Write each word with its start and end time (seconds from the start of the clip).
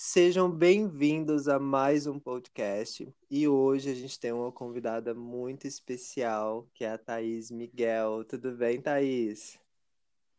Sejam 0.00 0.48
bem-vindos 0.48 1.48
a 1.48 1.58
mais 1.58 2.06
um 2.06 2.20
podcast. 2.20 3.12
E 3.28 3.48
hoje 3.48 3.90
a 3.90 3.94
gente 3.96 4.16
tem 4.16 4.30
uma 4.30 4.52
convidada 4.52 5.12
muito 5.12 5.66
especial, 5.66 6.68
que 6.72 6.84
é 6.84 6.92
a 6.92 6.96
Thaís 6.96 7.50
Miguel. 7.50 8.24
Tudo 8.24 8.52
bem, 8.52 8.80
Thaís? 8.80 9.58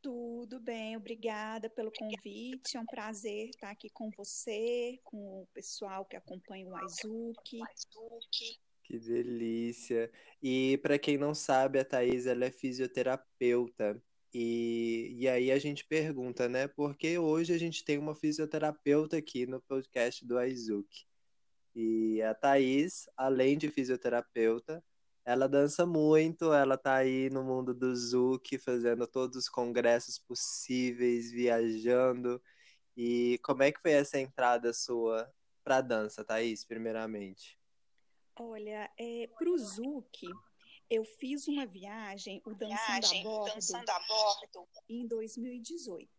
Tudo 0.02 0.62
bem, 0.62 0.96
obrigada 0.96 1.70
pelo 1.70 1.92
convite. 1.92 2.78
É 2.78 2.80
um 2.80 2.86
prazer 2.86 3.50
estar 3.50 3.72
aqui 3.72 3.90
com 3.90 4.10
você, 4.12 4.98
com 5.04 5.42
o 5.42 5.48
pessoal 5.54 6.06
que 6.06 6.16
acompanha 6.16 6.66
o 6.66 6.76
Aizuki. 6.78 7.60
Que 8.82 8.98
delícia! 8.98 10.10
E 10.42 10.78
para 10.78 10.98
quem 10.98 11.18
não 11.18 11.36
sabe, 11.36 11.80
a 11.80 11.84
Thaís 11.84 12.28
ela 12.28 12.46
é 12.46 12.50
fisioterapeuta. 12.50 14.02
E, 14.34 15.16
e 15.18 15.28
aí 15.28 15.52
a 15.52 15.58
gente 15.58 15.86
pergunta, 15.86 16.48
né? 16.48 16.68
Porque 16.68 17.18
hoje 17.18 17.54
a 17.54 17.58
gente 17.58 17.84
tem 17.84 17.98
uma 17.98 18.16
fisioterapeuta 18.16 19.18
aqui 19.18 19.46
no 19.46 19.60
podcast 19.62 20.26
do 20.26 20.38
Aizuki. 20.38 21.08
E 21.76 22.22
a 22.22 22.34
Thaís, 22.34 23.08
além 23.16 23.58
de 23.58 23.70
fisioterapeuta, 23.70 24.84
ela 25.26 25.48
dança 25.48 25.86
muito, 25.86 26.52
ela 26.54 26.78
tá 26.78 26.96
aí 26.96 27.30
no 27.30 27.44
mundo 27.44 27.74
do 27.74 27.96
Zuki, 27.96 28.58
fazendo 28.58 29.06
todos 29.06 29.38
os 29.38 29.50
congressos 29.50 30.18
possíveis, 30.18 31.32
viajando. 31.32 32.42
E 32.98 33.40
como 33.44 33.64
é 33.64 33.72
que 33.72 33.80
foi 33.80 33.92
essa 33.92 34.20
entrada 34.20 34.74
sua 34.74 35.32
para 35.64 35.82
dança, 35.82 36.24
Thaís, 36.24 36.66
primeiramente? 36.66 37.60
Olha, 38.36 38.90
é, 38.98 39.28
para 39.38 39.50
o 39.50 39.58
Zuki, 39.58 40.28
eu 40.90 41.06
fiz 41.06 41.48
uma 41.48 41.66
viagem, 41.66 42.42
o 42.46 42.54
Dançando, 42.54 42.68
viagem, 42.68 43.22
a, 43.22 43.24
bordo, 43.24 43.54
Dançando 43.54 43.90
a 43.90 44.00
Bordo, 44.08 44.70
em 44.90 45.08
2018. 45.08 46.10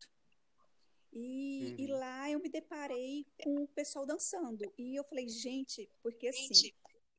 E, 1.13 1.19
uhum. 1.19 1.75
e, 1.79 1.87
lá 1.89 2.31
eu 2.31 2.39
me 2.39 2.49
deparei 2.49 3.27
com 3.43 3.65
o 3.65 3.69
pessoal 3.69 4.07
dançando. 4.07 4.73
E 4.79 4.95
eu 4.95 5.03
falei, 5.05 5.29
gente, 5.29 5.91
porque 6.03 6.29
assim, 6.29 6.73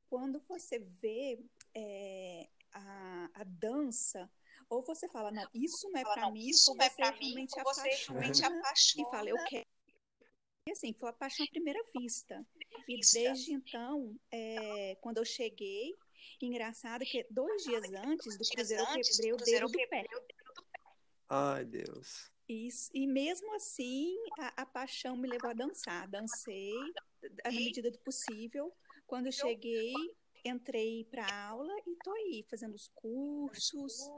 quando 0.08 0.42
você 0.48 0.78
vê 0.78 1.38
é, 1.74 2.48
a, 2.72 3.30
a 3.34 3.44
dança, 3.44 4.30
ou 4.68 4.82
você 4.82 5.06
fala, 5.08 5.30
não, 5.30 5.46
isso 5.52 5.90
não 5.90 6.00
é 6.00 6.04
para 6.04 6.30
mim, 6.30 6.48
isso 6.48 6.70
ou 6.70 6.80
é 6.80 6.88
você, 6.88 7.02
realmente, 7.02 7.34
mim, 7.34 7.46
você 7.64 7.90
realmente 8.08 8.44
apaixona. 8.44 9.06
E 9.08 9.10
fala, 9.10 9.28
eu 9.28 9.36
quero. 9.44 9.66
E 10.66 10.70
assim, 10.70 10.94
foi 10.94 11.10
a 11.10 11.12
paixão 11.12 11.44
à 11.44 11.50
primeira 11.50 11.82
vista. 11.94 12.46
E 12.88 13.00
desde 13.12 13.52
então, 13.52 14.16
é, 14.30 14.96
quando 15.00 15.18
eu 15.18 15.24
cheguei, 15.24 15.94
Engraçado 16.42 17.04
que 17.04 17.24
dois 17.30 17.62
dias 17.62 17.84
antes 17.92 18.36
do 18.36 18.44
Cruzeiro 18.44 18.82
eu 18.82 19.02
quebrei 19.02 19.32
o 19.32 19.36
dedo 19.36 19.68
do 19.68 19.88
pé. 19.88 20.04
Ai, 21.28 21.64
Deus. 21.64 22.30
Isso, 22.48 22.90
e 22.92 23.06
mesmo 23.06 23.54
assim, 23.54 24.14
a, 24.38 24.62
a, 24.62 24.66
paixão 24.66 25.16
me 25.16 25.28
levou 25.28 25.50
a 25.50 25.54
dançar. 25.54 26.08
Dancei 26.08 26.74
na 27.44 27.50
medida 27.52 27.90
do 27.90 27.98
possível. 28.00 28.74
Quando 29.06 29.26
eu 29.26 29.32
cheguei, 29.32 29.94
entrei 30.44 31.04
para 31.04 31.24
aula 31.46 31.72
e 31.86 31.96
tô 32.02 32.10
aí 32.10 32.44
fazendo 32.50 32.74
os 32.74 32.88
cursos, 32.88 34.10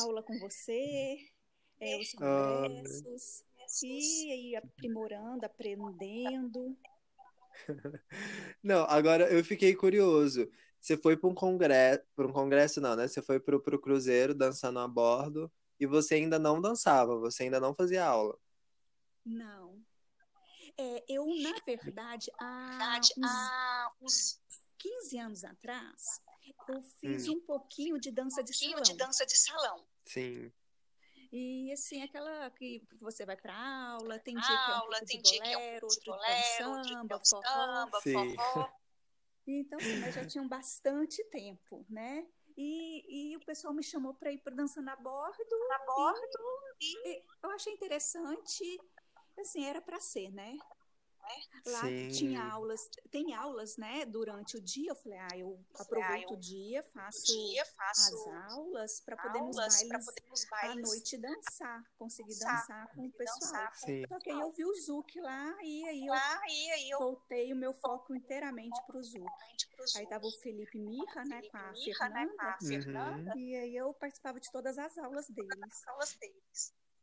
aula 0.00 0.22
com 0.22 0.38
você, 0.38 1.16
é, 1.80 1.98
os 1.98 2.12
congressos, 2.12 3.44
oh, 3.82 3.86
e 3.86 4.32
aí 4.32 4.56
aprimorando, 4.56 5.46
aprendendo. 5.46 6.76
Não, 8.62 8.84
agora 8.84 9.32
eu 9.32 9.42
fiquei 9.42 9.74
curioso. 9.74 10.50
Você 10.86 10.96
foi 10.96 11.16
para 11.16 11.28
um 11.28 11.34
congresso, 11.34 12.04
para 12.14 12.28
um 12.28 12.32
congresso 12.32 12.80
não, 12.80 12.94
né? 12.94 13.08
Você 13.08 13.20
foi 13.20 13.40
para 13.40 13.56
o 13.56 13.80
cruzeiro 13.80 14.32
dançando 14.32 14.78
a 14.78 14.86
bordo 14.86 15.52
e 15.80 15.84
você 15.84 16.14
ainda 16.14 16.38
não 16.38 16.60
dançava, 16.60 17.18
você 17.18 17.42
ainda 17.42 17.58
não 17.58 17.74
fazia 17.74 18.06
aula. 18.06 18.38
Não. 19.24 19.84
É, 20.78 21.04
eu, 21.08 21.26
na 21.26 21.56
verdade, 21.66 22.30
há 22.38 23.00
uns, 24.00 24.00
uns 24.00 24.40
15 24.78 25.18
anos 25.18 25.42
atrás, 25.42 26.20
eu 26.68 26.80
fiz 27.00 27.28
hum. 27.28 27.32
um 27.32 27.40
pouquinho 27.40 27.98
de 27.98 28.12
dança 28.12 28.44
de 28.44 28.56
salão. 28.56 28.82
de 28.82 28.96
dança 28.96 29.26
de 29.26 29.36
salão. 29.36 29.84
Sim. 30.04 30.52
E 31.32 31.72
assim, 31.72 32.00
aquela 32.04 32.48
que 32.52 32.86
você 33.00 33.26
vai 33.26 33.36
para 33.36 33.56
aula, 33.56 34.20
tem 34.20 34.36
dia 34.36 34.46
que 34.46 34.70
é 34.70 34.76
um 34.76 34.80
pouco 34.82 35.04
tem 35.04 35.20
de 35.20 35.30
bolero, 35.30 35.74
outro 35.74 36.00
que 36.00 36.10
é 36.10 37.16
um 37.16 37.24
samba, 37.24 38.00
forró. 38.00 38.36
forró. 38.36 38.85
Então, 39.46 39.78
assim, 39.78 40.00
mas 40.00 40.14
já 40.14 40.24
tinham 40.24 40.48
bastante 40.48 41.22
tempo, 41.24 41.84
né? 41.88 42.26
E, 42.56 43.32
e 43.32 43.36
o 43.36 43.40
pessoal 43.44 43.74
me 43.74 43.82
chamou 43.82 44.14
para 44.14 44.32
ir 44.32 44.38
para 44.38 44.54
dançando 44.54 44.88
a 44.88 44.96
bordo. 44.96 45.54
A 45.72 45.78
bordo. 45.86 46.38
E, 46.80 47.08
e 47.08 47.22
eu 47.42 47.50
achei 47.50 47.72
interessante, 47.72 48.80
assim, 49.38 49.64
era 49.64 49.80
para 49.80 50.00
ser, 50.00 50.32
né? 50.32 50.56
Né? 51.26 51.72
Lá 51.72 51.80
Sim. 51.80 52.08
tinha 52.08 52.42
aulas, 52.42 52.88
tem 53.10 53.34
aulas, 53.34 53.76
né, 53.76 54.04
durante 54.06 54.56
o 54.56 54.60
dia. 54.60 54.90
Eu 54.90 54.94
falei, 54.94 55.18
ah, 55.18 55.36
eu 55.36 55.58
ah, 55.74 55.82
aproveito 55.82 56.30
ah, 56.30 56.32
eu, 56.32 56.36
o 56.36 56.40
dia, 56.40 56.82
faço, 56.94 57.24
dia, 57.26 57.64
faço 57.64 58.14
as 58.14 58.52
aulas 58.52 59.00
para 59.00 59.16
poder 59.16 59.40
nos 59.40 59.56
bailes, 59.56 60.08
à 60.62 60.74
noite 60.74 61.18
dançar, 61.18 61.84
conseguir 61.98 62.34
dançar, 62.34 62.60
dançar 62.60 62.94
com 62.94 63.06
o 63.06 63.12
pessoal. 63.12 63.68
Sim. 63.74 64.06
Só 64.08 64.18
que 64.18 64.30
aí 64.30 64.40
eu 64.40 64.52
vi 64.52 64.64
o 64.64 64.74
Zuc 64.74 65.20
lá 65.20 65.56
e 65.62 65.88
aí 65.88 66.06
eu, 66.06 66.14
lá, 66.14 66.42
e 66.48 66.70
aí 66.70 66.90
eu 66.90 66.98
voltei 66.98 67.52
o 67.52 67.56
meu 67.56 67.74
foco 67.74 68.14
inteiramente 68.14 68.80
para 68.86 68.98
o 68.98 69.02
Zuc. 69.02 69.26
Aí 69.96 70.06
tava 70.06 70.26
o 70.26 70.32
Felipe 70.40 70.78
Mirra, 70.78 71.24
né, 71.24 71.42
com 71.50 71.56
a 71.56 71.74
Fernanda, 72.58 73.32
uhum. 73.32 73.38
e 73.38 73.56
aí 73.56 73.76
eu 73.76 73.92
participava 73.94 74.40
de 74.40 74.50
todas 74.50 74.78
as 74.78 74.96
aulas 74.98 75.26
deles. 75.28 75.84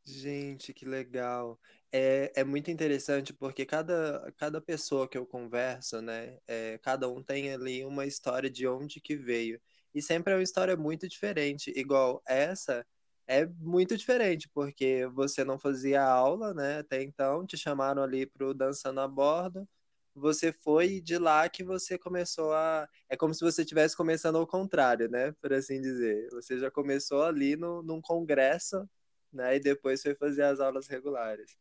Gente, 0.05 0.73
que 0.73 0.85
legal. 0.85 1.57
É, 1.91 2.31
é 2.35 2.43
muito 2.43 2.69
interessante 2.69 3.33
porque 3.33 3.65
cada, 3.65 4.31
cada 4.37 4.59
pessoa 4.61 5.07
que 5.07 5.17
eu 5.17 5.25
converso, 5.25 6.01
né, 6.01 6.37
é, 6.45 6.77
cada 6.79 7.07
um 7.09 7.23
tem 7.23 7.53
ali 7.53 7.85
uma 7.85 8.05
história 8.05 8.49
de 8.49 8.67
onde 8.67 8.99
que 8.99 9.15
veio. 9.15 9.61
E 9.93 10.01
sempre 10.01 10.33
é 10.33 10.35
uma 10.35 10.43
história 10.43 10.75
muito 10.75 11.07
diferente. 11.07 11.71
Igual 11.75 12.21
essa 12.27 12.85
é 13.25 13.45
muito 13.45 13.95
diferente, 13.95 14.49
porque 14.53 15.07
você 15.13 15.45
não 15.45 15.57
fazia 15.57 16.03
aula, 16.03 16.53
né, 16.53 16.79
até 16.79 17.01
então, 17.01 17.45
te 17.45 17.55
chamaram 17.57 18.03
ali 18.03 18.25
para 18.25 18.45
o 18.47 18.53
Dançando 18.53 18.99
a 18.99 19.07
Bordo, 19.07 19.67
você 20.15 20.51
foi 20.51 20.99
de 21.01 21.17
lá 21.17 21.47
que 21.49 21.63
você 21.63 21.97
começou 21.97 22.53
a. 22.53 22.87
É 23.09 23.15
como 23.17 23.33
se 23.33 23.41
você 23.43 23.61
estivesse 23.63 23.95
começando 23.97 24.37
ao 24.37 24.45
contrário, 24.45 25.09
né? 25.09 25.31
Por 25.41 25.51
assim 25.53 25.81
dizer. 25.81 26.27
Você 26.31 26.59
já 26.59 26.69
começou 26.69 27.23
ali 27.23 27.55
no, 27.55 27.81
num 27.81 27.99
congresso 28.01 28.87
né? 29.33 29.55
E 29.55 29.59
depois 29.59 30.01
foi 30.01 30.15
fazer 30.15 30.43
as 30.43 30.59
aulas 30.59 30.87
regulares. 30.87 31.57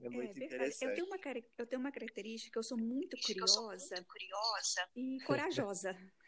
É, 0.00 0.06
é 0.06 0.10
muito 0.10 0.38
é, 0.38 0.44
interessante. 0.44 0.84
Eu 0.84 0.94
tenho, 0.94 1.06
uma, 1.06 1.18
eu 1.58 1.66
tenho 1.66 1.80
uma 1.80 1.92
característica, 1.92 2.58
eu 2.58 2.62
sou 2.62 2.78
muito 2.78 3.16
curiosa, 3.20 3.54
sou 3.54 3.66
muito 3.68 4.06
curiosa 4.06 4.88
e 4.96 5.18
corajosa. 5.24 5.96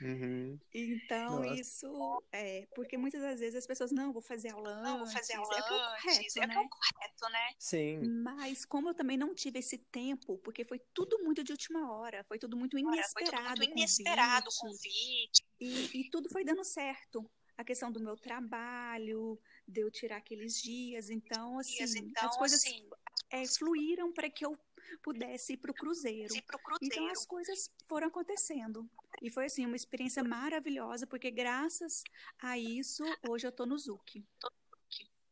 Uhum. 0.00 0.58
Então, 0.72 1.42
Nossa. 1.42 1.60
isso 1.60 2.22
é 2.32 2.66
porque 2.74 2.96
muitas 2.96 3.20
das 3.20 3.38
vezes 3.38 3.54
as 3.54 3.66
pessoas 3.66 3.92
não 3.92 4.12
vou 4.12 4.22
fazer 4.22 4.50
aula 4.50 4.70
antes, 4.70 4.82
não, 4.82 4.98
vou 4.98 5.06
fazer 5.06 5.34
aula 5.34 5.54
é, 5.54 5.62
correto, 5.62 6.38
é, 6.38 6.46
né? 6.46 6.54
é 6.54 6.68
correto, 6.68 7.28
né? 7.30 7.48
Sim. 7.58 8.00
Mas 8.22 8.64
como 8.64 8.88
eu 8.88 8.94
também 8.94 9.18
não 9.18 9.34
tive 9.34 9.58
esse 9.58 9.76
tempo, 9.76 10.38
porque 10.38 10.64
foi 10.64 10.80
tudo 10.94 11.18
muito 11.22 11.44
de 11.44 11.52
última 11.52 11.92
hora, 11.92 12.24
foi 12.24 12.38
tudo 12.38 12.56
muito 12.56 12.78
inesperado, 12.78 13.12
foi 13.12 13.24
tudo 13.24 13.58
muito 13.58 13.78
inesperado 13.78 14.48
convite, 14.58 14.88
convite. 14.88 15.44
E, 15.60 16.00
e 16.00 16.10
tudo 16.10 16.30
foi 16.30 16.44
dando 16.44 16.64
certo. 16.64 17.30
A 17.58 17.64
questão 17.64 17.92
do 17.92 18.00
meu 18.00 18.16
trabalho, 18.16 19.38
de 19.70 19.80
eu 19.80 19.90
tirar 19.90 20.16
aqueles 20.16 20.60
dias. 20.60 21.10
Então, 21.10 21.58
assim, 21.58 21.98
então, 21.98 22.28
as 22.28 22.36
coisas 22.36 22.58
assim, 22.58 22.88
é, 23.30 23.46
fluíram 23.46 24.12
para 24.12 24.28
que 24.28 24.44
eu 24.44 24.58
pudesse 25.02 25.54
ir 25.54 25.56
para 25.56 25.70
o 25.70 25.74
cruzeiro. 25.74 26.34
Então, 26.82 27.08
as 27.08 27.24
coisas 27.24 27.70
foram 27.88 28.08
acontecendo. 28.08 28.88
E 29.22 29.30
foi, 29.30 29.46
assim, 29.46 29.66
uma 29.66 29.76
experiência 29.76 30.22
maravilhosa, 30.22 31.06
porque 31.06 31.30
graças 31.30 32.02
a 32.38 32.58
isso, 32.58 33.04
hoje 33.28 33.46
eu 33.46 33.50
estou 33.50 33.66
no 33.66 33.78
Zuc. 33.78 34.24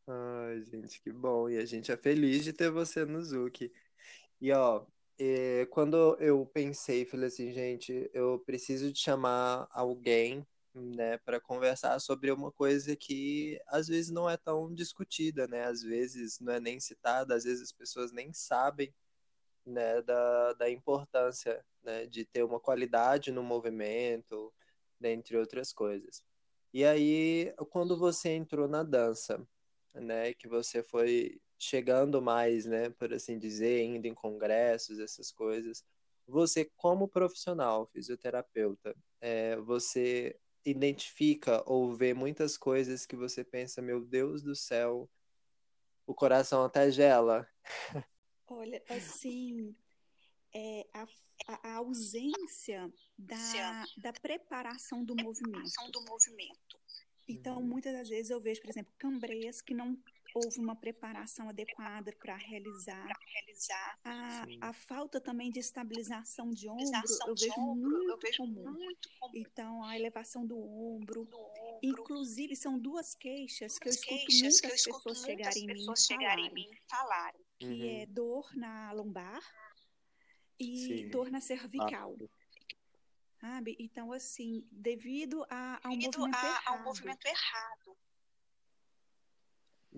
Ai, 0.07 0.63
gente, 0.63 1.01
que 1.01 1.11
bom. 1.11 1.49
E 1.49 1.57
a 1.57 1.65
gente 1.65 1.91
é 1.91 1.97
feliz 1.97 2.43
de 2.43 2.53
ter 2.53 2.71
você 2.71 3.05
no 3.05 3.21
Zuc. 3.21 3.71
E, 4.41 4.51
ó, 4.51 4.85
é, 5.19 5.67
quando 5.69 6.17
eu 6.19 6.45
pensei, 6.45 7.05
falei 7.05 7.27
assim, 7.27 7.51
gente, 7.51 8.09
eu 8.13 8.39
preciso 8.39 8.91
de 8.91 8.99
chamar 8.99 9.67
alguém 9.71 10.47
né, 10.79 11.17
para 11.19 11.39
conversar 11.39 11.99
sobre 11.99 12.31
uma 12.31 12.51
coisa 12.51 12.95
que 12.95 13.59
às 13.67 13.87
vezes 13.87 14.11
não 14.11 14.29
é 14.29 14.37
tão 14.37 14.73
discutida, 14.73 15.47
né? 15.47 15.65
Às 15.65 15.81
vezes 15.83 16.39
não 16.39 16.53
é 16.53 16.59
nem 16.59 16.79
citada, 16.79 17.35
às 17.35 17.43
vezes 17.43 17.63
as 17.63 17.71
pessoas 17.71 18.11
nem 18.11 18.33
sabem, 18.33 18.93
né, 19.65 20.01
da, 20.01 20.53
da 20.53 20.69
importância, 20.69 21.63
né, 21.83 22.05
de 22.07 22.25
ter 22.25 22.43
uma 22.43 22.59
qualidade 22.59 23.31
no 23.31 23.43
movimento, 23.43 24.53
dentre 24.99 25.37
outras 25.37 25.71
coisas. 25.73 26.23
E 26.73 26.85
aí, 26.85 27.53
quando 27.69 27.97
você 27.97 28.29
entrou 28.29 28.67
na 28.67 28.83
dança, 28.83 29.45
né, 29.93 30.33
que 30.33 30.47
você 30.47 30.83
foi 30.83 31.39
chegando 31.57 32.21
mais, 32.21 32.65
né, 32.65 32.89
por 32.91 33.13
assim 33.13 33.37
dizer, 33.37 33.83
indo 33.83 34.05
em 34.07 34.13
congressos, 34.13 34.99
essas 34.99 35.31
coisas, 35.31 35.83
você 36.27 36.65
como 36.77 37.07
profissional, 37.07 37.87
fisioterapeuta, 37.87 38.95
é, 39.19 39.55
você 39.57 40.39
identifica 40.65 41.63
ou 41.65 41.93
vê 41.93 42.13
muitas 42.13 42.57
coisas 42.57 43.05
que 43.05 43.15
você 43.15 43.43
pensa, 43.43 43.81
meu 43.81 44.03
Deus 44.03 44.41
do 44.43 44.55
céu, 44.55 45.09
o 46.05 46.13
coração 46.13 46.63
até 46.63 46.91
gela. 46.91 47.47
Olha, 48.47 48.83
assim, 48.89 49.75
é, 50.53 50.85
a, 50.93 51.07
a, 51.47 51.75
ausência 51.75 52.91
da, 53.17 53.85
da 53.97 54.13
preparação 54.13 55.03
do 55.03 55.15
movimento. 55.15 55.91
do 55.91 56.01
movimento. 56.01 56.79
Então, 57.27 57.61
muitas 57.61 57.93
das 57.93 58.09
vezes 58.09 58.31
eu 58.31 58.41
vejo, 58.41 58.61
por 58.61 58.69
exemplo, 58.69 58.91
cambreias 58.97 59.61
que 59.61 59.75
não 59.75 59.95
houve 60.33 60.59
uma 60.59 60.75
preparação 60.75 61.49
adequada 61.49 62.11
para 62.19 62.35
realizar. 62.35 63.07
realizar. 63.33 63.99
A, 64.03 64.45
a, 64.61 64.73
falta 64.73 65.19
também 65.19 65.51
de 65.51 65.59
estabilização 65.59 66.51
de 66.51 66.69
ombro, 66.69 66.83
eu 67.27 67.35
vejo, 67.35 67.59
ombro, 67.59 67.89
muito, 67.89 68.11
eu 68.11 68.19
vejo 68.19 68.37
comum. 68.37 68.71
muito, 68.71 69.09
comum. 69.19 69.33
Então, 69.35 69.83
a 69.83 69.95
elevação 69.95 70.45
do 70.45 70.57
ombro. 70.57 71.25
Do 71.25 71.37
ombro. 71.37 71.79
Inclusive, 71.83 72.55
são 72.55 72.77
duas 72.77 73.15
queixas 73.15 73.77
que 73.77 73.87
eu 73.87 73.91
escuto 73.91 74.25
muitas 74.29 74.63
eu 74.63 74.69
pessoas, 74.69 75.19
chegarem, 75.25 75.95
chegarem 75.95 76.47
em 76.47 76.53
mim 76.53 76.69
falarem. 76.89 77.41
Que 77.57 77.65
é 77.65 77.69
uhum. 77.69 78.01
é 78.01 78.05
dor 78.05 78.55
na 78.55 78.91
lombar 78.93 79.41
e 80.59 80.77
Sim. 80.77 81.09
dor 81.09 81.29
na 81.29 81.41
cervical. 81.41 82.15
Sabe? 83.39 83.75
Então, 83.79 84.11
assim, 84.11 84.67
devido 84.71 85.45
a, 85.49 85.79
a 85.83 85.89
devido 85.89 86.19
movimento 86.19 86.37
a, 86.37 86.41
errado. 86.41 86.63
A 86.67 86.73
um 86.73 86.83
movimento 86.83 87.25
errado 87.25 87.97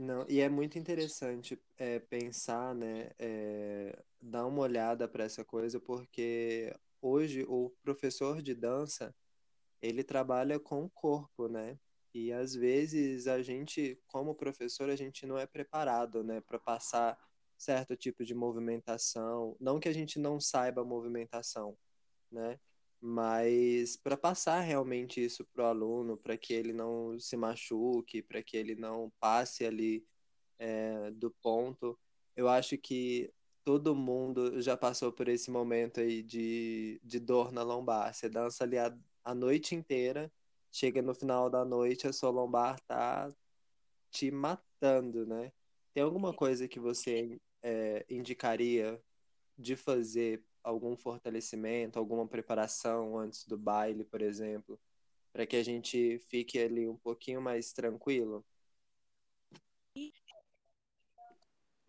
não, 0.01 0.25
e 0.27 0.41
é 0.41 0.49
muito 0.49 0.79
interessante 0.79 1.61
é, 1.77 1.99
pensar, 1.99 2.73
né, 2.73 3.11
é, 3.19 4.03
dar 4.19 4.47
uma 4.47 4.61
olhada 4.61 5.07
para 5.07 5.23
essa 5.23 5.45
coisa, 5.45 5.79
porque 5.79 6.75
hoje 6.99 7.45
o 7.47 7.69
professor 7.83 8.41
de 8.41 8.55
dança, 8.55 9.13
ele 9.81 10.03
trabalha 10.03 10.59
com 10.59 10.83
o 10.83 10.89
corpo, 10.89 11.47
né? 11.47 11.77
E 12.13 12.31
às 12.31 12.55
vezes 12.55 13.27
a 13.27 13.41
gente, 13.43 13.99
como 14.07 14.35
professor, 14.35 14.89
a 14.89 14.95
gente 14.95 15.25
não 15.27 15.37
é 15.37 15.45
preparado, 15.45 16.23
né, 16.23 16.41
para 16.41 16.57
passar 16.59 17.17
certo 17.57 17.95
tipo 17.95 18.25
de 18.25 18.33
movimentação. 18.33 19.55
Não 19.59 19.79
que 19.79 19.87
a 19.87 19.93
gente 19.93 20.19
não 20.19 20.39
saiba 20.39 20.83
movimentação, 20.83 21.77
né? 22.31 22.59
Mas 23.01 23.97
para 23.97 24.15
passar 24.15 24.61
realmente 24.61 25.23
isso 25.23 25.43
para 25.45 25.63
o 25.65 25.67
aluno, 25.67 26.17
para 26.17 26.37
que 26.37 26.53
ele 26.53 26.71
não 26.73 27.19
se 27.19 27.35
machuque, 27.35 28.21
para 28.21 28.43
que 28.43 28.55
ele 28.55 28.75
não 28.75 29.11
passe 29.19 29.65
ali 29.65 30.05
é, 30.59 31.11
do 31.11 31.31
ponto, 31.31 31.99
eu 32.35 32.47
acho 32.47 32.77
que 32.77 33.33
todo 33.63 33.95
mundo 33.95 34.61
já 34.61 34.77
passou 34.77 35.11
por 35.11 35.27
esse 35.27 35.49
momento 35.51 35.99
aí 35.99 36.21
de, 36.23 36.99
de 37.03 37.19
dor 37.19 37.51
na 37.51 37.63
lombar. 37.63 38.13
Você 38.13 38.29
dança 38.29 38.63
ali 38.63 38.77
a, 38.77 38.95
a 39.23 39.35
noite 39.35 39.75
inteira, 39.75 40.31
chega 40.71 41.01
no 41.01 41.13
final 41.15 41.49
da 41.49 41.65
noite, 41.65 42.07
a 42.07 42.13
sua 42.13 42.29
lombar 42.29 42.79
tá 42.81 43.29
te 44.11 44.31
matando, 44.31 45.25
né? 45.25 45.51
Tem 45.93 46.03
alguma 46.03 46.33
coisa 46.33 46.67
que 46.67 46.79
você 46.79 47.39
é, 47.63 48.05
indicaria 48.09 49.01
de 49.57 49.75
fazer 49.75 50.43
algum 50.63 50.95
fortalecimento, 50.97 51.99
alguma 51.99 52.27
preparação 52.27 53.17
antes 53.17 53.45
do 53.45 53.57
baile, 53.57 54.03
por 54.05 54.21
exemplo, 54.21 54.79
para 55.33 55.45
que 55.47 55.55
a 55.57 55.63
gente 55.63 56.19
fique 56.29 56.59
ali 56.59 56.87
um 56.87 56.97
pouquinho 56.97 57.41
mais 57.41 57.73
tranquilo? 57.73 58.45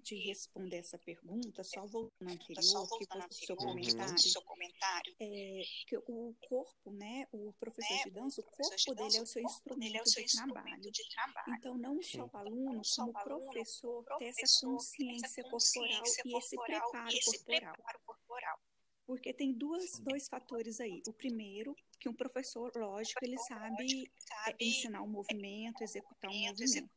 De 0.03 0.17
responder 0.17 0.79
essa 0.79 0.99
pergunta, 0.99 1.63
só 1.63 1.87
voltando 1.87 2.31
anterior, 2.31 2.63
só 2.63 2.85
voltando 2.85 3.29
que 3.29 3.47
seu 3.47 3.57
comentário, 3.57 4.19
seu 4.19 4.43
comentário 4.43 5.15
é, 5.21 5.63
que 5.87 5.97
o 5.97 6.35
corpo, 6.49 6.93
né, 6.93 7.27
o 7.33 7.53
professor 7.55 7.97
né, 7.97 8.03
de 8.05 8.11
dança, 8.11 8.41
o 8.41 8.45
corpo 8.45 8.77
de 8.77 8.95
dele 8.95 9.17
é 9.17 9.23
o 9.23 9.27
seu 9.27 9.43
instrumento, 9.43 9.97
é 9.97 10.03
o 10.03 10.07
seu 10.07 10.25
de, 10.25 10.33
trabalho. 10.33 10.81
de, 10.81 11.09
trabalho. 11.09 11.55
Então, 11.57 11.79
não 11.79 12.03
só 12.03 12.25
o 12.25 12.37
aluno, 12.37 12.83
como 12.97 13.11
o 13.11 13.13
professor, 13.13 14.05
ter 14.19 14.27
essa 14.27 14.61
consciência 14.61 15.45
corporal 15.45 16.03
e 16.25 17.19
esse 17.19 17.45
preparo 17.45 18.01
corporal. 18.05 18.59
Porque 19.07 19.33
tem 19.33 19.53
duas, 19.53 19.99
dois 20.01 20.29
fatores 20.29 20.81
aí. 20.81 21.03
O 21.09 21.13
primeiro, 21.13 21.77
que 21.99 22.09
um 22.09 22.15
professor, 22.15 22.73
lógico, 22.77 23.25
ele 23.25 23.37
sabe, 23.39 24.11
sabe 24.17 24.57
ensinar 24.61 25.03
o 25.03 25.05
um 25.05 25.09
movimento, 25.09 25.83
executar 25.83 26.31
um 26.31 26.41
movimento. 26.49 26.91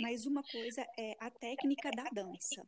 Mas 0.00 0.26
uma 0.26 0.42
coisa 0.42 0.86
é 0.98 1.16
a 1.20 1.30
técnica 1.30 1.90
da 1.90 2.04
dança. 2.04 2.62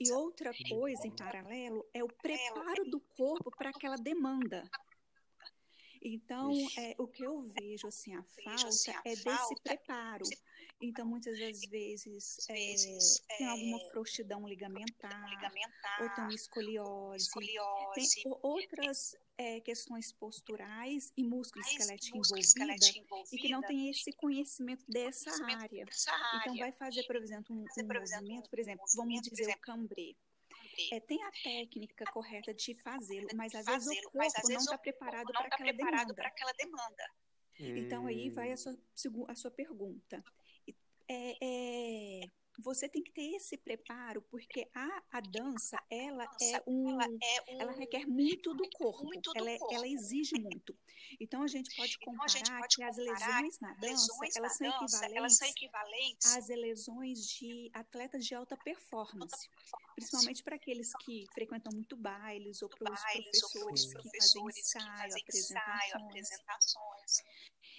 E 0.00 0.12
outra 0.12 0.52
coisa, 0.68 1.06
em 1.06 1.14
paralelo, 1.16 1.84
é 1.94 2.04
o 2.04 2.08
preparo 2.08 2.84
do 2.90 3.00
corpo 3.16 3.50
para 3.56 3.70
aquela 3.70 3.96
demanda. 3.96 4.62
Então, 6.02 6.50
é, 6.78 6.94
o 6.98 7.06
que 7.06 7.22
eu 7.22 7.42
vejo, 7.42 7.86
assim, 7.86 8.14
a 8.14 8.22
falta 8.22 8.68
assim, 8.68 8.92
é 9.04 9.14
desse 9.16 9.54
preparo. 9.62 10.24
Então, 10.82 11.06
muitas 11.06 11.38
das 11.38 11.60
vezes, 11.66 12.38
é, 12.48 13.36
tem 13.36 13.46
alguma 13.46 13.78
é, 13.78 13.90
frouxidão 13.90 14.48
ligamentar, 14.48 15.28
ligamentar 15.28 16.02
ou 16.02 16.08
tem 16.14 16.34
escoliose, 16.34 17.26
escoliose. 17.26 18.22
tem 18.22 18.32
outras 18.42 19.14
é, 19.36 19.60
questões 19.60 20.10
posturais 20.12 21.12
e 21.16 21.22
músculo 21.22 21.62
esquelético 21.66 22.16
envolvida, 22.16 23.26
e 23.30 23.38
que 23.38 23.48
não 23.50 23.60
tem 23.60 23.90
esse 23.90 24.10
conhecimento 24.12 24.84
dessa 24.88 25.30
área. 25.44 25.84
Então, 26.40 26.56
vai 26.56 26.72
fazer, 26.72 27.02
por 27.04 27.16
exemplo, 27.16 27.54
um, 27.54 27.60
um 27.60 27.86
movimento, 27.86 28.48
por 28.48 28.58
exemplo, 28.58 28.84
vamos 28.96 29.20
dizer 29.20 29.54
o 29.54 29.58
cambré. 29.60 30.14
É, 30.92 31.00
tem 31.00 31.22
a 31.22 31.30
técnica 31.30 32.04
correta 32.12 32.54
de 32.54 32.74
fazê-lo, 32.74 33.28
mas 33.34 33.54
às 33.54 33.66
vezes 33.66 33.88
o 33.88 34.10
corpo 34.10 34.48
não 34.48 34.56
está 34.56 34.78
preparado 34.78 35.32
para 35.32 36.28
aquela 36.28 36.52
demanda. 36.52 37.04
Então 37.58 38.06
aí 38.06 38.30
vai 38.30 38.52
a 38.52 38.56
sua, 38.56 38.76
a 39.28 39.34
sua 39.34 39.50
pergunta. 39.50 40.24
É, 41.08 41.36
é, 41.42 42.20
você 42.60 42.88
tem 42.88 43.02
que 43.02 43.12
ter 43.12 43.34
esse 43.34 43.56
preparo, 43.56 44.22
porque 44.22 44.68
a, 44.74 45.02
a 45.12 45.20
dança, 45.20 45.78
ela 45.90 46.24
é 46.40 46.62
um, 46.66 46.90
ela, 46.90 47.04
é 47.04 47.50
um, 47.50 47.60
ela 47.60 47.72
requer 47.72 48.06
muito 48.06 48.54
do 48.54 48.68
corpo, 48.70 49.04
muito 49.04 49.32
do 49.32 49.38
ela, 49.38 49.50
é, 49.50 49.58
corpo. 49.58 49.74
ela 49.74 49.88
exige 49.88 50.38
muito. 50.38 50.76
Então, 51.18 51.42
a 51.42 51.46
gente 51.46 51.74
pode 51.76 51.98
comparar 51.98 52.40
então, 52.40 52.58
pode 52.58 52.76
que 52.76 52.82
as 52.82 52.96
lesões 52.96 53.60
na 53.60 53.72
dança, 53.74 53.86
lesões 53.86 54.36
elas, 54.36 54.58
na 54.60 54.70
são 54.70 54.80
dança 54.80 55.06
elas, 55.06 55.36
são 55.36 55.48
equivalentes 55.48 56.36
às 56.36 56.48
lesões 56.48 57.26
de 57.26 57.70
atletas 57.72 58.24
de 58.24 58.34
alta 58.34 58.56
performance. 58.56 59.48
Principalmente 59.94 60.42
para 60.42 60.56
aqueles 60.56 60.92
que 61.00 61.26
frequentam 61.32 61.72
muito 61.72 61.96
bailes 61.96 62.62
ou 62.62 62.68
para 62.68 62.92
os 62.92 63.00
professores, 63.00 64.72
que 64.72 64.80
fazem 64.80 65.24
ensaio, 65.28 65.96
apresentações. 65.96 67.22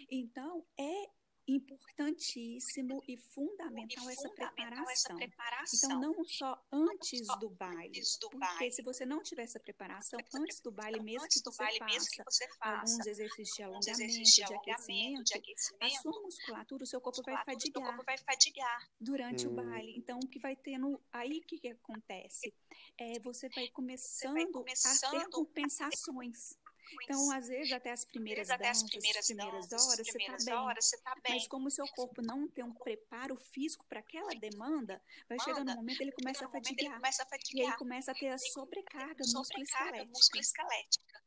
Então, 0.09 0.65
é 0.77 1.09
importantíssimo 1.47 3.03
e 3.07 3.17
fundamental, 3.17 4.09
e 4.09 4.13
essa, 4.13 4.29
preparação. 4.29 4.89
essa, 4.89 5.15
preparação. 5.15 5.89
Então, 5.89 5.99
não 5.99 6.25
só 6.25 6.65
antes 6.71 7.19
não 7.19 7.33
só 7.33 7.35
do 7.37 7.49
baile, 7.49 7.99
antes 7.99 8.17
do 8.17 8.29
porque 8.29 8.45
baile. 8.45 8.71
se 8.71 8.81
você 8.81 9.05
não 9.05 9.21
tiver 9.21 9.43
essa 9.43 9.59
preparação 9.59 10.19
antes 10.35 10.59
do 10.61 10.71
baile, 10.71 10.99
mesmo, 11.01 11.27
que 11.27 11.39
você, 11.39 11.63
baile 11.63 11.79
faça, 11.79 12.09
que 12.09 12.23
você 12.23 12.47
faça 12.57 12.93
alguns 12.93 13.07
exercícios 13.07 13.55
de 13.55 13.63
alongamento, 13.63 13.89
exercícios 13.89 14.47
de, 14.47 14.53
aquecimento, 14.53 15.23
de, 15.23 15.33
aquecimento, 15.33 15.83
a 15.83 16.01
sua 16.01 16.21
musculatura, 16.21 16.83
o 16.83 16.87
seu 16.87 17.01
corpo, 17.01 17.21
vai 17.23 17.43
fadigar, 17.43 17.83
corpo 17.83 18.03
vai 18.05 18.17
fadigar, 18.17 18.89
durante 18.99 19.47
hum. 19.47 19.51
o 19.51 19.53
baile. 19.55 19.93
Então, 19.97 20.19
o 20.19 20.27
que 20.27 20.39
vai 20.39 20.55
tendo, 20.55 21.01
aí 21.11 21.39
o 21.39 21.41
que, 21.41 21.57
que 21.57 21.69
acontece? 21.69 22.53
É, 22.97 23.19
você 23.19 23.49
vai 23.49 23.67
começando, 23.69 24.33
você 24.33 24.43
vai 24.43 24.51
começando 24.51 25.15
a 25.15 25.19
ter 25.19 25.29
compensações. 25.29 26.57
Então, 27.03 27.31
às 27.31 27.47
vezes, 27.47 27.71
até 27.71 27.91
as 27.91 28.05
primeiras 28.05 28.47
danças, 28.47 28.83
as 28.83 28.89
primeiras, 28.89 29.27
primeiras 29.27 29.67
danças, 29.67 29.87
horas, 29.87 30.07
primeiras 30.07 30.43
você, 30.43 30.51
tá 30.51 30.61
horas 30.61 30.85
você 30.85 30.97
tá 31.01 31.15
bem. 31.23 31.33
Mas 31.35 31.47
como 31.47 31.67
o 31.67 31.71
seu 31.71 31.85
corpo 31.87 32.21
não 32.21 32.47
tem 32.47 32.63
um 32.63 32.73
preparo 32.73 33.35
físico 33.35 33.85
para 33.87 33.99
aquela 33.99 34.31
demanda, 34.35 35.01
vai 35.27 35.39
chegar 35.39 35.63
no 35.63 35.75
momento 35.75 36.01
ele 36.01 36.11
começa, 36.11 36.45
a 36.45 36.49
fadigar, 36.49 36.95
começa 36.95 37.23
a 37.23 37.25
fadigar. 37.25 37.67
E 37.67 37.71
aí 37.71 37.77
começa 37.77 38.11
a 38.11 38.15
ter 38.15 38.29
a 38.29 38.37
sobrecarga, 38.37 39.23
sobrecarga 39.23 40.05
musculoesquelética. 40.05 41.20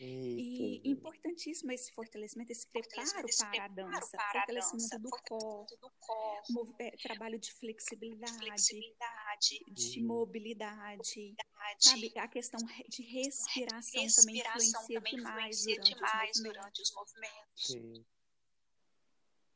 E 0.00 0.80
importantíssimo 0.84 1.72
esse 1.72 1.92
fortalecimento, 1.92 2.52
esse 2.52 2.66
preparo 2.68 3.26
para 3.36 3.64
a 3.64 3.68
dança, 3.68 4.16
para 4.16 4.40
fortalecimento 4.40 4.94
a 4.94 4.98
dança, 4.98 4.98
do, 4.98 5.10
corpo, 5.10 5.76
do 5.80 5.90
corpo 5.98 6.74
é, 6.78 6.90
trabalho 7.02 7.38
de 7.38 7.52
flexibilidade, 7.54 8.38
flexibilidade 8.38 9.64
de 9.68 10.02
mobilidade, 10.02 11.34
sabe? 11.80 12.12
A 12.16 12.28
questão 12.28 12.60
de 12.88 13.02
respiração, 13.02 14.02
respiração 14.02 14.22
também 14.22 14.40
influencia, 14.40 15.00
também 15.00 15.16
demais, 15.16 15.64
durante, 15.64 15.94
demais 15.94 16.30
os 16.36 16.42
durante, 16.42 16.82
os 16.82 16.94
movimentos. 16.94 17.66
Sim. 17.66 18.04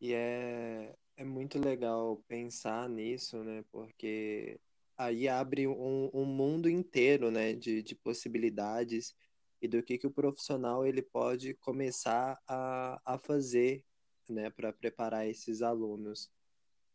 E 0.01 0.13
é, 0.15 0.93
é 1.17 1.25
muito 1.25 1.61
legal 1.61 2.17
pensar 2.27 2.89
nisso, 2.89 3.45
né? 3.45 3.65
Porque 3.71 4.59
aí 4.99 5.29
abre 5.29 5.69
um, 5.69 6.11
um 6.13 6.25
mundo 6.25 6.69
inteiro, 6.69 7.31
né? 7.31 7.53
De, 7.53 7.81
de 7.81 7.95
possibilidades 7.95 9.15
e 9.62 9.69
do 9.69 9.81
que, 9.81 9.97
que 9.97 10.07
o 10.09 10.11
profissional 10.11 10.85
ele 10.85 11.00
pode 11.00 11.54
começar 11.54 12.37
a, 12.49 13.00
a 13.04 13.16
fazer 13.16 13.85
né, 14.28 14.50
para 14.50 14.73
preparar 14.73 15.28
esses 15.28 15.62
alunos. 15.62 16.28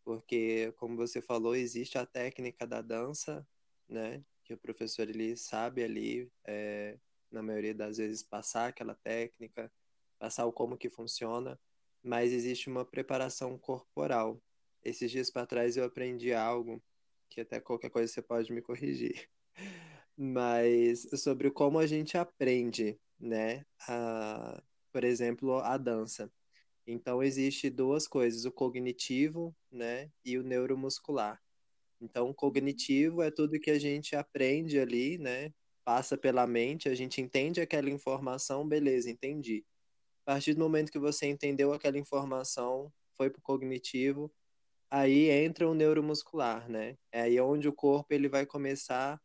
Porque, 0.04 0.74
como 0.78 0.98
você 0.98 1.22
falou, 1.22 1.56
existe 1.56 1.98
a 1.98 2.06
técnica 2.06 2.68
da 2.68 2.82
dança, 2.82 3.48
né, 3.88 4.22
que 4.44 4.54
o 4.54 4.58
professor 4.58 5.10
ele 5.10 5.38
sabe 5.38 5.82
ali, 5.82 6.30
é, 6.46 6.98
na 7.32 7.42
maioria 7.42 7.74
das 7.74 7.98
vezes, 7.98 8.22
passar 8.22 8.68
aquela 8.68 8.96
técnica, 8.96 9.72
passar 10.20 10.46
o 10.46 10.52
como 10.52 10.78
que 10.78 10.90
funciona, 10.90 11.58
mas 12.04 12.34
existe 12.34 12.70
uma 12.70 12.84
preparação 12.84 13.58
corporal. 13.58 14.42
Esses 14.84 15.10
dias 15.10 15.32
para 15.32 15.48
trás 15.48 15.78
eu 15.78 15.86
aprendi 15.86 16.34
algo 16.34 16.84
que 17.30 17.40
até 17.40 17.62
qualquer 17.62 17.90
coisa 17.90 18.12
você 18.12 18.22
pode 18.22 18.52
me 18.52 18.62
corrigir. 18.62 19.30
Mas 20.18 21.08
sobre 21.22 21.52
como 21.52 21.80
a 21.80 21.86
gente 21.86 22.18
aprende, 22.18 23.00
né? 23.20 23.64
A, 23.88 24.62
por 24.92 25.04
exemplo, 25.04 25.60
a 25.60 25.78
dança. 25.78 26.32
Então, 26.88 27.22
existe 27.22 27.70
duas 27.70 28.08
coisas, 28.08 28.46
o 28.46 28.52
cognitivo, 28.52 29.56
né, 29.72 30.10
e 30.26 30.38
o 30.38 30.44
neuromuscular. 30.44 31.40
Então, 32.02 32.30
o 32.30 32.34
cognitivo 32.34 33.22
é 33.22 33.32
tudo 33.32 33.60
que 33.60 33.72
a 33.72 33.80
gente 33.80 34.16
aprende 34.16 34.80
ali, 34.80 35.18
né, 35.18 35.54
passa 35.86 36.18
pela 36.18 36.48
mente, 36.48 36.90
a 36.90 36.96
gente 36.96 37.22
entende 37.22 37.62
aquela 37.62 37.90
informação, 37.90 38.68
beleza, 38.68 39.10
entendi. 39.12 39.66
A 40.26 40.34
partir 40.34 40.54
do 40.54 40.62
momento 40.62 40.92
que 40.92 41.00
você 41.00 41.28
entendeu 41.28 41.74
aquela 41.74 41.98
informação, 41.98 42.92
foi 43.18 43.30
para 43.30 43.40
o 43.40 43.44
cognitivo, 43.44 44.32
aí 44.92 45.30
entra 45.30 45.68
o 45.70 45.74
neuromuscular, 45.74 46.70
né? 46.70 46.98
É 47.12 47.22
aí 47.22 47.40
onde 47.42 47.68
o 47.68 47.74
corpo 47.74 48.14
ele 48.14 48.30
vai 48.30 48.46
começar 48.46 49.22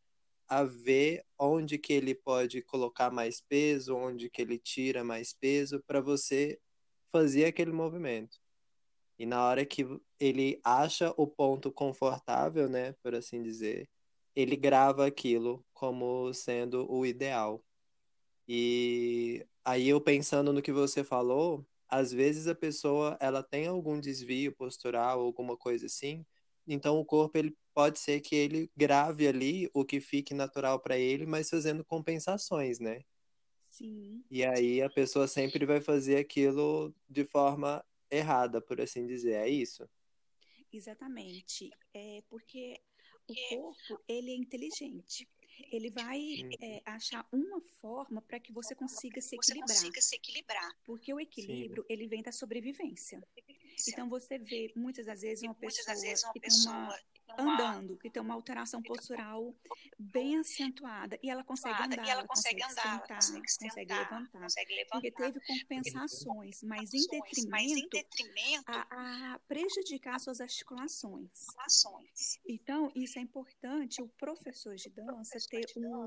a 0.52 0.64
ver 0.64 1.24
onde 1.38 1.78
que 1.78 1.94
ele 1.94 2.14
pode 2.14 2.60
colocar 2.60 3.10
mais 3.10 3.40
peso, 3.40 3.96
onde 3.96 4.28
que 4.28 4.42
ele 4.42 4.58
tira 4.58 5.02
mais 5.02 5.32
peso 5.32 5.82
para 5.86 5.98
você 5.98 6.60
fazer 7.10 7.46
aquele 7.46 7.72
movimento. 7.72 8.36
E 9.18 9.24
na 9.24 9.46
hora 9.46 9.64
que 9.64 9.86
ele 10.20 10.60
acha 10.62 11.14
o 11.16 11.26
ponto 11.26 11.72
confortável, 11.72 12.68
né, 12.68 12.92
por 13.02 13.14
assim 13.14 13.42
dizer, 13.42 13.88
ele 14.36 14.54
grava 14.54 15.06
aquilo 15.06 15.64
como 15.72 16.34
sendo 16.34 16.86
o 16.92 17.06
ideal. 17.06 17.64
E 18.46 19.46
aí 19.64 19.88
eu 19.88 20.02
pensando 20.02 20.52
no 20.52 20.60
que 20.60 20.72
você 20.72 21.02
falou, 21.02 21.66
às 21.88 22.12
vezes 22.12 22.46
a 22.46 22.54
pessoa 22.54 23.16
ela 23.20 23.42
tem 23.42 23.68
algum 23.68 23.98
desvio 23.98 24.54
postural, 24.54 25.18
alguma 25.22 25.56
coisa 25.56 25.86
assim, 25.86 26.26
então 26.66 26.98
o 26.98 27.04
corpo 27.04 27.38
ele 27.38 27.56
pode 27.74 27.98
ser 27.98 28.20
que 28.20 28.34
ele 28.34 28.70
grave 28.76 29.26
ali 29.26 29.70
o 29.74 29.84
que 29.84 30.00
fique 30.00 30.34
natural 30.34 30.80
para 30.80 30.98
ele, 30.98 31.26
mas 31.26 31.48
fazendo 31.48 31.84
compensações, 31.84 32.78
né? 32.78 33.02
Sim. 33.68 34.22
E 34.30 34.44
aí 34.44 34.82
a 34.82 34.90
pessoa 34.90 35.26
sempre 35.26 35.64
vai 35.64 35.80
fazer 35.80 36.18
aquilo 36.18 36.94
de 37.08 37.24
forma 37.24 37.82
errada, 38.10 38.60
por 38.60 38.80
assim 38.80 39.06
dizer. 39.06 39.34
É 39.34 39.48
isso? 39.48 39.88
Exatamente. 40.70 41.70
É 41.94 42.22
porque 42.28 42.78
o 43.26 43.34
corpo 43.56 44.02
ele 44.06 44.30
é 44.30 44.36
inteligente. 44.36 45.28
Ele 45.70 45.90
vai 45.90 46.18
uhum. 46.18 46.50
é, 46.60 46.82
achar 46.84 47.26
uma 47.30 47.60
forma 47.80 48.20
para 48.22 48.40
que 48.40 48.52
você 48.52 48.74
consiga 48.74 49.20
se 49.20 49.36
equilibrar. 49.36 49.68
Consiga 49.68 50.00
se 50.00 50.16
equilibrar. 50.16 50.78
Porque 50.84 51.12
o 51.12 51.20
equilíbrio 51.20 51.82
Sim. 51.82 51.92
ele 51.92 52.06
vem 52.06 52.22
da 52.22 52.32
sobrevivência. 52.32 53.22
Então 53.88 54.08
você 54.08 54.38
vê 54.38 54.72
muitas 54.76 55.06
das 55.06 55.20
vezes 55.20 55.42
uma 55.42 55.54
pessoa, 55.54 55.94
vezes 56.00 56.24
uma 56.24 56.32
que 56.32 56.40
pessoa 56.40 56.74
tem 56.74 56.84
uma 56.84 56.98
andando, 57.38 57.96
que 57.98 58.10
tem 58.10 58.22
uma 58.22 58.34
alteração 58.34 58.82
postural 58.82 59.54
bem 59.98 60.38
acentuada, 60.38 61.18
e 61.22 61.30
ela 61.30 61.44
consegue 61.44 61.82
andar, 61.82 62.06
e 62.06 62.10
ela 62.10 62.26
consegue, 62.26 62.62
consegue 62.62 62.80
andar, 62.80 63.00
sentar, 63.00 63.16
consegue, 63.16 63.40
consegue, 63.40 63.94
levantar, 63.94 64.40
consegue 64.40 64.74
levantar, 64.74 64.92
porque 64.92 65.10
teve 65.10 65.40
compensações, 65.40 66.62
mas 66.62 66.92
em 66.92 67.06
detrimento, 67.08 67.50
mas 67.50 67.70
em 67.70 67.88
detrimento 67.88 68.64
a, 68.66 69.34
a, 69.34 69.38
prejudicar 69.46 70.18
suas 70.18 70.40
articulações. 70.40 71.30
Então, 72.46 72.90
isso 72.94 73.18
é 73.18 73.22
importante 73.22 74.02
o 74.02 74.08
professor 74.08 74.74
de 74.74 74.90
dança 74.90 75.38
ter 75.48 75.66
um, 75.76 76.06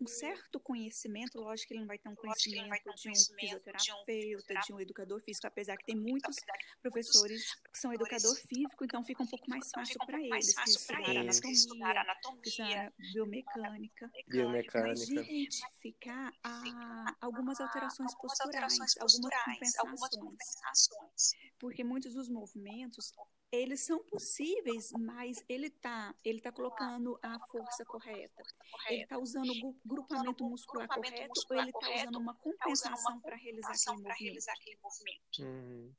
um 0.00 0.06
certo 0.06 0.60
conhecimento, 0.60 1.38
lógico 1.38 1.68
que 1.68 1.74
ele 1.74 1.80
não 1.80 1.88
vai 1.88 1.98
ter 1.98 2.08
um 2.08 2.14
conhecimento 2.14 2.94
de 2.94 3.10
um 3.10 3.14
fisioterapeuta, 3.14 4.54
de 4.66 4.72
um 4.72 4.80
educador 4.80 5.20
físico, 5.20 5.46
apesar 5.46 5.76
que 5.76 5.86
tem 5.86 5.96
muitos 5.96 6.36
professores 6.82 7.54
que 7.72 7.78
são 7.78 7.92
educador 7.92 8.36
físico, 8.46 8.84
então 8.84 9.04
fica 9.04 9.22
um 9.22 9.26
pouco 9.26 9.48
mais 9.48 9.70
fácil 9.70 9.98
para 10.06 10.20
eles 10.20 10.54
fácil 10.60 10.86
para 10.86 11.00
eles 11.00 11.36
anatomia, 11.38 11.52
estudar 11.52 11.96
anatomia, 11.96 12.92
biomecânica, 13.12 14.10
biomecânica, 14.28 14.88
mas 14.88 15.06
de 15.06 15.18
identificar 15.18 16.32
a, 16.42 17.16
algumas 17.20 17.60
alterações 17.60 18.14
posturais, 18.14 18.96
algumas 18.98 19.34
compensações, 19.44 19.78
algumas 19.78 20.16
compensações. 20.16 21.32
Porque 21.58 21.84
muitos 21.84 22.14
dos 22.14 22.28
movimentos 22.28 23.12
eles 23.52 23.80
são 23.80 23.98
possíveis, 24.04 24.92
mas 24.92 25.44
ele 25.48 25.66
está 25.66 26.14
ele 26.24 26.40
tá 26.40 26.52
colocando 26.52 27.18
a 27.22 27.38
força 27.48 27.84
correta. 27.84 28.42
Ele 28.88 29.02
está 29.02 29.18
usando 29.18 29.50
o 29.50 29.76
grupamento 29.84 30.44
muscular 30.44 30.88
correto 30.88 31.40
ou 31.50 31.56
ele 31.56 31.70
está 31.70 31.90
usando 31.90 32.16
uma 32.16 32.34
compensação 32.34 33.20
para 33.20 33.36
realizar 33.36 33.72
aquele 33.72 34.78
movimento. 34.80 35.40
Uhum. 35.40 35.94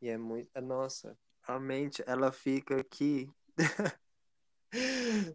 E 0.00 0.08
é 0.08 0.18
muito. 0.18 0.60
Nossa, 0.60 1.18
a 1.46 1.58
mente, 1.58 2.02
ela 2.06 2.32
fica 2.32 2.80
aqui. 2.80 3.30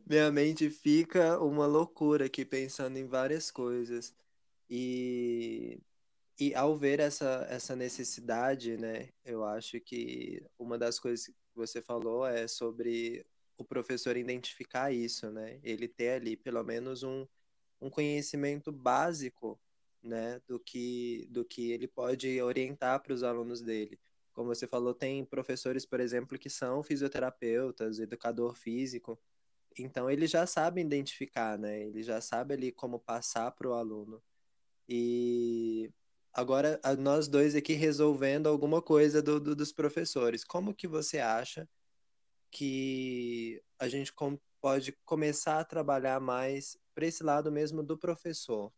Minha 0.05 0.31
mente 0.31 0.69
fica 0.69 1.39
uma 1.39 1.65
loucura 1.65 2.25
aqui 2.25 2.43
pensando 2.45 2.97
em 2.97 3.05
várias 3.07 3.51
coisas. 3.51 4.13
E, 4.69 5.79
e 6.39 6.53
ao 6.55 6.77
ver 6.77 6.99
essa, 6.99 7.45
essa 7.49 7.75
necessidade, 7.75 8.77
né, 8.77 9.09
eu 9.23 9.43
acho 9.45 9.79
que 9.79 10.45
uma 10.57 10.77
das 10.77 10.99
coisas 10.99 11.27
que 11.27 11.33
você 11.55 11.81
falou 11.81 12.25
é 12.25 12.47
sobre 12.47 13.25
o 13.57 13.63
professor 13.63 14.17
identificar 14.17 14.91
isso, 14.91 15.29
né? 15.31 15.59
Ele 15.63 15.87
ter 15.87 16.11
ali 16.11 16.37
pelo 16.37 16.63
menos 16.63 17.03
um, 17.03 17.27
um 17.81 17.89
conhecimento 17.89 18.71
básico, 18.71 19.59
né, 20.01 20.41
do 20.47 20.59
que, 20.59 21.27
do 21.29 21.43
que 21.43 21.71
ele 21.71 21.87
pode 21.87 22.41
orientar 22.41 23.01
para 23.01 23.13
os 23.13 23.21
alunos 23.23 23.61
dele 23.61 23.99
como 24.39 24.55
você 24.55 24.65
falou, 24.65 24.93
tem 24.93 25.25
professores, 25.25 25.85
por 25.85 25.99
exemplo, 25.99 26.39
que 26.39 26.49
são 26.49 26.81
fisioterapeutas, 26.81 27.99
educador 27.99 28.55
físico, 28.55 29.19
então 29.77 30.09
ele 30.09 30.25
já 30.27 30.47
sabe 30.47 30.79
identificar, 30.79 31.59
né? 31.59 31.81
Ele 31.81 32.01
já 32.01 32.21
sabe 32.21 32.53
ali 32.53 32.71
como 32.71 33.01
passar 33.01 33.51
para 33.51 33.67
o 33.67 33.73
aluno. 33.73 34.23
E 34.87 35.91
agora 36.31 36.79
nós 36.97 37.27
dois 37.27 37.53
aqui 37.53 37.73
resolvendo 37.73 38.47
alguma 38.47 38.81
coisa 38.81 39.21
do, 39.21 39.41
do, 39.41 39.53
dos 39.53 39.73
professores, 39.73 40.45
como 40.45 40.73
que 40.73 40.87
você 40.87 41.19
acha 41.19 41.67
que 42.49 43.61
a 43.77 43.89
gente 43.89 44.13
pode 44.61 44.93
começar 45.03 45.59
a 45.59 45.65
trabalhar 45.65 46.21
mais 46.21 46.77
para 46.95 47.05
esse 47.05 47.25
lado 47.25 47.51
mesmo 47.51 47.83
do 47.83 47.97
professor? 47.97 48.71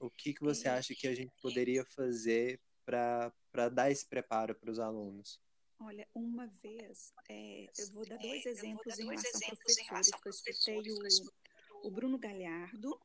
O 0.00 0.08
que 0.10 0.32
que 0.32 0.42
você 0.42 0.70
acha 0.70 0.94
que 0.94 1.06
a 1.06 1.14
gente 1.14 1.34
poderia 1.42 1.84
fazer 1.84 2.58
para 2.86 3.68
dar 3.68 3.90
esse 3.90 4.06
preparo 4.06 4.54
para 4.54 4.70
os 4.70 4.78
alunos? 4.78 5.40
Olha, 5.78 6.08
uma 6.14 6.46
vez, 6.46 7.12
é, 7.28 7.66
eu 7.78 7.92
vou 7.92 8.06
dar 8.06 8.16
dois 8.16 8.46
exemplos, 8.46 8.98
em, 8.98 9.04
relação 9.04 9.56
professores, 9.58 10.10
que 10.10 10.28
eu 10.28 10.30
escutei 10.30 10.90
o, 10.90 11.88
o 11.88 11.90
Bruno 11.90 12.18
Galhardo, 12.18 12.98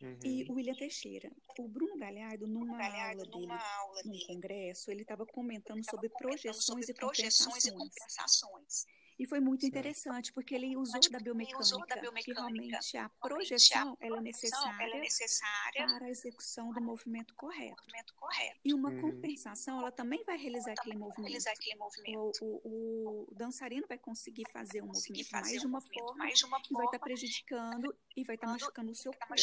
uhum. 0.00 0.18
e 0.24 0.44
o 0.48 0.54
William 0.54 0.74
Teixeira. 0.74 1.30
O 1.58 1.68
Bruno 1.68 1.98
Galhardo, 1.98 2.46
numa 2.46 2.78
Galhardo, 2.78 3.20
aula 3.20 3.32
dele, 3.32 3.46
numa 3.46 3.76
aula 3.76 4.02
num 4.04 4.18
congresso, 4.26 4.90
ele 4.90 5.02
estava 5.02 5.26
comentando 5.26 5.84
sobre 5.84 6.08
projeções, 6.08 6.88
e 6.88 6.94
compensações. 6.94 7.66
E 7.66 7.72
compensações. 7.72 8.86
E 9.18 9.26
foi 9.26 9.38
muito 9.38 9.64
interessante, 9.64 10.32
porque 10.32 10.54
ele 10.54 10.76
usou 10.76 11.00
da 11.10 11.18
biomecânica, 11.20 11.60
usou 11.60 11.86
da 11.86 11.96
biomecânica 11.96 12.24
que 12.24 12.32
realmente 12.32 12.96
a 12.96 13.08
projeção 13.08 13.96
ela 14.00 14.18
é, 14.18 14.20
necessária 14.20 14.84
ela 14.84 14.96
é 14.96 15.00
necessária 15.00 15.86
para 15.86 16.06
a 16.06 16.10
execução 16.10 16.72
do 16.72 16.80
movimento 16.80 17.34
correto. 17.34 17.82
Movimento 17.82 18.14
correto. 18.14 18.60
E 18.64 18.74
uma 18.74 18.90
hum. 18.90 19.00
compensação, 19.00 19.78
ela 19.78 19.92
também 19.92 20.24
vai 20.24 20.36
realizar 20.36 20.72
aquele 20.72 20.96
movimento. 20.96 21.28
Realizar 21.28 21.52
aquele 21.52 21.76
movimento. 21.76 22.44
O, 22.44 22.60
o, 22.64 23.26
o, 23.30 23.34
dançarino 23.34 23.86
vai 23.88 23.98
conseguir 23.98 24.44
fazer 24.50 24.82
um 24.82 24.86
movimento 24.86 25.30
mais 25.30 25.60
de 25.60 25.66
uma 25.66 25.80
forma, 25.80 26.14
mais 26.16 26.38
de 26.38 26.44
uma 26.44 26.58
forma 26.58 26.66
que 26.66 26.74
vai 26.74 26.86
estar 26.86 26.98
tá 26.98 27.04
prejudicando 27.04 27.96
e 28.16 28.24
vai 28.24 28.34
estar 28.34 28.46
tá 28.48 28.52
machucando 28.52 28.90
o 28.90 28.94
seu 28.94 29.12
tá 29.12 29.26
corpo. 29.26 29.34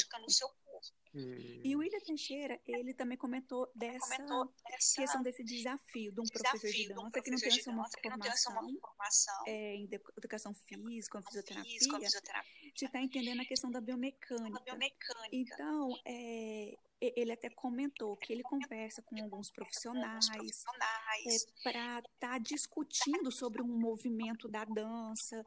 Hum. 1.13 1.61
E 1.63 1.75
o 1.75 1.79
William 1.79 1.99
Teixeira, 1.99 2.59
ele 2.65 2.93
também 2.93 3.17
comentou 3.17 3.69
dessa, 3.75 4.15
comentou 4.15 4.53
dessa 4.69 5.01
questão 5.01 5.21
desse 5.21 5.43
desafio 5.43 6.11
de 6.13 6.21
um 6.21 6.23
professor 6.23 6.71
de 6.71 6.87
dança 6.87 7.21
que 7.21 7.31
não 7.31 7.37
tem 7.37 7.49
uma 7.67 7.89
formação, 7.89 8.53
uma 8.53 8.79
formação 8.79 9.43
é, 9.45 9.75
em 9.75 9.89
educação 10.17 10.53
física, 10.53 11.19
em 11.19 11.23
fisioterapia, 11.23 11.79
fisioterapia, 11.79 12.71
de 12.73 12.85
estar 12.85 12.89
tá 12.89 13.01
entendendo 13.01 13.41
a 13.41 13.45
questão 13.45 13.69
da 13.69 13.81
biomecânica. 13.81 14.57
Da 14.57 14.63
biomecânica. 14.63 15.29
Então, 15.33 15.99
é, 16.05 16.77
ele 17.01 17.31
até 17.31 17.49
comentou 17.49 18.15
que 18.15 18.31
ele 18.31 18.43
conversa 18.43 19.01
com 19.01 19.21
alguns 19.21 19.49
profissionais, 19.51 20.29
é, 20.29 21.63
para 21.63 21.99
estar 21.99 22.09
tá 22.19 22.37
discutindo 22.37 23.31
sobre 23.31 23.61
um 23.61 23.67
movimento 23.67 24.47
da 24.47 24.63
dança, 24.63 25.43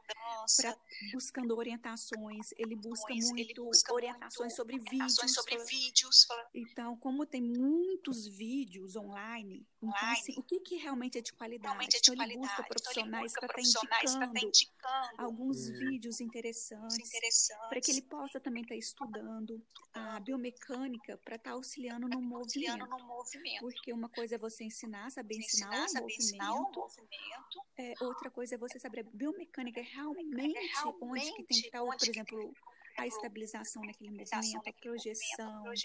para 0.57 0.75
buscando 1.13 1.55
orientações. 1.55 2.51
Ele 2.57 2.75
busca 2.75 3.13
muito 3.13 3.37
ele 3.37 3.53
busca 3.53 3.93
orientações 3.93 4.39
muito 4.39 4.55
sobre 4.55 4.79
vídeos. 4.79 5.33
Sobre 5.33 5.63
vídeos. 5.65 6.27
Então, 6.53 6.97
como 6.97 7.25
tem 7.25 7.41
muitos 7.41 8.27
vídeos 8.27 8.95
online, 8.95 9.65
então, 9.89 10.11
assim, 10.11 10.33
o 10.37 10.43
que, 10.43 10.59
que 10.59 10.75
realmente 10.75 11.17
é 11.17 11.21
de 11.21 11.33
qualidade? 11.33 11.67
Realmente 11.67 11.97
é 11.97 11.99
de 11.99 12.11
então, 12.11 12.25
ele 12.25 12.37
busca 12.37 12.53
então, 12.53 12.65
profissionais 12.65 13.33
para 13.33 13.61
estar 13.61 14.19
tá 14.19 14.39
indicando, 14.41 15.09
alguns 15.17 15.69
hum. 15.69 15.73
vídeos 15.73 16.21
interessantes, 16.21 16.97
interessantes. 16.97 17.69
para 17.69 17.81
que 17.81 17.91
ele 17.91 18.01
possa 18.01 18.39
também 18.39 18.63
estar 18.63 18.75
tá 18.75 18.79
estudando 18.79 19.61
a 19.93 20.19
biomecânica 20.19 21.17
para 21.17 21.35
estar 21.35 21.51
tá 21.51 21.55
auxiliando, 21.55 22.07
no, 22.07 22.21
movimento. 22.21 22.85
no 22.87 23.05
movimento. 23.05 23.61
Porque 23.61 23.93
uma 23.93 24.09
coisa 24.09 24.35
é 24.35 24.37
você 24.37 24.63
ensinar, 24.63 25.09
saber 25.11 25.35
ensinar, 25.37 25.67
ensinar, 25.67 25.85
o, 25.85 25.89
saber 25.89 26.01
movimento, 26.01 26.21
ensinar 26.21 26.53
o 26.53 26.71
movimento. 26.71 27.61
É, 27.77 27.93
outra 28.01 28.29
coisa 28.29 28.55
é 28.55 28.57
você 28.57 28.79
saber 28.79 29.01
a 29.01 29.03
biomecânica 29.03 29.81
realmente, 29.81 30.35
realmente 30.35 30.97
onde 31.01 31.33
que 31.33 31.43
tem 31.43 31.61
que 31.61 31.67
estar, 31.67 31.79
por 31.79 32.09
exemplo, 32.09 32.53
a 32.97 33.07
estabilização 33.07 33.81
naquele 33.83 34.11
movimento, 34.11 34.69
a 34.69 34.73
projeção, 34.73 35.63
o 35.63 35.75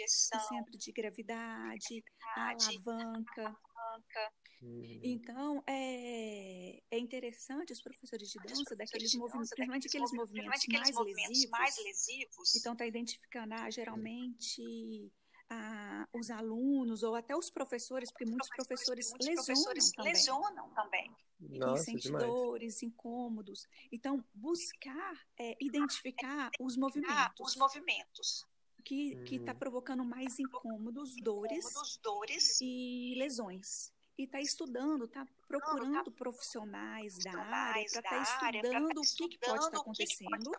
centro 0.48 0.78
de 0.78 0.92
gravidade, 0.92 2.04
a 2.36 2.50
alavanca. 2.50 3.56
Uhum. 4.62 5.00
Então, 5.02 5.62
é, 5.66 6.82
é 6.90 6.98
interessante 6.98 7.72
os 7.72 7.80
professores 7.80 8.28
de 8.28 8.38
dança, 8.40 8.76
daqueles 8.76 9.14
movimentos, 9.14 9.50
principalmente 9.50 9.86
aqueles 9.86 10.12
movimentos 10.12 10.66
mais 10.68 10.94
lesivos, 10.98 11.50
mais 11.50 11.76
lesivos. 11.82 12.54
Então, 12.56 12.72
está 12.74 12.86
identificando, 12.86 13.54
ah, 13.54 13.70
geralmente 13.70 15.10
ah, 15.48 16.06
os 16.12 16.30
alunos 16.30 17.02
ou 17.02 17.14
até 17.14 17.34
os 17.34 17.50
professores, 17.50 18.10
porque 18.10 18.26
muitos 18.26 18.48
professores, 18.50 19.08
muitos 19.10 19.26
lesionam, 19.26 19.44
professores 19.46 19.92
também. 19.92 20.12
lesionam 20.12 20.70
também. 20.74 21.16
Nossa, 21.40 21.84
sente 21.84 22.10
dores, 22.12 22.82
incômodos. 22.82 23.66
Então, 23.90 24.22
buscar 24.34 25.26
é, 25.38 25.56
identificar 25.60 26.50
os 26.60 26.76
movimentos. 26.76 27.40
Os 27.40 27.56
movimentos. 27.56 28.46
Que 28.80 29.18
está 29.30 29.52
hum. 29.52 29.58
provocando 29.58 30.04
mais 30.04 30.38
incômodos, 30.38 31.14
dores, 31.22 31.64
incômodos, 31.64 31.98
dores 32.02 32.58
e 32.60 33.14
lesões 33.16 33.92
e 34.20 34.24
está 34.24 34.40
estudando, 34.40 35.06
está 35.06 35.26
procurando 35.48 36.04
tá 36.04 36.10
profissionais, 36.10 37.16
da 37.18 37.32
área 37.40 37.86
para 37.90 38.00
estar 38.00 38.02
tá 38.02 38.22
estudando, 38.22 38.94
tá 38.94 39.00
o 39.00 39.16
que, 39.16 39.28
que 39.28 39.38
pode 39.38 39.58
estar 39.58 39.70
tá 39.70 39.78
acontecendo, 39.78 40.50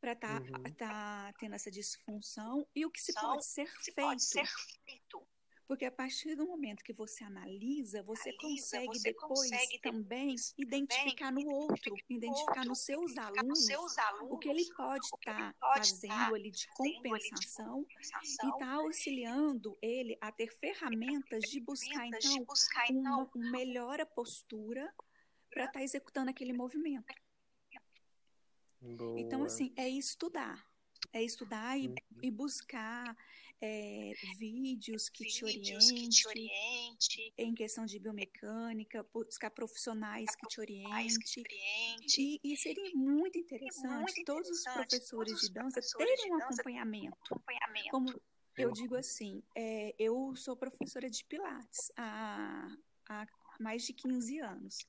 para 0.00 0.12
estar 0.12 0.40
tá, 0.40 0.58
uhum. 0.58 0.74
tá 0.74 1.34
tendo 1.38 1.54
essa 1.54 1.70
disfunção 1.70 2.66
e 2.74 2.84
o 2.84 2.90
que 2.90 3.00
se 3.00 3.14
pode 3.14 3.44
ser 3.44 3.66
se 3.80 3.92
feito. 3.92 4.06
Pode 4.06 4.22
ser 4.22 4.46
feito. 4.84 5.26
Porque 5.66 5.84
a 5.84 5.90
partir 5.90 6.36
do 6.36 6.46
momento 6.46 6.84
que 6.84 6.92
você 6.92 7.24
analisa, 7.24 8.02
você 8.02 8.30
analisa, 8.30 8.40
consegue 8.40 8.86
você 8.86 9.02
depois 9.02 9.50
consegue 9.50 9.80
também 9.80 10.36
identificar 10.56 11.32
no 11.32 11.44
outro, 11.48 11.94
identificar 12.08 12.64
nos 12.64 12.80
seus 12.84 13.18
alunos, 13.18 13.66
seus 13.66 13.98
alunos 13.98 14.32
o 14.32 14.38
que 14.38 14.48
ele 14.48 14.64
pode 14.76 15.04
estar 15.04 15.52
tá 15.52 15.74
fazendo 15.74 16.34
ali 16.34 16.50
de 16.52 16.68
compensação, 16.68 17.84
e 17.90 18.48
está 18.48 18.74
auxiliando 18.74 19.76
ele 19.82 20.16
a 20.20 20.30
ter 20.30 20.52
ferramentas 20.56 21.42
de 21.50 21.60
buscar, 21.60 22.06
então, 22.06 22.20
de 22.20 22.44
buscar, 22.44 22.84
então 22.88 23.30
uma, 23.34 23.50
melhor 23.50 24.04
postura 24.06 24.94
para 25.50 25.64
estar 25.64 25.80
tá 25.80 25.82
executando 25.82 26.30
aquele 26.30 26.52
movimento. 26.52 27.12
Boa. 28.80 29.18
Então, 29.18 29.42
assim, 29.42 29.72
é 29.76 29.88
estudar. 29.88 30.64
É 31.12 31.22
estudar 31.22 31.76
e, 31.78 31.88
uhum. 31.88 31.94
e 32.22 32.30
buscar 32.30 33.16
é, 33.60 34.12
vídeos, 34.38 35.08
que, 35.08 35.24
vídeos 35.24 35.86
te 35.86 35.94
que 35.94 36.08
te 36.08 36.28
oriente 36.28 37.34
em 37.38 37.54
questão 37.54 37.86
de 37.86 37.98
biomecânica, 37.98 39.02
buscar 39.12 39.50
profissionais 39.50 40.34
que 40.36 40.46
te 40.46 40.60
oriente. 40.60 41.42
E, 42.20 42.40
e, 42.42 42.56
seria 42.56 42.90
muito 42.94 43.38
interessante, 43.38 44.14
muito 44.16 44.24
todos 44.24 44.50
os 44.50 44.62
professores, 44.62 45.10
todos 45.10 45.32
os 45.32 45.40
de 45.48 45.54
dança 45.54 45.80
terem 45.96 46.16
de 46.16 46.30
um 46.30 46.36
acompanhamento. 46.36 47.16
acompanhamento. 47.30 47.90
Como 47.90 48.20
eu 48.56 48.72
digo 48.72 48.94
assim, 48.94 49.42
é, 49.54 49.94
eu 49.98 50.34
sou 50.34 50.56
professora 50.56 51.10
de 51.10 51.24
Pilates 51.24 51.90
há, 51.96 52.68
há 53.08 53.26
mais 53.60 53.84
de 53.84 53.92
15 53.92 54.38
anos. 54.38 54.86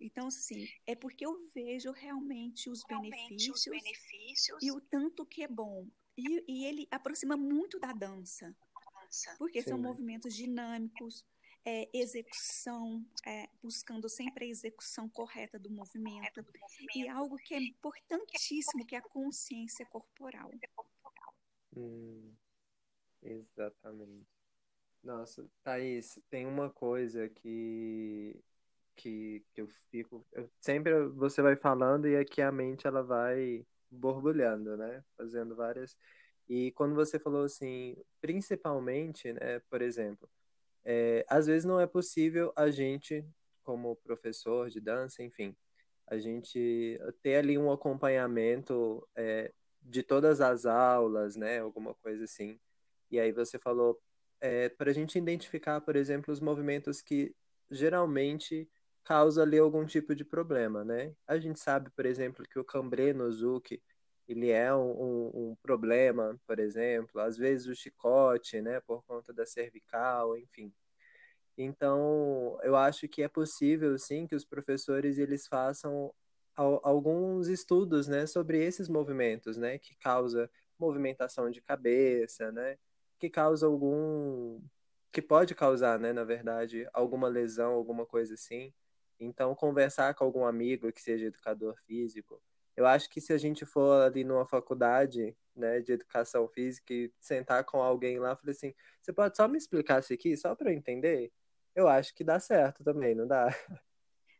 Então, 0.00 0.26
assim, 0.26 0.68
é 0.86 0.94
porque 0.94 1.24
eu 1.24 1.48
vejo 1.54 1.92
realmente 1.92 2.68
os, 2.68 2.82
realmente 2.88 3.28
benefícios, 3.28 3.66
os 3.66 3.70
benefícios, 3.70 4.62
e 4.62 4.72
o 4.72 4.80
tanto 4.80 5.24
que 5.24 5.42
é 5.42 5.48
bom. 5.48 5.86
E, 6.16 6.44
e 6.46 6.64
ele 6.64 6.86
aproxima 6.90 7.36
muito 7.36 7.78
da 7.78 7.92
dança, 7.92 8.54
porque 9.38 9.62
Sim. 9.62 9.70
são 9.70 9.78
movimentos 9.78 10.34
dinâmicos, 10.34 11.24
é, 11.64 11.88
execução, 11.92 13.04
é, 13.26 13.48
buscando 13.62 14.08
sempre 14.08 14.44
a 14.44 14.48
execução 14.48 15.08
correta 15.08 15.58
do 15.58 15.70
movimento, 15.70 16.42
do 16.42 16.52
movimento, 16.60 16.96
e 16.96 17.08
algo 17.08 17.36
que 17.36 17.54
é 17.54 17.58
importantíssimo, 17.58 18.86
que 18.86 18.94
é 18.94 18.98
a 18.98 19.02
consciência 19.02 19.86
corporal. 19.86 20.50
Hum, 21.76 22.32
exatamente. 23.22 24.26
Nossa, 25.02 25.46
Thaís, 25.62 26.18
tem 26.30 26.46
uma 26.46 26.70
coisa 26.70 27.28
que, 27.28 28.42
que, 28.96 29.44
que 29.52 29.60
eu 29.60 29.68
fico. 29.90 30.26
Eu, 30.32 30.50
sempre 30.60 31.08
você 31.08 31.42
vai 31.42 31.56
falando 31.56 32.08
e 32.08 32.16
aqui 32.16 32.40
a 32.40 32.52
mente 32.52 32.86
ela 32.86 33.02
vai 33.02 33.66
borbulhando, 33.90 34.76
né? 34.76 35.02
Fazendo 35.16 35.54
várias. 35.54 35.96
E 36.48 36.72
quando 36.72 36.94
você 36.94 37.18
falou 37.18 37.44
assim, 37.44 37.96
principalmente, 38.20 39.32
né, 39.32 39.60
por 39.70 39.80
exemplo, 39.80 40.28
é, 40.84 41.24
às 41.28 41.46
vezes 41.46 41.64
não 41.64 41.80
é 41.80 41.86
possível 41.86 42.52
a 42.54 42.70
gente, 42.70 43.24
como 43.62 43.96
professor 43.96 44.68
de 44.68 44.80
dança, 44.80 45.22
enfim, 45.22 45.56
a 46.06 46.18
gente 46.18 47.00
ter 47.22 47.36
ali 47.36 47.56
um 47.56 47.72
acompanhamento 47.72 49.06
é, 49.16 49.50
de 49.80 50.02
todas 50.02 50.40
as 50.40 50.66
aulas, 50.66 51.36
né, 51.36 51.60
alguma 51.60 51.94
coisa 51.94 52.24
assim. 52.24 52.60
E 53.10 53.18
aí 53.18 53.32
você 53.32 53.58
falou 53.58 53.98
é, 54.40 54.68
para 54.68 54.90
a 54.90 54.94
gente 54.94 55.16
identificar, 55.18 55.80
por 55.80 55.96
exemplo, 55.96 56.32
os 56.32 56.40
movimentos 56.40 57.00
que 57.00 57.34
geralmente 57.70 58.68
causa 59.04 59.42
ali 59.42 59.58
algum 59.58 59.84
tipo 59.86 60.14
de 60.14 60.24
problema, 60.24 60.84
né? 60.84 61.14
A 61.26 61.38
gente 61.38 61.60
sabe, 61.60 61.90
por 61.90 62.06
exemplo, 62.06 62.44
que 62.48 62.58
o 62.58 62.64
cambrê 62.64 63.12
no 63.12 63.30
ele 64.26 64.50
é 64.50 64.74
um, 64.74 64.90
um, 64.90 65.50
um, 65.50 65.56
problema, 65.62 66.38
por 66.46 66.58
exemplo, 66.58 67.20
às 67.20 67.36
vezes 67.36 67.66
o 67.66 67.74
chicote, 67.74 68.60
né, 68.62 68.80
por 68.80 69.02
conta 69.04 69.32
da 69.32 69.44
cervical, 69.46 70.36
enfim. 70.38 70.72
Então, 71.58 72.58
eu 72.62 72.76
acho 72.76 73.08
que 73.08 73.22
é 73.22 73.28
possível, 73.28 73.96
sim, 73.98 74.26
que 74.26 74.34
os 74.34 74.44
professores 74.44 75.18
eles 75.18 75.46
façam 75.46 76.12
alguns 76.56 77.48
estudos, 77.48 78.08
né, 78.08 78.26
sobre 78.26 78.64
esses 78.64 78.88
movimentos, 78.88 79.56
né, 79.56 79.78
que 79.78 79.94
causa 79.96 80.50
movimentação 80.78 81.50
de 81.50 81.60
cabeça, 81.62 82.50
né, 82.52 82.78
que 83.18 83.30
causa 83.30 83.66
algum, 83.66 84.60
que 85.12 85.22
pode 85.22 85.54
causar, 85.54 85.98
né, 85.98 86.12
na 86.12 86.24
verdade, 86.24 86.88
alguma 86.92 87.28
lesão, 87.28 87.72
alguma 87.74 88.06
coisa 88.06 88.34
assim. 88.34 88.72
Então, 89.18 89.54
conversar 89.54 90.14
com 90.14 90.24
algum 90.24 90.44
amigo 90.44 90.92
que 90.92 91.00
seja 91.02 91.26
educador 91.26 91.76
físico. 91.86 92.40
Eu 92.76 92.86
acho 92.86 93.08
que 93.08 93.20
se 93.20 93.32
a 93.32 93.38
gente 93.38 93.64
for 93.64 94.02
ali 94.02 94.24
numa 94.24 94.46
faculdade 94.46 95.36
né, 95.54 95.80
de 95.80 95.92
educação 95.92 96.48
física 96.48 96.92
e 96.92 97.12
sentar 97.20 97.64
com 97.64 97.80
alguém 97.82 98.18
lá, 98.18 98.36
falei 98.36 98.52
assim: 98.52 98.74
você 99.00 99.12
pode 99.12 99.36
só 99.36 99.46
me 99.46 99.56
explicar 99.58 100.00
isso 100.00 100.12
aqui, 100.12 100.36
só 100.36 100.54
para 100.54 100.70
eu 100.70 100.76
entender? 100.76 101.32
Eu 101.74 101.88
acho 101.88 102.14
que 102.14 102.24
dá 102.24 102.40
certo 102.40 102.82
também, 102.84 103.14
não 103.14 103.26
dá? 103.26 103.48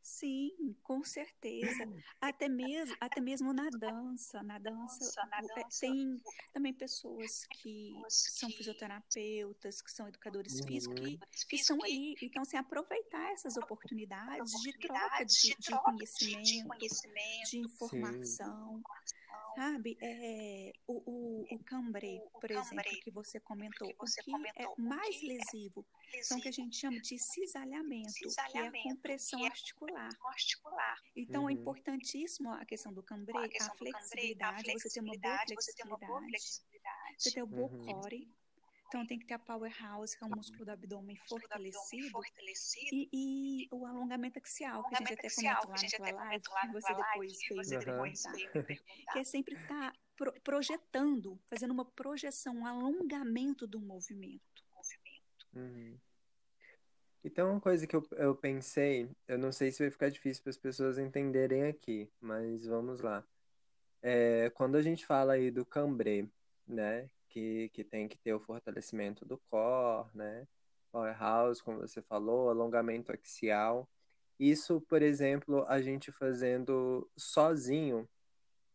Sim, 0.05 0.77
com 0.83 1.03
certeza. 1.03 1.89
Até 2.21 2.47
mesmo, 2.47 2.95
até 3.01 3.23
mesmo 3.23 3.55
na 3.55 3.71
dança. 3.71 4.43
Na 4.43 4.59
dança, 4.59 5.27
na 5.31 5.39
é, 5.39 5.41
dança 5.41 5.81
tem 5.81 6.21
também 6.53 6.75
pessoas 6.75 7.47
que 7.47 7.95
são 8.11 8.51
fisioterapeutas, 8.51 9.81
que 9.81 9.91
são 9.91 10.07
educadores 10.07 10.61
uhum. 10.61 10.67
físicos, 10.67 11.01
que, 11.01 11.47
que 11.49 11.57
estão 11.57 11.83
ali. 11.83 12.15
Então, 12.21 12.43
assim, 12.43 12.59
aproveitar 12.59 13.33
essas 13.33 13.57
oportunidades 13.57 14.53
de 14.61 14.77
troca 14.79 15.25
de, 15.25 15.57
de 15.59 15.83
conhecimento, 15.83 17.51
de 17.51 17.59
informação. 17.61 18.77
Sim 18.77 19.04
sabe, 19.55 19.97
é, 20.01 20.73
o, 20.87 20.95
o, 21.11 21.55
o 21.55 21.65
cambré, 21.65 22.21
por 22.41 22.51
exemplo, 22.51 22.85
que 23.03 23.11
você 23.11 23.41
comentou, 23.41 23.89
que 23.89 23.97
você 23.99 24.21
o 24.21 24.25
que 24.25 24.31
comentou, 24.31 24.75
é 24.79 24.83
mais 24.83 25.17
que 25.17 25.29
lesivo, 25.29 25.87
é 26.13 26.23
são 26.23 26.39
o 26.39 26.41
que 26.41 26.49
a 26.49 26.53
gente 26.53 26.77
chama 26.77 27.01
de 27.01 27.19
cisalhamento, 27.19 28.13
cisalhamento 28.13 28.73
que 28.73 28.79
é 28.79 28.81
a 28.81 28.95
compressão 28.95 29.39
que 29.39 29.47
é 29.47 29.49
articular. 29.49 30.11
articular. 30.27 30.99
Então, 31.17 31.43
é 31.43 31.45
uhum. 31.45 31.51
é 31.51 31.53
importantíssimo 31.53 32.53
a 32.53 32.65
questão 32.65 32.93
do 32.93 33.03
cambré, 33.03 33.39
a, 33.39 33.67
a, 33.67 33.75
flexibilidade, 33.75 34.61
a, 34.61 34.65
flexibilidade, 34.65 35.55
você 35.55 35.73
ter 35.73 35.87
uma 35.87 35.99
boa 35.99 36.23
flexibilidade, 36.23 37.15
você 37.19 37.31
ter 37.31 37.43
o 37.43 37.47
bom 37.47 37.69
uhum. 37.69 37.85
core, 37.85 38.29
então 38.95 39.05
tem 39.05 39.19
que 39.19 39.27
ter 39.27 39.35
a 39.35 39.39
powerhouse, 39.41 40.17
que 40.17 40.23
é 40.23 40.27
o 40.27 40.31
músculo 40.31 40.65
do 40.65 40.71
abdômen 40.71 41.17
fortalecido, 41.29 42.11
fortalecido. 42.11 42.87
E, 42.93 43.09
e, 43.13 43.69
o 43.73 43.85
alongamento 43.85 44.39
axial, 44.39 44.83
o 44.83 44.87
alongamento 44.87 45.17
que 45.17 45.27
a 45.27 45.77
gente 45.77 45.97
até 45.97 46.13
comentou 46.13 46.55
lá 46.55 46.67
naquela 46.67 46.99
live, 46.99 47.37
que 47.37 47.55
você 47.55 47.69
depois 47.69 47.69
fez 47.69 47.71
me 47.71 47.85
perguntar. 47.85 48.33
Que 49.13 49.19
é 49.19 49.25
sempre 49.25 49.57
estar 49.57 49.93
tá 49.93 49.99
pro, 50.17 50.33
projetando, 50.43 51.41
fazendo 51.49 51.73
uma 51.73 51.85
projeção, 51.85 52.59
um 52.59 52.67
alongamento 52.67 53.67
do 53.67 53.81
movimento. 53.81 54.65
Uhum. 55.53 55.99
Então, 57.25 57.51
uma 57.51 57.61
coisa 57.61 57.89
que 57.89 57.97
eu, 57.97 58.07
eu 58.13 58.37
pensei, 58.37 59.11
eu 59.27 59.39
não 59.39 59.51
sei 59.51 59.73
se 59.73 59.83
vai 59.83 59.91
ficar 59.91 60.09
difícil 60.09 60.41
para 60.45 60.51
as 60.51 60.59
pessoas 60.59 60.99
entenderem 60.99 61.65
aqui, 61.65 62.09
mas 62.21 62.65
vamos 62.65 63.01
lá. 63.01 63.27
É, 64.01 64.51
quando 64.51 64.77
a 64.77 64.83
gente 64.83 65.05
fala 65.05 65.33
aí 65.33 65.51
do 65.51 65.67
cambré, 65.67 66.29
né, 66.65 67.11
que, 67.35 67.69
que 67.71 67.83
tem 67.83 68.07
que 68.07 68.17
ter 68.17 68.33
o 68.33 68.39
fortalecimento 68.41 69.25
do 69.25 69.37
core, 69.51 70.09
né? 70.15 70.47
Powerhouse, 70.93 71.61
como 71.63 71.81
você 71.81 72.01
falou, 72.01 72.49
alongamento 72.49 73.11
axial. 73.11 73.89
Isso, 74.39 74.81
por 74.83 75.03
exemplo, 75.03 75.65
a 75.69 75.83
gente 75.83 76.13
fazendo 76.13 77.11
sozinho, 77.17 78.09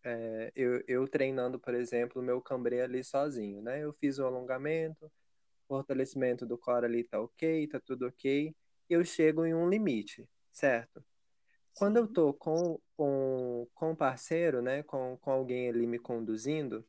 é, 0.04 0.52
eu, 0.56 0.84
eu 0.88 1.08
treinando, 1.08 1.58
por 1.58 1.74
exemplo, 1.74 2.22
o 2.22 2.26
meu 2.26 2.41
cambrê 2.41 2.82
ali 2.82 3.02
sozinho, 3.04 3.62
né? 3.62 3.82
Eu 3.82 3.93
fiz 3.93 4.19
o 4.19 4.26
alongamento, 4.26 5.10
fortalecimento 5.67 6.45
do 6.45 6.58
core 6.58 6.86
ali 6.86 7.04
tá 7.06 7.22
ok, 7.22 7.67
tá 7.67 7.80
tudo 7.80 8.08
ok. 8.08 8.54
Eu 8.89 9.06
chego 9.06 9.45
em 9.45 9.54
um 9.54 9.69
limite, 9.69 10.28
certo? 10.52 11.04
Quando 11.74 11.98
eu 11.98 12.08
tô 12.08 12.34
com, 12.34 12.80
com, 12.98 13.67
com 13.74 13.95
parceiro, 13.95 14.62
né? 14.62 14.84
Com, 14.84 15.17
com 15.17 15.32
alguém 15.32 15.69
ali 15.69 15.88
me 15.88 16.00
conduzindo, 16.00 16.86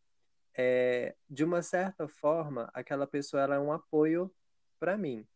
é, 0.57 1.15
de 1.29 1.45
uma 1.45 1.63
certa 1.63 2.09
forma, 2.09 2.71
aquela 2.75 3.07
pessoa 3.07 3.43
ela 3.43 3.55
é 3.57 3.59
um 3.59 3.73
apoio 3.73 4.33
para 4.79 4.97
mim. 4.97 5.27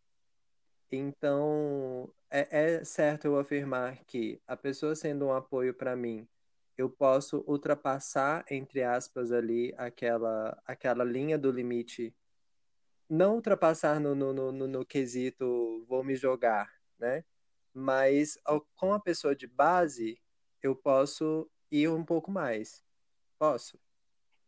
Então, 0.91 2.13
é, 2.31 2.77
é 2.79 2.85
certo 2.85 3.27
eu 3.27 3.39
afirmar 3.39 4.05
que 4.05 4.41
a 4.47 4.57
pessoa 4.57 4.95
sendo 4.95 5.27
um 5.27 5.33
apoio 5.33 5.75
para 5.75 5.97
mim, 5.97 6.29
eu 6.77 6.91
posso 6.91 7.45
ultrapassar, 7.47 8.45
entre 8.51 8.83
aspas, 8.83 9.31
ali 9.31 9.73
aquela, 9.77 10.61
aquela 10.67 11.05
linha 11.05 11.39
do 11.39 11.51
limite. 11.51 12.15
Não 13.09 13.37
ultrapassar 13.37 14.01
no, 14.01 14.15
no, 14.15 14.33
no, 14.33 14.53
no, 14.53 14.67
no 14.67 14.85
quesito 14.85 15.85
vou 15.89 16.03
me 16.03 16.17
jogar, 16.17 16.71
né? 16.99 17.25
Mas 17.73 18.39
ao, 18.45 18.67
com 18.77 18.93
a 18.93 19.01
pessoa 19.01 19.35
de 19.35 19.47
base, 19.47 20.21
eu 20.63 20.75
posso 20.75 21.49
ir 21.71 21.89
um 21.89 22.05
pouco 22.05 22.31
mais. 22.31 22.85
Posso? 23.39 23.79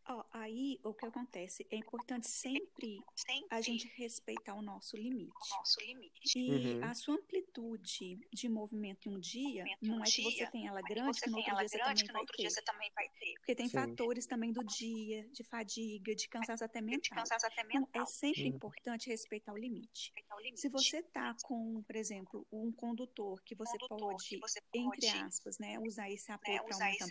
Oh, 0.08 0.22
aí 0.32 0.78
o 0.84 0.94
que 0.94 1.04
acontece 1.04 1.66
é 1.68 1.76
importante 1.76 2.28
sempre, 2.28 3.02
sempre, 3.14 3.46
a 3.50 3.60
gente 3.60 3.88
respeitar 3.96 4.54
o 4.54 4.62
nosso 4.62 4.96
limite. 4.96 5.32
O 5.32 5.56
nosso 5.56 5.80
limite. 5.80 6.38
E 6.38 6.74
uhum. 6.74 6.84
a 6.84 6.94
sua 6.94 7.16
amplitude 7.16 8.20
de 8.32 8.48
movimento 8.48 9.08
em 9.08 9.16
um 9.16 9.18
dia 9.18 9.64
não 9.82 10.00
é 10.00 10.04
que 10.04 10.22
você 10.22 10.46
tem 10.46 10.68
ela 10.68 10.80
grande, 10.82 11.20
que 11.20 11.28
no 11.28 11.38
outro, 11.38 11.50
dia, 11.50 11.78
grande, 11.78 12.06
você 12.06 12.26
que 12.32 12.36
dia, 12.36 12.50
você 12.50 12.62
também 12.62 12.90
vai 12.94 13.08
ter. 13.18 13.34
Porque 13.34 13.54
tem 13.56 13.68
Sim. 13.68 13.78
fatores 13.78 14.26
também 14.26 14.52
do 14.52 14.64
dia, 14.64 15.26
de 15.32 15.42
fadiga, 15.42 16.14
de 16.14 16.28
cansaço 16.28 16.62
até 16.62 16.80
mental. 16.80 17.00
De 17.00 17.10
cansaço 17.10 17.46
até 17.46 17.64
mental. 17.64 17.88
Então, 17.90 18.02
é 18.02 18.06
sempre 18.06 18.42
uhum. 18.42 18.48
importante 18.48 19.08
respeitar 19.08 19.52
o 19.52 19.56
limite. 19.56 20.12
Respeitar 20.14 20.36
o 20.36 20.40
limite. 20.40 20.60
Se 20.60 20.68
você 20.68 20.98
está 20.98 21.34
com, 21.42 21.82
por 21.82 21.96
exemplo, 21.96 22.46
um 22.52 22.70
condutor 22.70 23.42
que 23.42 23.56
você, 23.56 23.76
condutor, 23.76 24.12
pode, 24.12 24.28
que 24.28 24.38
você 24.38 24.60
pode, 24.60 24.86
entre 24.86 25.08
aspas, 25.18 25.58
né, 25.58 25.80
usar 25.80 26.08
esse 26.10 26.30
apoio 26.30 26.58
né, 26.58 26.62
para 26.62 26.76
aumentar, 26.76 27.06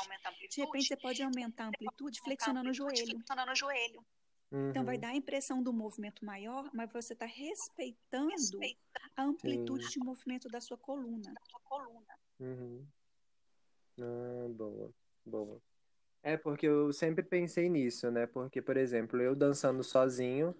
aumentar 0.00 0.28
a 0.28 0.32
amplitude, 0.32 0.54
de 0.54 0.60
repente 0.62 0.86
você 0.86 0.96
pode 0.96 1.22
aumentar 1.22 1.64
a 1.64 1.68
amplitude 1.68 2.22
flexionando 2.38 2.70
o 2.70 2.72
joelho. 2.72 3.06
Flexionando 3.06 3.52
o 3.52 3.54
joelho. 3.54 4.06
Uhum. 4.50 4.70
Então 4.70 4.84
vai 4.84 4.96
dar 4.96 5.08
a 5.08 5.14
impressão 5.14 5.62
do 5.62 5.72
movimento 5.72 6.24
maior, 6.24 6.70
mas 6.72 6.90
você 6.90 7.12
está 7.12 7.26
respeitando, 7.26 8.32
a 9.16 9.24
amplitude 9.24 9.84
Sim. 9.84 9.90
de 9.90 9.98
movimento 9.98 10.48
da 10.48 10.60
sua 10.60 10.78
coluna. 10.78 11.34
Da 11.34 11.40
sua 11.50 11.60
coluna. 11.64 12.18
Uhum. 12.40 12.86
Ah, 14.00 14.48
boa, 14.50 14.90
boa. 15.26 15.60
É 16.22 16.36
porque 16.36 16.66
eu 16.66 16.92
sempre 16.92 17.22
pensei 17.22 17.68
nisso, 17.68 18.10
né? 18.10 18.26
Porque, 18.26 18.62
por 18.62 18.76
exemplo, 18.76 19.20
eu 19.20 19.34
dançando 19.34 19.84
sozinho, 19.84 20.54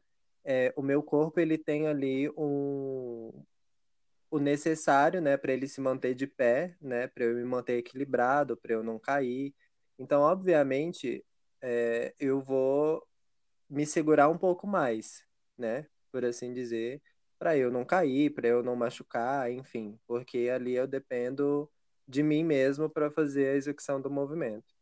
é, 0.44 0.72
o 0.76 0.82
meu 0.82 1.02
corpo 1.02 1.40
ele 1.40 1.56
tem 1.56 1.86
ali 1.86 2.28
um, 2.30 3.32
o 4.30 4.38
necessário, 4.38 5.20
né, 5.20 5.36
para 5.36 5.52
ele 5.52 5.66
se 5.66 5.80
manter 5.80 6.14
de 6.14 6.26
pé, 6.26 6.76
né, 6.80 7.08
para 7.08 7.24
eu 7.24 7.34
me 7.34 7.44
manter 7.44 7.78
equilibrado, 7.78 8.56
para 8.56 8.74
eu 8.74 8.82
não 8.82 8.98
cair. 8.98 9.54
Então, 9.98 10.22
obviamente, 10.22 11.24
é, 11.62 12.14
eu 12.18 12.40
vou 12.40 13.06
me 13.68 13.86
segurar 13.86 14.28
um 14.28 14.38
pouco 14.38 14.66
mais, 14.66 15.24
né? 15.56 15.86
Por 16.10 16.24
assim 16.24 16.52
dizer, 16.52 17.02
para 17.38 17.56
eu 17.56 17.70
não 17.70 17.84
cair, 17.84 18.30
para 18.34 18.48
eu 18.48 18.62
não 18.62 18.74
machucar, 18.76 19.50
enfim, 19.50 19.98
porque 20.06 20.48
ali 20.52 20.74
eu 20.74 20.86
dependo 20.86 21.70
de 22.06 22.22
mim 22.22 22.42
mesmo 22.44 22.88
para 22.88 23.10
fazer 23.10 23.48
a 23.48 23.54
execução 23.54 24.00
do 24.00 24.10
movimento. 24.10 24.74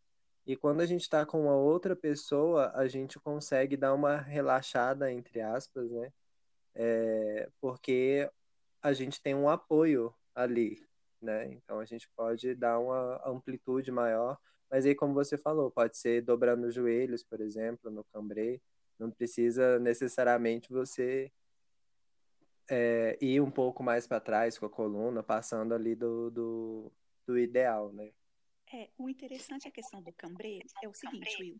E 0.46 0.56
quando 0.56 0.80
a 0.80 0.86
gente 0.86 1.02
está 1.02 1.26
com 1.26 1.42
uma 1.42 1.56
outra 1.56 1.96
pessoa, 1.96 2.70
a 2.74 2.86
gente 2.86 3.18
consegue 3.18 3.76
dar 3.76 3.92
uma 3.94 4.16
relaxada, 4.16 5.10
entre 5.12 5.40
aspas, 5.40 5.90
né? 5.90 6.12
É, 6.74 7.48
porque 7.60 8.30
a 8.80 8.92
gente 8.92 9.20
tem 9.20 9.34
um 9.34 9.48
apoio 9.48 10.14
ali, 10.34 10.80
né? 11.20 11.46
Então 11.52 11.80
a 11.80 11.84
gente 11.84 12.08
pode 12.16 12.54
dar 12.54 12.78
uma 12.78 13.20
amplitude 13.26 13.90
maior 13.90 14.38
mas 14.70 14.84
aí, 14.84 14.94
como 14.94 15.14
você 15.14 15.38
falou, 15.38 15.70
pode 15.70 15.96
ser 15.96 16.22
dobrando 16.22 16.66
os 16.66 16.74
joelhos, 16.74 17.22
por 17.22 17.40
exemplo, 17.40 17.90
no 17.90 18.04
cambré. 18.04 18.60
Não 18.98 19.10
precisa 19.10 19.78
necessariamente 19.78 20.72
você 20.72 21.30
é, 22.68 23.16
ir 23.20 23.40
um 23.40 23.50
pouco 23.50 23.82
mais 23.82 24.06
para 24.06 24.20
trás 24.20 24.58
com 24.58 24.66
a 24.66 24.70
coluna, 24.70 25.22
passando 25.22 25.74
ali 25.74 25.94
do, 25.94 26.30
do, 26.30 26.92
do 27.26 27.38
ideal, 27.38 27.92
né? 27.92 28.12
É, 28.72 28.90
o 28.98 29.08
interessante 29.08 29.68
a 29.68 29.70
questão 29.70 30.02
do 30.02 30.12
cambré 30.12 30.58
é 30.82 30.88
o 30.88 30.92
seguinte, 30.92 31.36
Will. 31.40 31.56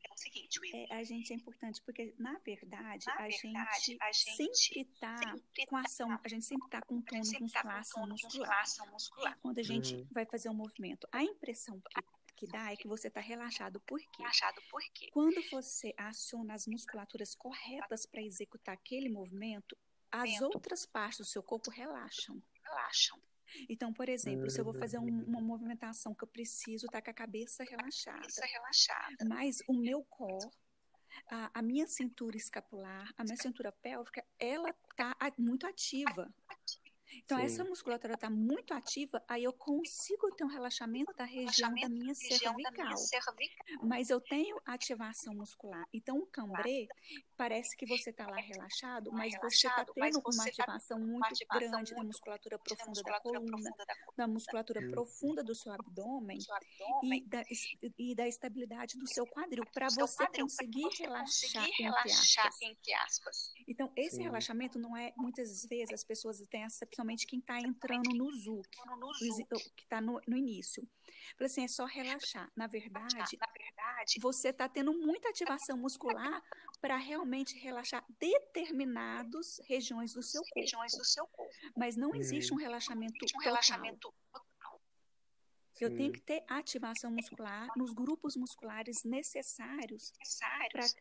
É, 0.75 0.95
a 0.97 1.05
gente 1.05 1.33
é 1.33 1.37
importante 1.37 1.81
porque, 1.83 2.13
na 2.19 2.37
verdade, 2.45 3.07
a, 3.17 3.31
gente 3.31 4.35
sempre 4.35 4.81
está 4.81 5.17
com 5.69 5.77
ação, 5.77 6.11
a 6.11 6.29
gente 6.29 6.45
sempre 6.45 6.67
está 6.67 6.83
com 6.83 7.01
tônus 7.01 7.31
muscular, 7.39 7.79
ação 7.79 8.07
muscular. 8.91 9.39
Quando 9.41 9.59
a 9.61 9.63
gente 9.63 9.95
uhum. 9.95 10.07
vai 10.11 10.27
fazer 10.27 10.49
um 10.49 10.55
movimento. 10.55 11.07
A 11.13 11.23
impressão 11.23 11.81
que 11.81 12.01
que 12.37 12.47
dá 12.47 12.73
é 12.73 12.77
que 12.77 12.87
você 12.87 13.09
está 13.09 13.21
relaxado. 13.21 13.81
Por 13.81 13.99
quê? 13.99 14.19
Relaxado 14.19 14.61
por 14.71 14.83
quê? 14.93 15.09
Quando 15.13 15.43
você 15.51 15.95
aciona 15.97 16.55
as 16.55 16.67
musculaturas 16.67 17.35
corretas 17.35 18.07
para 18.07 18.23
executar 18.23 18.75
aquele 18.75 19.09
movimento, 19.09 19.77
as 20.11 20.41
outras 20.41 20.87
partes 20.87 21.19
do 21.19 21.25
seu 21.25 21.43
corpo 21.43 21.71
relaxam. 21.71 22.41
Relaxam. 22.63 23.21
Então, 23.69 23.93
por 23.93 24.09
exemplo, 24.09 24.51
se 24.51 24.61
eu 24.61 24.65
vou 24.65 24.75
fazer 24.75 24.99
um, 24.99 25.25
uma 25.25 25.41
movimentação 25.41 26.15
que 26.15 26.25
eu 26.25 26.29
preciso 26.29 26.87
estar 26.87 27.01
tá 27.01 27.03
com 27.03 27.11
a 27.11 27.15
cabeça 27.15 27.65
relaxada. 27.65 28.19
Cabeça 28.19 28.47
relaxada. 28.47 29.25
Mas 29.25 29.63
o 29.69 29.75
meu 29.75 30.05
core, 30.05 30.51
a, 31.31 31.51
a, 31.55 31.63
minha 31.63 31.87
cintura 31.87 32.37
escapular, 32.37 33.13
a 33.17 33.25
minha 33.25 33.37
cintura 33.37 33.73
pélvica, 33.73 34.25
ela 34.39 34.71
está 34.91 35.15
muito 35.39 35.67
ativa. 35.67 36.33
Então, 37.15 37.39
Sim. 37.39 37.45
essa 37.45 37.65
musculatura 37.65 38.15
está 38.15 38.29
muito 38.29 38.75
ativa, 38.75 39.23
aí 39.29 39.45
eu 39.45 39.53
consigo 39.53 40.31
ter 40.35 40.45
um 40.45 40.49
relaxamento 40.49 41.13
da 41.15 41.25
região, 41.25 41.75
da, 41.75 41.89
minha 41.89 42.15
cervical, 42.15 42.55
Mas 43.83 44.11
eu 44.11 44.21
tenho 44.21 44.61
ativação 44.65 45.35
muscular. 45.35 45.87
Então, 45.93 46.19
o 46.19 46.27
cambré, 46.27 46.87
parece 47.37 47.77
que 47.77 47.87
você 47.87 48.11
está 48.11 48.27
lá 48.27 48.41
relaxado, 48.41 49.13
mas 49.13 49.35
você 49.41 49.67
está 49.69 49.85
tendo 49.85 50.19
uma 50.19 50.45
tá 50.45 50.51
ativação 50.51 50.99
muito 50.99 51.47
grande 51.53 51.95
da 51.95 52.03
musculatura 52.03 52.59
profunda 52.59 53.03
da 53.03 53.21
coluna, 53.21 53.71
da 54.17 54.27
musculatura 54.27 54.81
hum. 54.81 54.91
profunda 54.91 55.45
do 55.45 55.55
seu 55.55 55.73
abdômen 55.73 56.39
e 57.03 57.21
da, 57.27 57.43
e 57.99 58.15
da 58.15 58.27
estabilidade 58.27 58.99
do 58.99 59.07
seu 59.07 59.27
quadril, 59.27 59.65
para 59.73 59.89
você 59.89 60.27
conseguir 60.29 60.89
relaxar, 60.99 61.69
entre 62.63 62.95
aspas. 62.95 63.53
Então, 63.69 63.93
esse 63.97 64.23
relaxamento 64.23 64.79
não 64.79 64.97
é, 64.97 65.13
muitas 65.17 65.65
vezes, 65.67 65.93
as 65.93 66.05
pessoas 66.05 66.39
têm 66.49 66.65
essa 66.65 66.87
principalmente 66.87 67.27
quem 67.27 67.39
está 67.39 67.59
entrando 67.61 68.15
no 68.15 68.31
ZUC, 68.33 68.69
que 69.77 69.83
está 69.83 70.01
no, 70.01 70.21
no, 70.27 70.37
início. 70.37 70.87
Falei 71.37 71.47
assim, 71.47 71.65
é 71.65 71.69
só 71.69 71.85
relaxar. 71.85 72.51
Na 72.57 72.67
verdade, 72.67 73.15
na 73.17 73.47
verdade 73.53 74.21
você 74.21 74.49
está 74.49 74.69
tendo 74.69 74.93
muita 74.93 75.29
ativação 75.29 75.77
muscular 75.77 76.43
para 76.81 76.97
realmente 76.97 77.26
relaxar 77.59 78.05
determinadas 78.19 79.61
regiões 79.67 80.13
do 80.13 80.23
seu 80.23 80.43
corpo. 80.43 80.61
Regiões 80.61 80.93
do 80.93 81.05
seu 81.05 81.27
corpo. 81.27 81.53
Mas 81.77 81.97
não 81.97 82.15
existe 82.15 82.53
um 82.53 82.57
relaxamento, 82.57 83.25
um 83.35 83.41
relaxamento 83.41 84.13
total. 84.33 84.81
Eu 85.79 85.95
tenho 85.95 86.13
que 86.13 86.21
ter 86.21 86.43
ativação 86.49 87.11
muscular 87.11 87.69
nos 87.77 87.93
grupos 87.93 88.35
musculares 88.35 89.05
necessários 89.05 90.13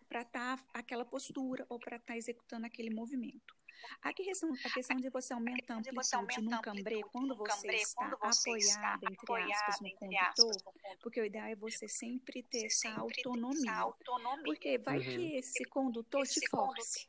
para 0.10 0.22
estar 0.22 0.58
tá 0.58 0.66
aquela 0.74 1.06
postura 1.06 1.66
ou 1.70 1.80
para 1.80 1.96
estar 1.96 2.14
tá 2.14 2.18
executando 2.18 2.66
aquele 2.66 2.90
movimento. 2.90 3.55
A 4.02 4.14
questão, 4.14 4.54
a 4.54 4.70
questão 4.70 4.98
de 4.98 5.10
você 5.10 5.34
aumentar 5.34 5.76
a 5.76 5.78
amplitude 5.78 6.42
num 6.42 6.62
cambré 6.62 7.02
quando 7.12 7.36
você 7.36 7.68
está 7.68 8.08
apoiado, 8.22 9.04
entre 9.12 9.54
aspas, 9.54 9.80
no 9.82 9.92
condutor, 9.96 10.74
porque 11.02 11.22
o 11.22 11.26
ideal 11.26 11.48
é 11.48 11.56
você 11.56 11.88
sempre 11.88 12.44
ter 12.44 12.66
essa 12.66 12.90
autonomia. 12.94 13.86
Porque 14.44 14.78
vai 14.78 15.00
que 15.00 15.18
uhum. 15.18 15.36
esse 15.36 15.64
condutor 15.66 16.26
te 16.28 16.48
force. 16.50 17.08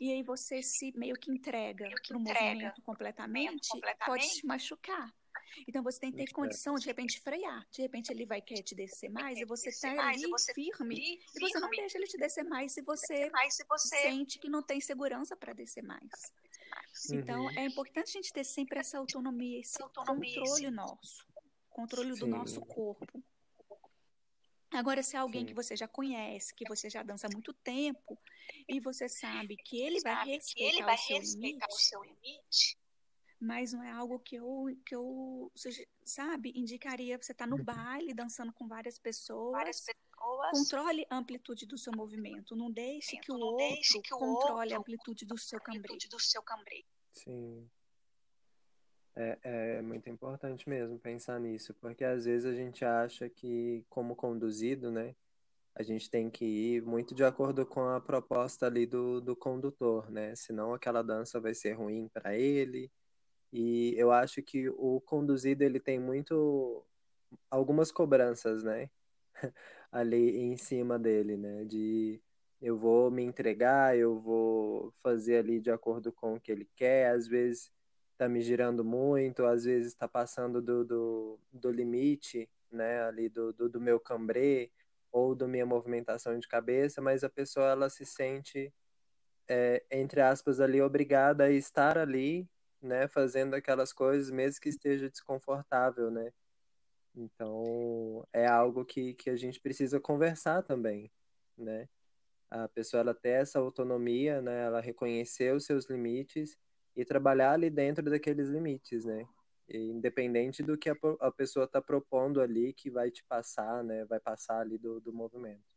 E 0.00 0.12
aí 0.12 0.22
você 0.22 0.62
se 0.62 0.92
meio 0.96 1.14
que 1.16 1.30
entrega 1.30 1.88
para 2.06 2.16
o 2.16 2.20
movimento 2.20 2.82
completamente, 2.82 3.68
pode 4.04 4.28
te 4.28 4.46
machucar. 4.46 5.12
Então 5.66 5.82
você 5.82 6.00
tem 6.00 6.10
que 6.10 6.18
ter 6.18 6.32
condição 6.32 6.74
de, 6.74 6.86
repente 6.86 7.20
frear. 7.20 7.66
De 7.70 7.82
repente 7.82 8.10
ele 8.10 8.26
vai 8.26 8.40
querer 8.40 8.62
te 8.62 8.74
descer 8.74 9.10
mais 9.10 9.38
e 9.38 9.44
você 9.44 9.68
está 9.68 9.90
ali 10.08 10.22
firme, 10.54 11.20
e 11.34 11.40
você 11.40 11.58
não 11.58 11.70
deixa 11.70 11.98
ele 11.98 12.06
te 12.06 12.16
descer 12.16 12.44
mais 12.44 12.72
se 12.72 12.82
você, 12.82 13.30
sente 13.78 14.38
que 14.38 14.48
não 14.48 14.62
tem 14.62 14.80
segurança 14.80 15.36
para 15.36 15.52
descer 15.52 15.82
mais. 15.82 16.10
Então 17.12 17.42
uhum. 17.42 17.58
é 17.58 17.66
importante 17.66 18.10
a 18.10 18.12
gente 18.12 18.32
ter 18.32 18.44
sempre 18.44 18.78
essa 18.78 18.98
autonomia, 18.98 19.60
esse 19.60 19.78
controle 19.78 20.70
nosso, 20.70 21.26
controle 21.70 22.14
Sim. 22.14 22.20
do 22.20 22.26
nosso 22.26 22.60
corpo. 22.60 23.22
Agora, 24.72 25.02
se 25.02 25.16
é 25.16 25.18
alguém 25.18 25.42
Sim. 25.42 25.46
que 25.46 25.54
você 25.54 25.76
já 25.76 25.86
conhece, 25.86 26.54
que 26.54 26.68
você 26.68 26.90
já 26.90 27.02
dança 27.02 27.26
há 27.26 27.30
muito 27.30 27.52
tempo, 27.52 28.18
e 28.68 28.80
você 28.80 29.08
sabe 29.08 29.56
que 29.56 29.80
ele 29.80 30.00
vai 30.00 30.26
respeitar, 30.26 30.74
ele 30.74 30.82
vai 30.82 30.94
o, 30.94 30.98
seu 30.98 31.18
respeitar 31.18 31.66
limite, 31.66 31.66
o 31.66 31.78
seu 31.78 32.02
limite, 32.02 32.78
mas 33.40 33.72
não 33.72 33.82
é 33.82 33.90
algo 33.90 34.18
que 34.18 34.36
eu, 34.36 34.66
que 34.84 34.94
eu 34.94 35.52
sabe, 36.04 36.52
indicaria 36.54 37.16
você 37.20 37.32
estar 37.32 37.44
tá 37.44 37.50
no 37.50 37.56
uhum. 37.56 37.64
baile, 37.64 38.14
dançando 38.14 38.52
com 38.52 38.66
várias 38.66 38.98
pessoas. 38.98 39.52
Várias 39.52 39.80
pessoas. 39.80 39.96
Controle 40.52 41.06
a 41.10 41.16
amplitude 41.16 41.66
do 41.66 41.76
seu 41.76 41.92
movimento. 41.94 42.56
Não 42.56 42.70
deixe 42.70 43.16
que 43.18 43.30
o 43.30 43.38
não 43.38 43.46
outro 43.48 44.02
que 44.02 44.14
o 44.14 44.18
controle 44.18 44.58
outro 44.58 44.76
a 44.76 44.78
amplitude 44.78 45.26
do 45.26 45.38
seu 45.38 45.60
cambrê. 45.60 45.96
Do 46.10 46.20
seu 46.20 46.42
cambrê. 46.42 46.84
Sim. 47.12 47.68
É, 49.14 49.38
é 49.78 49.82
muito 49.82 50.10
importante 50.10 50.68
mesmo 50.68 50.98
pensar 50.98 51.40
nisso, 51.40 51.72
porque 51.74 52.04
às 52.04 52.26
vezes 52.26 52.44
a 52.44 52.54
gente 52.54 52.84
acha 52.84 53.28
que, 53.30 53.84
como 53.88 54.14
conduzido, 54.14 54.90
né, 54.90 55.14
a 55.74 55.82
gente 55.82 56.10
tem 56.10 56.30
que 56.30 56.44
ir 56.44 56.82
muito 56.82 57.14
de 57.14 57.24
acordo 57.24 57.64
com 57.66 57.88
a 57.88 58.00
proposta 58.00 58.66
ali 58.66 58.86
do, 58.86 59.20
do 59.20 59.36
condutor, 59.36 60.10
né? 60.10 60.34
Senão 60.34 60.74
aquela 60.74 61.02
dança 61.02 61.40
vai 61.40 61.54
ser 61.54 61.72
ruim 61.72 62.08
para 62.08 62.36
ele, 62.36 62.90
e 63.52 63.94
eu 63.96 64.10
acho 64.12 64.42
que 64.42 64.68
o 64.70 65.00
conduzido 65.00 65.62
ele 65.62 65.80
tem 65.80 65.98
muito 65.98 66.84
algumas 67.50 67.90
cobranças, 67.92 68.62
né? 68.62 68.90
Ali 69.92 70.38
em 70.38 70.56
cima 70.56 70.98
dele, 70.98 71.36
né? 71.36 71.64
De 71.64 72.20
eu 72.60 72.76
vou 72.76 73.10
me 73.10 73.22
entregar, 73.22 73.96
eu 73.96 74.18
vou 74.18 74.92
fazer 75.02 75.38
ali 75.38 75.60
de 75.60 75.70
acordo 75.70 76.12
com 76.12 76.34
o 76.34 76.40
que 76.40 76.50
ele 76.50 76.68
quer, 76.74 77.10
às 77.10 77.28
vezes 77.28 77.70
tá 78.16 78.28
me 78.28 78.40
girando 78.40 78.84
muito, 78.84 79.44
às 79.44 79.64
vezes 79.64 79.88
está 79.88 80.08
passando 80.08 80.62
do, 80.62 80.84
do, 80.84 81.40
do, 81.52 81.70
limite, 81.70 82.48
né, 82.72 83.02
ali 83.02 83.28
do, 83.28 83.52
do, 83.52 83.68
do 83.68 83.80
meu 83.80 84.00
cambrê 84.00 84.72
ou 85.12 85.34
da 85.34 85.46
minha 85.46 85.66
movimentação 85.66 86.38
de 86.38 86.48
cabeça, 86.48 87.00
mas 87.02 87.22
a 87.22 87.28
pessoa 87.28 87.70
ela 87.70 87.90
se 87.90 88.06
sente, 88.06 88.72
é, 89.48 89.84
entre 89.90 90.20
aspas, 90.20 90.60
ali 90.60 90.80
obrigada 90.80 91.44
a 91.44 91.50
estar 91.50 91.98
ali 91.98 92.48
né, 92.86 93.08
fazendo 93.08 93.54
aquelas 93.54 93.92
coisas, 93.92 94.30
mesmo 94.30 94.60
que 94.60 94.68
esteja 94.68 95.10
desconfortável, 95.10 96.10
né? 96.10 96.32
Então, 97.14 98.26
é 98.32 98.46
algo 98.46 98.84
que, 98.84 99.14
que 99.14 99.30
a 99.30 99.36
gente 99.36 99.60
precisa 99.60 99.98
conversar 99.98 100.62
também, 100.62 101.10
né? 101.56 101.88
A 102.50 102.68
pessoa, 102.68 103.00
ela 103.00 103.14
ter 103.14 103.30
essa 103.30 103.58
autonomia, 103.58 104.40
né? 104.40 104.64
Ela 104.64 104.80
reconhecer 104.80 105.54
os 105.54 105.64
seus 105.64 105.86
limites 105.86 106.56
e 106.94 107.04
trabalhar 107.04 107.52
ali 107.52 107.70
dentro 107.70 108.04
daqueles 108.08 108.48
limites, 108.48 109.04
né? 109.04 109.26
E, 109.68 109.78
independente 109.78 110.62
do 110.62 110.78
que 110.78 110.90
a, 110.90 110.96
a 111.20 111.32
pessoa 111.32 111.64
está 111.64 111.80
propondo 111.82 112.40
ali, 112.40 112.72
que 112.72 112.90
vai 112.90 113.10
te 113.10 113.24
passar, 113.24 113.82
né? 113.82 114.04
Vai 114.04 114.20
passar 114.20 114.60
ali 114.60 114.78
do, 114.78 115.00
do 115.00 115.12
movimento. 115.12 115.75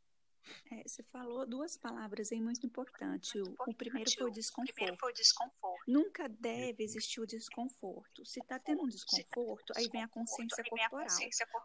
É, 0.71 0.87
você 0.87 1.03
falou 1.03 1.45
duas 1.45 1.77
palavras 1.77 2.31
aí 2.31 2.41
muito 2.41 2.65
importantes. 2.65 3.33
O, 3.35 3.55
o, 3.67 3.73
primeiro 3.73 4.09
foi 4.11 4.27
o 4.27 4.31
desconforto. 4.31 4.73
Primeiro 4.73 4.97
foi 4.99 5.11
o 5.11 5.13
desconforto. 5.13 5.83
Nunca 5.87 6.29
deve 6.29 6.83
existir 6.83 7.19
o 7.19 7.25
desconforto. 7.25 8.25
Se 8.25 8.39
está 8.39 8.59
tendo 8.59 8.83
um 8.83 8.87
desconforto, 8.87 9.73
aí 9.75 9.87
vem 9.89 10.03
a 10.03 10.07
consciência 10.07 10.63
corporal, 10.63 11.07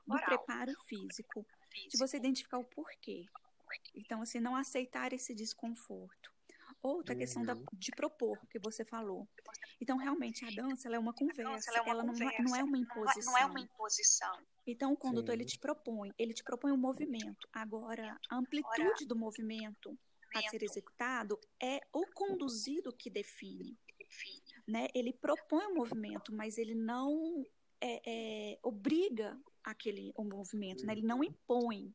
do 0.07 0.25
preparo 0.25 0.73
físico, 0.87 1.47
de 1.91 1.99
você 1.99 2.17
identificar 2.17 2.59
o 2.59 2.65
porquê. 2.65 3.27
Então, 3.95 4.23
assim, 4.23 4.41
não 4.41 4.57
aceitar 4.57 5.13
esse 5.13 5.35
desconforto. 5.35 6.34
Outra 6.85 7.15
uhum. 7.15 7.19
questão 7.19 7.43
da, 7.43 7.57
de 7.73 7.91
propor, 7.93 8.39
que 8.47 8.59
você 8.59 8.85
falou. 8.85 9.27
Então, 9.81 9.97
realmente, 9.97 10.45
a 10.45 10.51
dança 10.51 10.87
é 10.95 10.99
uma 10.99 11.15
conversa, 11.15 11.71
ela, 11.71 11.79
é 11.79 11.81
uma 11.81 11.91
ela 11.91 12.03
conversa, 12.05 12.43
não, 12.43 12.49
é, 12.49 12.51
não, 12.51 12.57
é 12.57 12.63
uma 12.63 12.77
imposição. 12.77 13.33
Não 13.33 13.39
é 13.39 13.47
uma 13.47 13.61
imposição. 13.61 14.39
Então, 14.67 14.93
o 14.93 14.97
condutor, 14.97 15.35
Sim. 15.35 15.41
ele 15.41 15.45
te 15.47 15.59
propõe, 15.59 16.13
ele 16.19 16.35
te 16.35 16.45
propõe 16.45 16.73
um 16.73 16.77
movimento. 16.77 17.49
Agora, 17.55 18.21
a 18.29 18.37
amplitude 18.37 19.07
do 19.07 19.17
movimento 19.17 19.99
a 20.35 20.43
ser 20.43 20.63
executado 20.63 21.41
é 21.59 21.81
o 21.91 22.05
conduzido 22.13 22.93
que 22.93 23.09
define. 23.09 23.79
Né? 24.69 24.89
Ele 24.95 25.15
propõe 25.15 25.65
o 25.65 25.71
um 25.71 25.75
movimento, 25.77 26.35
mas 26.35 26.59
ele 26.59 26.75
não 26.75 27.47
é, 27.81 28.03
é, 28.07 28.59
obriga 28.63 29.41
aquele 29.63 30.13
o 30.17 30.23
movimento, 30.23 30.85
né? 30.85 30.93
ele 30.93 31.07
não 31.07 31.25
impõe 31.25 31.95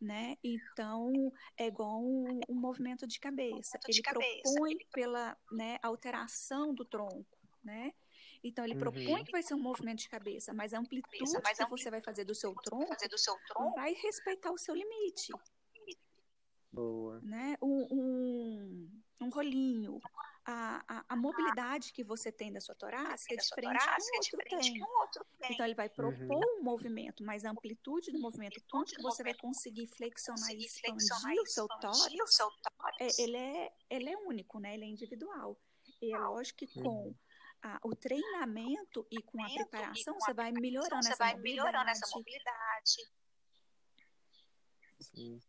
né? 0.00 0.36
Então, 0.42 1.12
é 1.56 1.66
igual 1.66 2.00
um, 2.02 2.40
um 2.48 2.54
movimento 2.54 3.06
de 3.06 3.18
cabeça. 3.18 3.78
Ele 3.88 4.02
propõe 4.02 4.76
pela 4.92 5.36
né, 5.50 5.78
alteração 5.82 6.74
do 6.74 6.84
tronco, 6.84 7.26
né? 7.62 7.92
Então, 8.42 8.64
ele 8.64 8.74
uhum. 8.74 8.80
propõe 8.80 9.24
que 9.24 9.32
vai 9.32 9.42
ser 9.42 9.54
um 9.54 9.62
movimento 9.62 9.98
de 9.98 10.08
cabeça, 10.08 10.54
mas 10.54 10.72
a 10.72 10.78
amplitude 10.78 11.32
mas 11.42 11.58
que 11.58 11.66
você 11.66 11.90
vai 11.90 12.00
fazer 12.00 12.24
do 12.24 12.34
seu 12.34 12.54
tronco, 12.54 12.94
do 13.08 13.18
seu 13.18 13.34
tronco 13.48 13.74
vai 13.74 13.92
respeitar 13.94 14.52
o 14.52 14.58
seu 14.58 14.74
limite. 14.74 15.32
Boa. 16.70 17.20
Né? 17.22 17.56
Um, 17.60 17.86
um, 17.90 19.02
um 19.20 19.28
rolinho, 19.30 19.98
a, 20.50 20.82
a, 20.88 21.04
a, 21.10 21.16
mobilidade 21.16 21.92
que 21.92 22.02
você 22.02 22.32
tem 22.32 22.50
da 22.50 22.58
sua 22.58 22.74
torácica 22.74 23.34
é 23.34 23.36
diferente 23.36 23.84
que 24.30 24.34
o 24.34 24.38
outro 24.38 24.48
tem. 24.48 24.82
outro 24.82 25.26
tem. 25.38 25.52
Então, 25.52 25.66
ele 25.66 25.74
vai 25.74 25.90
propor 25.90 26.42
uhum. 26.42 26.60
um 26.60 26.62
movimento, 26.62 27.22
mas 27.22 27.44
a 27.44 27.50
amplitude 27.50 28.10
do 28.10 28.18
movimento, 28.18 28.58
quanto 28.70 28.94
que 28.94 29.02
você 29.02 29.22
vai 29.22 29.34
conseguir 29.34 29.86
flexionar 29.88 30.50
e 30.52 30.64
expandir 30.64 31.42
o 31.42 31.46
seu 31.46 31.68
tórax, 31.68 32.08
é, 32.98 33.22
ele, 33.22 33.36
é, 33.36 33.72
ele 33.90 34.08
é 34.08 34.16
único, 34.16 34.58
né? 34.58 34.72
ele 34.72 34.84
é 34.84 34.88
individual. 34.88 35.60
E 36.00 36.14
é 36.14 36.18
lógico 36.18 36.60
que 36.60 36.80
com 36.80 37.08
uhum. 37.08 37.14
a, 37.62 37.78
o 37.84 37.94
treinamento 37.94 39.06
e 39.10 39.20
com 39.20 39.44
a 39.44 39.50
preparação, 39.50 40.14
você 40.18 40.32
vai 40.32 40.50
melhorando, 40.50 41.06
essa, 41.06 41.16
vai 41.16 41.34
mobilidade. 41.34 41.66
melhorando 41.66 41.90
essa 41.90 42.16
mobilidade. 42.16 43.10
Sim. 44.98 45.42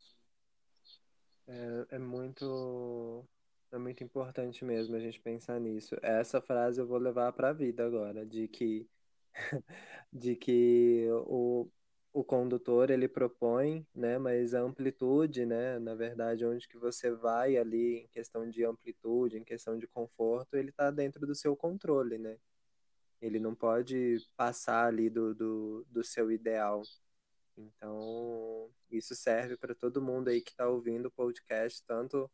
É, 1.47 1.95
é 1.95 1.99
muito 1.99 3.25
é 3.71 3.77
muito 3.77 4.03
importante 4.03 4.63
mesmo 4.65 4.95
a 4.95 4.99
gente 4.99 5.19
pensar 5.19 5.59
nisso. 5.59 5.95
Essa 6.01 6.41
frase 6.41 6.79
eu 6.81 6.87
vou 6.87 6.97
levar 6.97 7.31
para 7.33 7.49
a 7.49 7.53
vida 7.53 7.85
agora, 7.85 8.25
de 8.25 8.47
que 8.47 8.89
de 10.11 10.35
que 10.35 11.07
o, 11.27 11.69
o 12.13 12.23
condutor 12.23 12.89
ele 12.89 13.07
propõe, 13.07 13.85
né, 13.93 14.17
mas 14.17 14.53
a 14.53 14.61
amplitude, 14.61 15.45
né, 15.45 15.79
na 15.79 15.95
verdade, 15.95 16.45
onde 16.45 16.67
que 16.67 16.77
você 16.77 17.11
vai 17.11 17.57
ali 17.57 17.99
em 17.99 18.07
questão 18.09 18.49
de 18.49 18.65
amplitude, 18.65 19.37
em 19.37 19.43
questão 19.43 19.77
de 19.77 19.87
conforto, 19.87 20.55
ele 20.55 20.69
está 20.69 20.91
dentro 20.91 21.25
do 21.27 21.35
seu 21.35 21.55
controle, 21.55 22.17
né? 22.17 22.37
Ele 23.21 23.39
não 23.39 23.55
pode 23.55 24.17
passar 24.37 24.87
ali 24.87 25.09
do, 25.09 25.35
do, 25.35 25.85
do 25.89 26.03
seu 26.03 26.31
ideal. 26.31 26.81
Então, 27.57 28.69
isso 28.89 29.15
serve 29.15 29.57
para 29.57 29.75
todo 29.75 30.01
mundo 30.01 30.29
aí 30.29 30.41
que 30.41 30.51
está 30.51 30.67
ouvindo 30.69 31.07
o 31.07 31.11
podcast, 31.11 31.83
tanto 31.85 32.31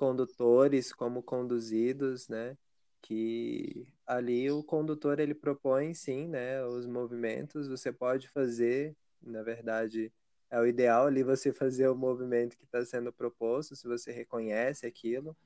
condutores 0.00 0.94
como 0.94 1.22
conduzidos, 1.22 2.26
né? 2.26 2.56
Que 3.02 3.92
ali 4.06 4.50
o 4.50 4.64
condutor 4.64 5.20
ele 5.20 5.34
propõe 5.34 5.92
sim, 5.92 6.26
né? 6.26 6.64
Os 6.64 6.86
movimentos 6.86 7.68
você 7.68 7.92
pode 7.92 8.26
fazer, 8.28 8.96
na 9.22 9.42
verdade 9.42 10.10
é 10.50 10.58
o 10.58 10.66
ideal 10.66 11.06
ali 11.06 11.22
você 11.22 11.52
fazer 11.52 11.88
o 11.88 11.94
movimento 11.94 12.56
que 12.56 12.64
está 12.64 12.84
sendo 12.84 13.12
proposto, 13.12 13.76
se 13.76 13.86
você 13.86 14.10
reconhece 14.10 14.86
aquilo, 14.86 15.36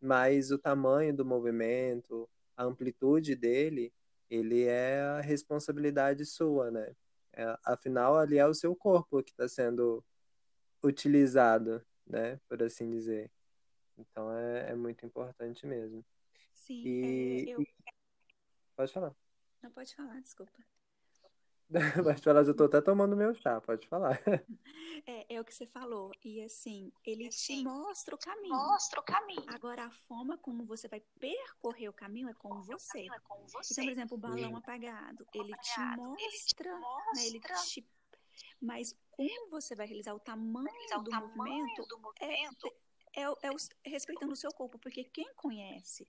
mas 0.00 0.50
o 0.52 0.58
tamanho 0.58 1.16
do 1.16 1.24
movimento, 1.24 2.28
a 2.56 2.64
amplitude 2.64 3.34
dele, 3.34 3.92
ele 4.30 4.64
é 4.64 5.00
a 5.00 5.20
responsabilidade 5.20 6.24
sua, 6.26 6.70
né? 6.70 6.94
É, 7.32 7.56
afinal, 7.64 8.16
ali 8.18 8.38
é 8.38 8.46
o 8.46 8.54
seu 8.54 8.76
corpo 8.76 9.22
que 9.22 9.32
está 9.32 9.48
sendo 9.48 10.04
utilizado, 10.84 11.82
né? 12.06 12.38
Por 12.48 12.62
assim 12.62 12.90
dizer. 12.90 13.30
Então 13.98 14.32
é, 14.32 14.70
é 14.70 14.74
muito 14.74 15.04
importante 15.04 15.66
mesmo. 15.66 16.04
Sim, 16.54 16.82
e, 16.84 17.50
é, 17.50 17.54
eu... 17.54 17.64
Pode 18.76 18.92
falar. 18.92 19.14
Não 19.62 19.70
pode 19.70 19.94
falar, 19.94 20.20
desculpa. 20.20 20.58
Pode 22.04 22.20
falar, 22.20 22.42
eu 22.42 22.54
tô 22.54 22.64
até 22.64 22.82
tomando 22.82 23.16
meu 23.16 23.34
chá, 23.34 23.58
pode 23.60 23.88
falar. 23.88 24.20
É, 25.04 25.34
é 25.34 25.40
o 25.40 25.44
que 25.44 25.52
você 25.52 25.66
falou. 25.66 26.12
E 26.22 26.40
assim, 26.44 26.92
ele 27.04 27.26
assim, 27.26 27.56
te 27.56 27.64
mostra 27.64 28.14
o 28.14 28.18
caminho. 28.18 28.54
Mostra 28.54 29.00
o 29.00 29.02
caminho. 29.02 29.42
Agora, 29.48 29.86
a 29.86 29.90
forma 29.90 30.38
como 30.38 30.64
você 30.64 30.86
vai 30.86 31.00
percorrer 31.18 31.88
o 31.88 31.92
caminho 31.92 32.28
é 32.28 32.34
com 32.34 32.62
você. 32.62 33.06
É 33.06 33.18
com 33.20 33.44
você. 33.48 33.72
Então, 33.72 33.84
por 33.84 33.90
exemplo, 33.90 34.16
o 34.16 34.20
balão 34.20 34.56
apagado, 34.56 35.26
ele, 35.34 35.52
apagado. 35.52 36.14
Te 36.14 36.20
mostra, 36.20 36.22
ele 36.22 36.38
te 36.38 36.68
mostra, 36.68 37.12
né, 37.14 37.26
ele 37.26 37.40
te 37.40 37.88
mas 38.60 38.96
como 39.10 39.50
você 39.50 39.74
vai 39.74 39.86
realizar 39.86 40.14
o 40.14 40.20
tamanho, 40.20 40.70
realizar 40.70 40.98
o 40.98 41.02
do, 41.02 41.10
tamanho 41.10 41.66
movimento, 41.66 41.86
do 41.86 41.96
é 41.96 42.00
movimento 42.00 42.66
é, 42.66 42.70
é, 43.14 43.22
é 43.22 43.50
o, 43.50 43.56
respeitando 43.84 44.32
o 44.32 44.36
seu 44.36 44.52
corpo, 44.52 44.78
porque 44.78 45.04
quem 45.04 45.32
conhece 45.34 46.06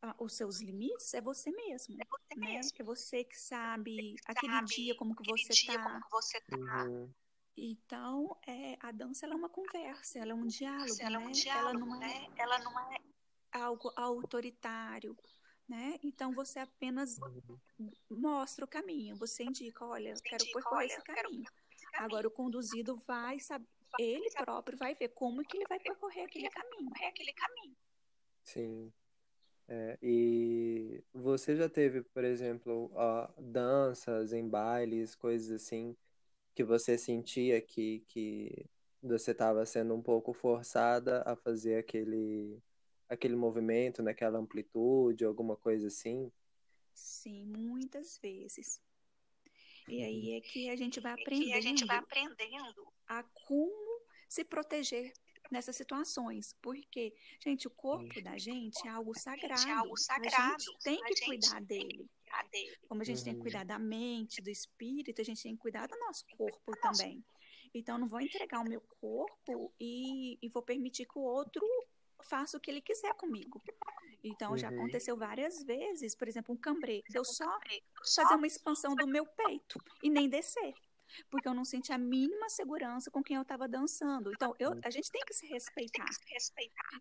ah, 0.00 0.14
os 0.18 0.34
seus 0.34 0.60
limites 0.60 1.14
é 1.14 1.20
você 1.20 1.50
mesmo, 1.50 1.96
é 2.00 2.04
você 2.04 2.40
né? 2.40 2.46
Mesmo. 2.54 2.72
É 2.78 2.82
você 2.82 3.24
que 3.24 3.38
sabe 3.38 4.16
você 4.16 4.32
aquele 4.32 4.52
sabe, 4.52 4.66
dia 4.74 4.96
como 4.96 5.14
que 5.14 5.30
você 5.30 5.52
está. 5.52 6.00
Tá. 6.00 6.84
Uhum. 6.84 7.10
Então, 7.56 8.36
é, 8.46 8.76
a 8.80 8.90
dança 8.90 9.26
ela 9.26 9.34
é 9.34 9.36
uma 9.36 9.48
conversa, 9.48 10.18
ela 10.18 10.32
é 10.32 10.34
um 10.34 10.46
diálogo, 10.46 10.96
ela 11.00 11.18
né? 11.18 11.24
É 11.24 11.28
um 11.28 11.30
diálogo, 11.30 11.68
ela 11.68 11.86
não 11.86 11.94
é, 11.96 11.98
né? 11.98 12.28
ela 12.36 12.58
não 12.60 12.80
é 12.80 12.96
algo 13.52 13.92
autoritário, 13.94 15.16
né? 15.68 16.00
Então 16.02 16.32
você 16.32 16.58
apenas 16.58 17.20
mostra 18.10 18.64
o 18.64 18.68
caminho, 18.68 19.14
você 19.16 19.44
indica, 19.44 19.84
olha, 19.84 20.10
eu 20.10 20.22
quero 20.22 20.44
percorrer 20.52 20.86
esse 20.86 21.02
caminho. 21.02 21.44
Agora 21.94 22.26
o 22.26 22.30
conduzido 22.30 22.96
vai 23.06 23.38
saber 23.38 23.68
ele 23.98 24.30
próprio 24.30 24.78
vai 24.78 24.94
ver 24.94 25.08
como 25.08 25.42
que 25.44 25.56
ele 25.56 25.66
vai 25.68 25.78
percorrer 25.78 26.24
aquele 26.24 26.48
caminho. 26.50 26.90
Aquele 27.08 27.32
caminho. 27.32 27.76
Sim. 28.42 28.92
É, 29.68 29.98
e 30.02 31.02
você 31.14 31.56
já 31.56 31.68
teve, 31.68 32.02
por 32.02 32.24
exemplo, 32.24 32.90
ó, 32.94 33.28
danças 33.38 34.32
em 34.32 34.48
bailes, 34.48 35.14
coisas 35.14 35.50
assim, 35.62 35.96
que 36.54 36.64
você 36.64 36.98
sentia 36.98 37.60
que, 37.60 38.04
que 38.08 38.66
você 39.02 39.30
estava 39.30 39.64
sendo 39.64 39.94
um 39.94 40.02
pouco 40.02 40.32
forçada 40.32 41.22
a 41.24 41.36
fazer 41.36 41.76
aquele, 41.76 42.60
aquele 43.08 43.36
movimento 43.36 44.02
naquela 44.02 44.38
amplitude, 44.38 45.24
alguma 45.24 45.56
coisa 45.56 45.86
assim? 45.86 46.30
Sim, 46.94 47.46
muitas 47.46 48.18
vezes. 48.18 48.80
E 49.88 50.02
aí 50.02 50.32
é 50.36 50.40
que 50.40 50.70
a 50.70 50.76
gente 50.76 51.00
vai 51.00 51.12
aprendendo, 51.12 51.56
a, 51.56 51.60
gente 51.60 51.84
vai 51.84 51.96
aprendendo 51.96 52.92
a 53.08 53.22
como 53.46 54.02
se 54.28 54.44
proteger 54.44 55.12
nessas 55.50 55.76
situações. 55.76 56.56
Porque, 56.62 57.14
gente, 57.40 57.66
o 57.66 57.70
corpo 57.70 58.22
da 58.22 58.38
gente 58.38 58.86
é 58.86 58.90
algo 58.90 59.16
sagrado. 59.18 59.68
É 59.68 59.72
algo 59.72 59.96
sagrado. 59.96 60.54
A 60.54 60.58
gente 60.58 60.78
tem 60.82 61.00
que 61.02 61.24
cuidar 61.24 61.60
dele. 61.62 62.08
Como 62.88 63.02
a 63.02 63.04
gente 63.04 63.18
uhum. 63.18 63.24
tem 63.24 63.34
que 63.34 63.40
cuidar 63.40 63.64
da 63.64 63.78
mente, 63.78 64.40
do 64.40 64.50
espírito, 64.50 65.20
a 65.20 65.24
gente 65.24 65.42
tem 65.42 65.54
que 65.54 65.60
cuidar 65.60 65.86
do 65.86 65.98
nosso 65.98 66.24
corpo 66.36 66.72
também. 66.80 67.22
Então, 67.74 67.98
não 67.98 68.08
vou 68.08 68.20
entregar 68.20 68.60
o 68.60 68.68
meu 68.68 68.80
corpo 69.00 69.72
e, 69.80 70.38
e 70.42 70.48
vou 70.48 70.62
permitir 70.62 71.06
que 71.06 71.18
o 71.18 71.22
outro 71.22 71.66
faça 72.22 72.56
o 72.56 72.60
que 72.60 72.70
ele 72.70 72.80
quiser 72.80 73.14
comigo. 73.14 73.62
Então, 74.22 74.52
uhum. 74.52 74.58
já 74.58 74.68
aconteceu 74.68 75.16
várias 75.16 75.62
vezes, 75.64 76.14
por 76.14 76.28
exemplo, 76.28 76.54
um 76.54 76.58
cambrê, 76.58 77.02
deu 77.10 77.24
só 77.24 77.58
fazer 78.14 78.34
uma 78.34 78.46
expansão 78.46 78.94
do 78.94 79.06
meu 79.06 79.26
peito 79.26 79.78
e 80.02 80.08
nem 80.08 80.28
descer 80.28 80.74
porque 81.30 81.48
eu 81.48 81.54
não 81.54 81.64
senti 81.64 81.92
a 81.92 81.98
mínima 81.98 82.48
segurança 82.48 83.10
com 83.10 83.22
quem 83.22 83.36
eu 83.36 83.42
estava 83.42 83.68
dançando. 83.68 84.30
Então, 84.32 84.54
eu, 84.58 84.78
a 84.84 84.90
gente 84.90 85.10
tem 85.10 85.22
que 85.26 85.34
se 85.34 85.46
respeitar. 85.46 86.06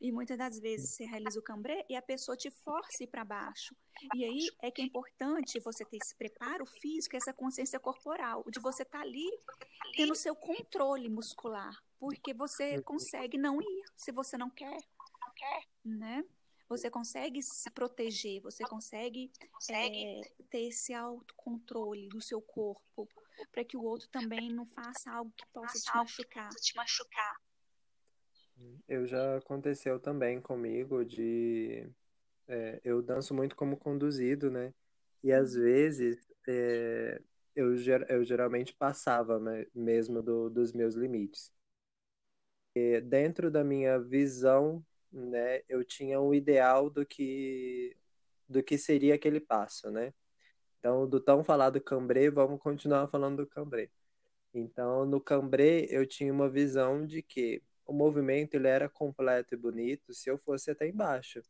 E 0.02 0.12
muitas 0.12 0.38
das 0.38 0.60
vezes 0.60 0.92
você 0.92 1.06
realiza 1.06 1.40
o 1.40 1.44
cambré 1.44 1.86
e 1.90 1.96
a 1.96 2.02
pessoa 2.02 2.36
te 2.36 2.50
força 2.50 3.06
para 3.08 3.24
baixo. 3.24 3.76
E 4.16 4.26
aí 4.26 4.48
é 4.62 4.72
que 4.72 4.82
é 4.82 4.86
importante 4.86 5.60
você 5.60 5.86
ter 5.86 5.98
esse 5.98 6.16
preparo 6.16 6.66
físico, 6.66 7.16
essa 7.16 7.34
consciência 7.34 7.80
corporal, 7.80 8.44
de 8.50 8.60
você 8.60 8.84
estar 8.84 9.00
tá 9.00 9.04
ali 9.04 9.30
tendo 9.96 10.16
seu 10.16 10.36
controle 10.36 11.10
muscular, 11.10 11.76
porque 12.00 12.34
você 12.34 12.82
consegue 12.82 13.38
não 13.38 13.62
ir 13.62 13.84
se 13.96 14.12
você 14.12 14.38
não 14.38 14.50
quer, 14.50 14.78
né? 15.84 16.24
Você 16.72 16.90
consegue 16.90 17.44
se 17.44 17.70
proteger, 17.70 18.40
você 18.40 18.64
consegue, 18.64 19.30
consegue. 19.52 20.06
É, 20.06 20.22
ter 20.50 20.70
esse 20.70 20.94
autocontrole 20.94 22.08
do 22.08 22.22
seu 22.22 22.42
corpo, 22.42 23.10
para 23.52 23.66
que 23.66 23.76
o 23.76 23.84
outro 23.84 24.08
também 24.08 24.50
não 24.50 24.66
faça 24.66 25.12
algo 25.12 25.34
que 25.36 25.46
possa 25.52 25.78
te 25.78 25.94
machucar. 25.94 26.50
te 26.50 26.76
machucar. 26.78 27.42
Eu 28.88 29.06
já 29.06 29.36
aconteceu 29.36 30.00
também 30.00 30.40
comigo 30.40 31.04
de 31.04 31.90
é, 32.48 32.80
eu 32.86 33.02
danço 33.02 33.34
muito 33.34 33.54
como 33.54 33.76
conduzido, 33.76 34.50
né? 34.50 34.74
E 35.22 35.34
às 35.34 35.56
uhum. 35.56 35.64
vezes 35.64 36.32
é, 36.48 37.22
eu, 37.54 37.76
eu 38.08 38.24
geralmente 38.24 38.74
passava 38.74 39.42
mesmo 39.76 40.24
do, 40.24 40.50
dos 40.50 40.72
meus 40.72 40.96
limites. 40.96 41.52
E 42.74 43.02
dentro 43.02 43.52
da 43.52 43.62
minha 43.62 44.00
visão, 44.00 44.82
né, 45.12 45.62
eu 45.70 45.84
tinha 45.84 46.20
um 46.22 46.34
ideal 46.34 46.90
do 46.90 47.06
que 47.06 47.96
do 48.48 48.62
que 48.62 48.78
seria 48.78 49.16
aquele 49.16 49.40
passo, 49.40 49.90
né? 49.90 50.14
Então, 50.80 51.08
do 51.08 51.20
tão 51.22 51.44
falado 51.44 51.80
cambré, 51.82 52.30
vamos 52.30 52.60
continuar 52.60 53.08
falando 53.08 53.38
do 53.38 53.48
cambré. 53.48 53.90
Então, 54.54 55.06
no 55.06 55.22
cambré, 55.22 55.86
eu 55.90 56.06
tinha 56.06 56.34
uma 56.34 56.50
visão 56.50 57.06
de 57.06 57.22
que 57.22 57.64
o 57.86 57.94
movimento 57.94 58.56
ele 58.56 58.68
era 58.68 58.90
completo 58.90 59.54
e 59.54 59.58
bonito 59.58 60.14
se 60.14 60.30
eu 60.30 60.38
fosse 60.40 60.72
até 60.72 60.88
embaixo. 60.88 61.42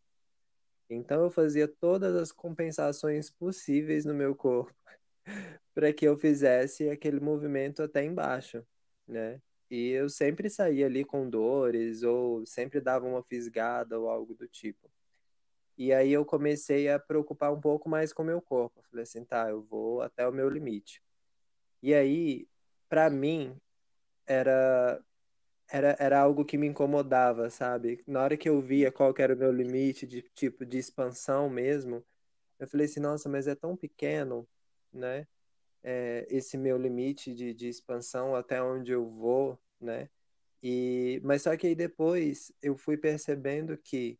Então, 0.89 1.23
eu 1.23 1.31
fazia 1.31 1.67
todas 1.67 2.15
as 2.15 2.31
compensações 2.31 3.29
possíveis 3.31 4.05
no 4.05 4.13
meu 4.13 4.35
corpo 4.35 4.75
para 5.73 5.93
que 5.93 6.05
eu 6.05 6.17
fizesse 6.17 6.89
aquele 6.89 7.19
movimento 7.19 7.81
até 7.81 8.03
embaixo, 8.03 8.65
né? 9.07 9.41
E 9.71 9.91
eu 9.91 10.09
sempre 10.09 10.49
saía 10.49 10.85
ali 10.85 11.05
com 11.05 11.29
dores 11.29 12.03
ou 12.03 12.45
sempre 12.45 12.81
dava 12.81 13.07
uma 13.07 13.23
fisgada 13.23 13.97
ou 13.97 14.09
algo 14.09 14.35
do 14.35 14.45
tipo. 14.45 14.91
E 15.77 15.93
aí 15.93 16.11
eu 16.11 16.25
comecei 16.25 16.89
a 16.89 16.99
preocupar 16.99 17.53
um 17.53 17.61
pouco 17.61 17.87
mais 17.87 18.11
com 18.11 18.21
o 18.21 18.25
meu 18.25 18.41
corpo. 18.41 18.83
falei 18.89 19.03
assim, 19.03 19.23
tá, 19.23 19.49
eu 19.49 19.61
vou 19.63 20.01
até 20.01 20.27
o 20.27 20.31
meu 20.33 20.49
limite. 20.49 21.01
E 21.81 21.93
aí, 21.93 22.49
para 22.89 23.09
mim, 23.09 23.55
era, 24.27 25.01
era, 25.69 25.95
era 25.99 26.19
algo 26.19 26.43
que 26.45 26.57
me 26.57 26.67
incomodava, 26.67 27.49
sabe? 27.49 28.03
Na 28.05 28.23
hora 28.23 28.37
que 28.37 28.49
eu 28.49 28.61
via 28.61 28.91
qual 28.91 29.13
era 29.17 29.33
o 29.33 29.37
meu 29.37 29.53
limite 29.53 30.05
de 30.05 30.21
tipo 30.35 30.65
de 30.65 30.79
expansão 30.79 31.49
mesmo, 31.49 32.03
eu 32.59 32.67
falei 32.67 32.87
assim, 32.87 32.99
nossa, 32.99 33.29
mas 33.29 33.47
é 33.47 33.55
tão 33.55 33.77
pequeno, 33.77 34.45
né? 34.93 35.25
É, 35.83 36.27
esse 36.29 36.57
meu 36.57 36.77
limite 36.77 37.33
de, 37.33 37.53
de 37.53 37.67
expansão 37.67 38.35
até 38.35 38.61
onde 38.61 38.91
eu 38.91 39.09
vou, 39.09 39.59
né? 39.79 40.09
E, 40.61 41.19
mas 41.23 41.41
só 41.41 41.57
que 41.57 41.67
aí 41.67 41.75
depois 41.75 42.51
eu 42.61 42.77
fui 42.77 42.97
percebendo 42.97 43.75
que 43.77 44.19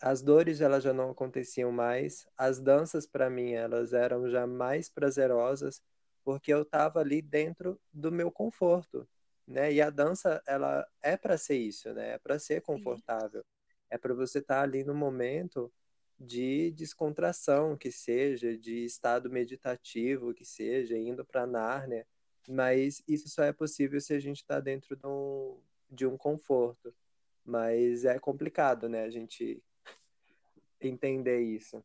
as 0.00 0.22
dores 0.22 0.60
elas 0.60 0.84
já 0.84 0.92
não 0.92 1.10
aconteciam 1.10 1.72
mais, 1.72 2.26
as 2.36 2.60
danças 2.60 3.06
para 3.06 3.30
mim 3.30 3.52
elas 3.52 3.92
eram 3.92 4.28
já 4.28 4.46
mais 4.46 4.88
prazerosas, 4.88 5.82
porque 6.22 6.52
eu 6.52 6.62
estava 6.62 7.00
ali 7.00 7.22
dentro 7.22 7.80
do 7.92 8.12
meu 8.12 8.30
conforto, 8.30 9.08
né? 9.46 9.72
E 9.72 9.80
a 9.80 9.90
dança 9.90 10.42
ela 10.46 10.86
é 11.02 11.16
para 11.16 11.38
ser 11.38 11.56
isso, 11.56 11.92
né? 11.94 12.14
É 12.14 12.18
para 12.18 12.38
ser 12.38 12.60
confortável. 12.60 13.40
Sim. 13.40 13.48
É 13.90 13.96
para 13.98 14.14
você 14.14 14.38
estar 14.40 14.56
tá 14.56 14.62
ali 14.62 14.84
no 14.84 14.94
momento 14.94 15.72
de 16.18 16.70
descontração, 16.72 17.76
que 17.76 17.92
seja, 17.92 18.56
de 18.56 18.84
estado 18.84 19.30
meditativo, 19.30 20.34
que 20.34 20.44
seja, 20.44 20.96
indo 20.96 21.24
para 21.24 21.46
Nárnia, 21.46 22.06
mas 22.48 23.02
isso 23.06 23.28
só 23.28 23.44
é 23.44 23.52
possível 23.52 24.00
se 24.00 24.14
a 24.14 24.18
gente 24.18 24.38
está 24.38 24.58
dentro 24.58 24.96
de 24.96 25.06
um, 25.06 25.60
de 25.90 26.06
um 26.06 26.16
conforto. 26.16 26.94
Mas 27.44 28.04
é 28.04 28.18
complicado, 28.18 28.88
né? 28.88 29.04
A 29.04 29.10
gente 29.10 29.62
entender 30.80 31.40
isso. 31.40 31.82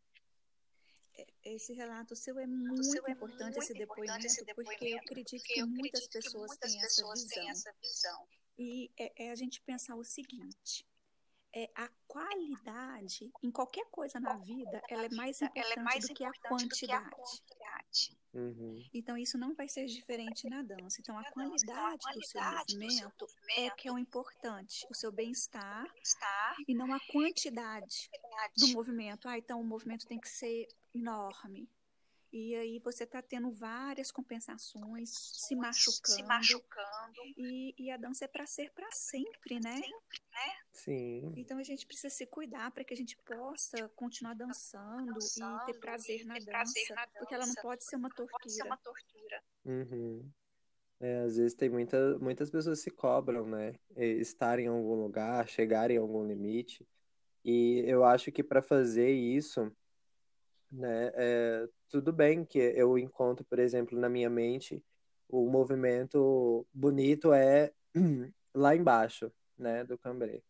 É, 1.16 1.26
esse 1.46 1.74
relato 1.74 2.16
seu 2.16 2.40
é 2.40 2.48
muito, 2.48 2.84
seu 2.84 3.06
é 3.08 3.12
importante, 3.12 3.44
muito 3.44 3.60
esse, 3.60 3.74
depoimento, 3.74 4.26
esse 4.26 4.44
depoimento, 4.44 4.78
porque 4.78 4.94
eu 4.94 4.98
acredito 4.98 5.42
porque 5.42 5.54
que, 5.54 5.64
muitas, 5.64 6.08
pessoas 6.08 6.58
que 6.58 6.68
muitas 6.68 6.96
pessoas 6.96 7.24
têm 7.26 7.50
essa 7.50 7.74
visão. 7.82 8.28
E 8.58 8.92
é, 8.98 9.26
é 9.26 9.32
a 9.32 9.36
gente 9.36 9.62
pensar 9.62 9.96
o 9.96 10.04
seguinte: 10.04 10.86
é, 11.54 11.70
a 11.76 11.88
qualidade 12.08 13.32
em 13.44 13.52
qualquer 13.52 13.86
coisa 13.92 14.20
na 14.20 14.38
vida 14.38 14.82
ela 14.90 15.06
é 15.06 15.10
mais 15.10 15.42
importante, 15.42 15.80
é 15.80 15.82
mais 15.82 16.08
do, 16.08 16.14
que 16.14 16.24
a 16.24 16.32
quantidade. 16.34 16.86
Que 16.86 16.92
a 16.92 17.10
quantidade. 17.10 18.18
Uhum. 18.34 18.84
Então 18.92 19.16
isso 19.16 19.38
não 19.38 19.54
vai 19.54 19.68
ser 19.68 19.86
diferente 19.86 20.50
na 20.50 20.64
dança. 20.64 21.00
Então 21.00 21.18
a 21.18 21.24
qualidade, 21.32 22.06
do 22.14 22.24
seu 22.24 22.42
movimento 22.42 23.28
é 23.56 23.70
que 23.70 23.88
é 23.88 23.92
o 23.92 24.00
importante, 24.00 24.88
o 24.90 24.96
seu 24.96 25.12
bem-estar 25.12 25.86
e 26.68 26.74
não 26.74 26.92
a 26.92 27.00
quantidade 27.12 28.10
do 28.58 28.70
movimento. 28.70 29.30
Ah, 29.30 29.38
então 29.38 29.62
o 29.62 29.64
movimento 29.64 30.08
tem 30.08 30.20
que 30.20 30.30
ser 30.30 30.68
enorme. 30.94 31.70
E 32.32 32.56
aí 32.56 32.80
você 32.80 33.04
está 33.04 33.22
tendo 33.22 33.52
várias 33.52 34.12
compensações, 34.12 35.12
se 35.12 35.56
machucando. 35.56 36.16
Se 36.16 36.24
machucando. 36.24 37.22
E, 37.38 37.76
e 37.78 37.92
a 37.92 37.98
dança 37.98 38.26
é 38.26 38.28
para 38.28 38.48
ser 38.48 38.72
para 38.72 38.92
sempre, 38.92 39.60
né? 39.60 39.76
Sempre, 39.76 40.24
né? 40.32 40.63
Sim. 40.74 41.32
Então 41.38 41.60
a 41.60 41.64
gente 41.64 41.86
precisa 41.86 42.10
se 42.10 42.26
cuidar 42.26 42.72
para 42.72 42.84
que 42.84 42.94
a 42.94 42.98
gente 42.98 43.16
possa 43.18 43.88
continuar 43.90 44.34
dançando, 44.34 45.14
dançando 45.14 45.62
e 45.62 45.66
ter 45.68 45.80
prazer, 45.80 46.26
na, 46.26 46.34
ter 46.34 46.46
dança, 46.46 46.52
prazer 46.52 46.84
na 46.90 46.96
dança, 46.96 47.12
porque 47.20 47.34
ela 47.36 47.46
não 47.46 47.56
pode 47.62 47.84
ser 47.86 47.96
uma 47.96 48.10
tortura. 48.10 48.40
Pode 48.40 48.52
ser 48.52 48.64
uma 48.64 48.78
tortura. 48.78 49.44
Uhum. 49.66 50.32
É, 51.00 51.20
às 51.20 51.38
vezes 51.38 51.54
tem 51.54 51.70
muita, 51.70 52.18
muitas 52.18 52.50
pessoas 52.50 52.80
se 52.80 52.90
cobram, 52.90 53.46
né? 53.46 53.76
Estar 53.96 54.58
em 54.58 54.68
algum 54.68 54.96
lugar, 54.96 55.48
chegar 55.48 55.92
em 55.92 55.98
algum 55.98 56.26
limite. 56.26 56.88
E 57.46 57.84
eu 57.86 58.04
acho 58.04 58.32
que 58.32 58.44
para 58.44 58.62
fazer 58.62 59.12
isso, 59.12 59.72
né? 60.72 61.12
É, 61.14 61.70
tudo 61.90 62.12
bem 62.12 62.44
que 62.44 62.58
eu 62.58 62.98
encontro, 62.98 63.46
por 63.46 63.60
exemplo, 63.60 64.00
na 64.00 64.10
minha 64.10 64.30
mente, 64.30 64.84
o 65.30 65.48
movimento 65.50 66.66
bonito 66.74 67.32
é 67.32 67.72
lá 68.54 68.76
embaixo, 68.76 69.32
né, 69.58 69.84
do 69.84 69.98
cambré. 69.98 70.42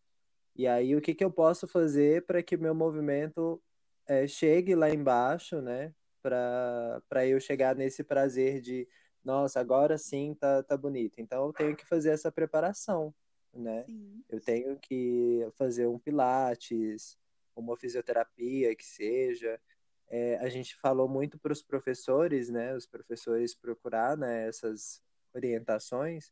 E 0.55 0.67
aí 0.67 0.95
o 0.95 1.01
que, 1.01 1.15
que 1.15 1.23
eu 1.23 1.31
posso 1.31 1.67
fazer 1.67 2.25
para 2.25 2.43
que 2.43 2.55
meu 2.55 2.75
movimento 2.75 3.61
é, 4.07 4.27
chegue 4.27 4.75
lá 4.75 4.89
embaixo, 4.89 5.61
né, 5.61 5.93
para 6.21 7.25
eu 7.25 7.39
chegar 7.39 7.75
nesse 7.75 8.03
prazer 8.03 8.61
de, 8.61 8.87
nossa, 9.23 9.59
agora 9.59 9.97
sim 9.97 10.35
tá, 10.35 10.61
tá 10.63 10.77
bonito. 10.77 11.19
Então 11.19 11.47
eu 11.47 11.53
tenho 11.53 11.75
que 11.75 11.85
fazer 11.85 12.11
essa 12.11 12.31
preparação, 12.31 13.13
né? 13.53 13.83
Sim. 13.85 14.23
Eu 14.29 14.39
tenho 14.39 14.77
que 14.79 15.47
fazer 15.55 15.87
um 15.87 15.99
pilates, 15.99 17.17
uma 17.55 17.75
fisioterapia 17.75 18.75
que 18.75 18.85
seja, 18.85 19.59
é, 20.07 20.37
a 20.37 20.49
gente 20.49 20.75
falou 20.75 21.07
muito 21.07 21.39
para 21.39 21.51
os 21.51 21.63
professores, 21.63 22.49
né, 22.49 22.75
os 22.75 22.85
professores 22.85 23.55
procurar 23.55 24.15
né, 24.15 24.47
essas 24.47 25.01
orientações, 25.33 26.31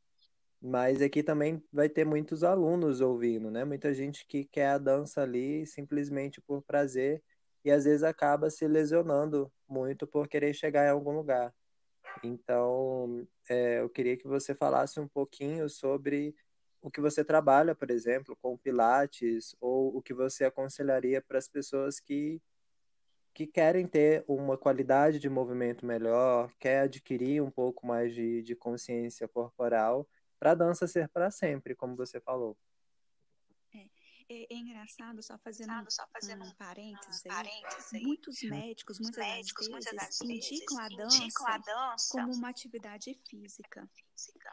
mas 0.62 1.01
aqui 1.01 1.24
também 1.24 1.64
vai 1.74 1.89
ter 1.89 2.05
muitos 2.05 2.43
alunos 2.43 3.01
ouvindo, 3.01 3.49
né, 3.49 3.66
muita 3.66 3.93
gente 3.93 4.26
que 4.28 4.45
quer 4.45 4.68
a 4.68 4.78
dança 4.78 5.22
ali 5.22 5.66
simplesmente 5.66 6.39
por 6.41 6.62
prazer 6.62 7.24
e 7.66 7.72
às 7.72 7.86
vezes 7.86 8.03
acaba 8.03 8.49
se 8.49 8.68
lesionando 8.68 9.51
muito 9.68 10.05
por 10.05 10.28
querer 10.28 10.53
chegar 10.53 10.86
em 10.86 10.89
algum 10.89 11.12
lugar. 11.12 11.53
Então, 12.24 13.26
é, 13.49 13.80
eu 13.80 13.89
queria 13.89 14.18
que 14.18 14.28
você 14.28 14.53
falasse 14.53 14.99
um 14.99 15.07
pouquinho 15.07 15.70
sobre 15.70 16.36
o 16.82 16.89
que 16.89 16.99
você 16.99 17.24
trabalha, 17.24 17.76
por 17.76 17.91
exemplo, 17.91 18.36
com 18.41 18.57
Pilates, 18.57 19.55
ou 19.59 19.95
o 19.95 20.01
que 20.01 20.14
você 20.14 20.45
aconselharia 20.45 21.22
para 21.22 21.38
as 21.38 21.47
pessoas 21.47 21.99
que, 21.99 22.41
que 23.34 23.45
querem 23.45 23.88
ter 23.88 24.24
uma 24.28 24.57
qualidade 24.57 25.20
de 25.20 25.30
movimento 25.30 25.86
melhor, 25.86 26.51
quer 26.59 26.82
adquirir 26.82 27.41
um 27.41 27.51
pouco 27.51 27.86
mais 27.86 28.14
de, 28.14 28.41
de 28.41 28.55
consciência 28.55 29.28
corporal, 29.28 30.07
para 30.42 30.54
a 30.54 30.56
dança 30.56 30.88
ser 30.88 31.08
para 31.08 31.30
sempre, 31.30 31.76
como 31.76 31.96
você 31.96 32.20
falou. 32.20 32.58
É, 33.72 33.86
é, 34.28 34.48
é 34.50 34.56
engraçado, 34.56 35.22
só 35.22 35.38
fazendo, 35.38 35.72
só 35.92 36.04
fazendo 36.12 36.44
um, 36.44 36.52
parênteses, 36.56 37.22
um 37.24 37.30
parênteses 37.30 37.94
aí, 37.94 38.02
muitos 38.02 38.42
médicos, 38.42 39.00
muitas, 39.00 39.24
médicos, 39.24 39.68
vezes, 39.68 39.86
muitas 39.86 40.20
vezes, 40.20 40.50
indicam 40.52 40.80
a 40.80 40.88
dança, 40.88 41.18
indicam 41.18 41.48
a 41.48 41.58
dança 41.60 42.12
como 42.12 42.34
uma 42.34 42.50
atividade 42.50 43.14
física. 43.30 43.88
física. 44.16 44.52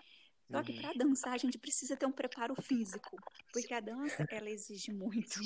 Só 0.51 0.63
que 0.63 0.79
para 0.79 0.93
dançar 0.93 1.33
a 1.33 1.39
gente 1.39 1.59
precisa 1.59 1.97
ter 1.97 2.05
um 2.05 2.13
preparo 2.13 2.55
físico, 2.61 3.17
porque 3.51 3.73
a 3.73 3.81
dança 3.81 4.27
ela 4.31 4.51
exige 4.51 4.93
muito. 4.93 5.41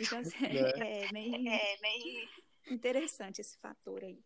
Então 0.00 0.20
assim, 0.20 0.46
é, 0.46 0.46
é, 1.04 1.12
meio, 1.12 1.48
é 1.50 1.76
meio 1.82 2.28
interessante 2.70 3.42
esse 3.42 3.58
fator 3.58 4.02
aí. 4.02 4.24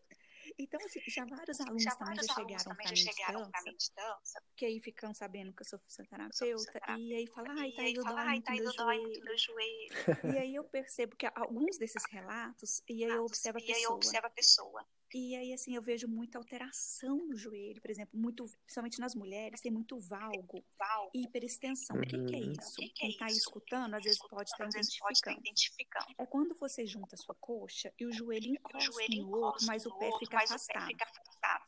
Então, 0.59 0.81
assim, 0.85 1.01
já 1.09 1.25
vários 1.27 1.61
alunos 1.61 1.83
já 1.83 1.95
também 1.97 2.17
já 2.17 3.13
chegaram 3.13 3.51
para 3.51 3.63
mim 3.63 3.77
de 3.77 3.93
dança, 3.95 4.43
que 4.57 4.65
aí 4.65 4.81
ficam 4.81 5.13
sabendo 5.13 5.53
que 5.53 5.63
eu 5.63 5.67
sou 5.67 5.79
fisioterapeuta, 5.79 6.81
e 6.99 7.15
aí 7.15 7.27
falam, 7.27 7.53
ai, 7.59 7.73
tá 7.73 8.55
indo 8.55 8.73
dói 8.73 8.99
muito 8.99 9.21
no 9.21 9.37
joelho. 9.37 9.39
joelho. 9.39 9.87
E 10.37 10.39
aí 10.39 10.55
eu 10.55 10.65
percebo 10.65 11.15
que 11.17 11.27
alguns 11.35 11.79
desses 11.79 12.03
relatos, 12.11 12.83
e 12.89 13.05
aí 13.05 13.11
eu 13.11 13.25
observo 13.25 13.59
a 13.59 14.31
pessoa. 14.31 14.87
E 15.15 15.37
aí, 15.37 15.53
assim, 15.53 15.75
eu 15.75 15.83
vejo 15.83 16.09
muita 16.09 16.39
alteração 16.39 17.17
no 17.17 17.37
joelho, 17.37 17.81
por 17.81 17.91
exemplo, 17.91 18.19
muito, 18.19 18.45
principalmente 18.65 18.99
nas 18.99 19.15
mulheres, 19.15 19.61
tem 19.61 19.71
muito 19.71 19.99
valgo, 20.01 20.65
valgo. 20.79 21.11
e 21.15 21.23
hiperextensão. 21.23 21.97
Uhum. 21.97 22.03
O 22.03 22.07
que, 22.07 22.25
que, 22.25 22.35
é 22.35 22.39
uhum. 22.39 22.53
isso? 22.53 22.75
Que 22.77 22.89
Quem 22.91 23.11
está 23.11 23.27
é 23.27 23.29
escutando, 23.29 23.95
às 23.95 24.03
vezes 24.03 24.19
pode 24.29 24.51
estar 24.51 24.67
identificando. 24.67 25.39
identificando. 25.39 26.07
É 26.19 26.27
quando 26.27 26.55
você 26.57 26.85
junta 26.87 27.15
a 27.15 27.19
sua 27.19 27.35
coxa 27.37 27.93
e 27.99 28.07
o 28.07 28.13
joelho 28.13 28.49
encosta, 28.49 28.79
o 28.79 28.81
joelho 28.81 29.23
no 29.23 29.37
outro, 29.37 29.67
mas 29.67 29.87
o 29.87 29.97
pé 29.97 30.11
fica 30.19 30.39
afastado. 30.39 30.87
Fica 30.87 31.05
afastado. 31.05 31.65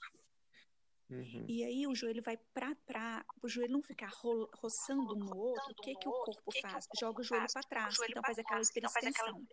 Uhum. 1.11 1.47
E 1.49 1.64
aí 1.64 1.86
o 1.86 1.95
joelho 1.95 2.22
vai 2.22 2.36
para 2.36 2.74
pra 2.86 3.24
o 3.43 3.49
joelho 3.49 3.72
não 3.72 3.82
ficar 3.82 4.11
ro, 4.11 4.51
roçando 4.55 5.14
um 5.16 5.18
no 5.18 5.36
outro, 5.36 5.70
o 5.70 5.74
que 5.82 5.95
que 5.95 6.09
o 6.09 6.12
corpo 6.12 6.53
faz? 6.61 6.86
Joga 6.99 7.20
o 7.20 7.24
joelho 7.24 7.47
para 7.51 7.62
trás, 7.62 7.97
então 8.09 8.22
faz 8.22 8.39
aquela 8.39 8.61
hiperextensão. 8.61 9.47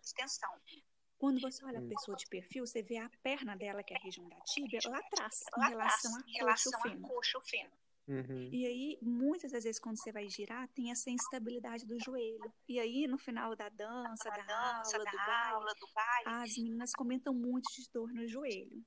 Quando 1.18 1.40
você 1.40 1.64
olha 1.64 1.78
a 1.78 1.82
pessoa 1.82 2.16
de 2.16 2.26
perfil, 2.26 2.66
você 2.66 2.82
vê 2.82 2.98
a 2.98 3.10
perna 3.22 3.56
dela, 3.56 3.82
que 3.82 3.94
é 3.94 3.96
a 3.96 4.00
região 4.00 4.28
da 4.28 4.38
tíbia, 4.40 4.80
lá 4.86 4.98
atrás, 4.98 5.44
em 5.56 5.70
relação 5.70 6.12
à 6.14 7.08
coxa 7.08 7.40
fino. 7.40 7.70
Uhum. 8.08 8.48
E 8.52 8.66
aí, 8.66 8.98
muitas 9.02 9.50
das 9.50 9.64
vezes, 9.64 9.80
quando 9.80 9.98
você 9.98 10.12
vai 10.12 10.28
girar, 10.28 10.68
tem 10.68 10.92
essa 10.92 11.10
instabilidade 11.10 11.84
do 11.84 11.98
joelho. 11.98 12.52
E 12.68 12.78
aí, 12.78 13.06
no 13.08 13.18
final 13.18 13.56
da 13.56 13.68
dança, 13.68 14.30
da, 14.30 14.36
da, 14.36 14.42
dança, 14.42 14.96
aula, 14.96 15.04
da 15.04 15.10
do 15.10 15.16
baile, 15.16 15.54
aula, 15.54 15.74
do 15.74 15.88
baile, 15.92 16.44
as 16.44 16.56
meninas 16.56 16.92
comentam 16.92 17.34
muito 17.34 17.66
de 17.74 17.90
dor 17.92 18.12
no 18.12 18.28
joelho. 18.28 18.84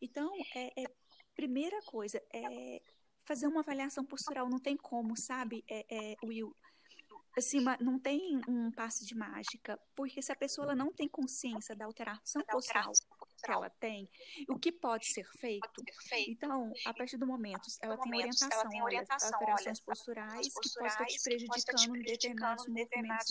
Então, 0.00 0.32
é, 0.54 0.82
é 0.82 0.86
primeira 1.34 1.80
coisa, 1.82 2.22
é 2.32 2.80
fazer 3.24 3.48
uma 3.48 3.60
avaliação 3.60 4.04
postural. 4.04 4.48
Não 4.48 4.60
tem 4.60 4.76
como, 4.76 5.16
sabe, 5.16 5.64
é, 5.68 5.84
é, 5.90 6.16
Will? 6.24 6.54
Assim, 7.38 7.58
não 7.80 7.98
tem 7.98 8.40
um 8.48 8.70
passe 8.70 9.04
de 9.04 9.14
mágica, 9.14 9.78
porque 9.94 10.20
se 10.22 10.32
a 10.32 10.36
pessoa 10.36 10.66
ela 10.66 10.74
não 10.74 10.92
tem 10.92 11.08
consciência 11.08 11.74
da 11.74 11.84
alteração 11.84 12.42
postural 12.42 12.92
que 13.44 13.50
ela 13.50 13.70
tem, 13.70 14.08
o 14.48 14.58
que 14.58 14.72
pode 14.72 15.06
ser 15.06 15.24
feito. 15.38 15.68
Então, 16.28 16.72
a 16.84 16.92
partir 16.92 17.16
do 17.16 17.26
momento, 17.26 17.62
ela 17.80 17.96
tem 17.96 18.12
orientação, 18.12 18.48
ela 18.52 18.68
tem 18.68 18.82
orientação 18.82 19.28
olha, 19.28 19.36
alterações 19.36 19.80
posturais, 19.80 20.48
que 20.48 20.68
podem 20.74 20.88
estar 20.88 21.04
te 21.04 21.22
prejudicando 21.22 21.96
em 21.96 22.02
determinados 22.02 22.66
movimentos 22.66 23.30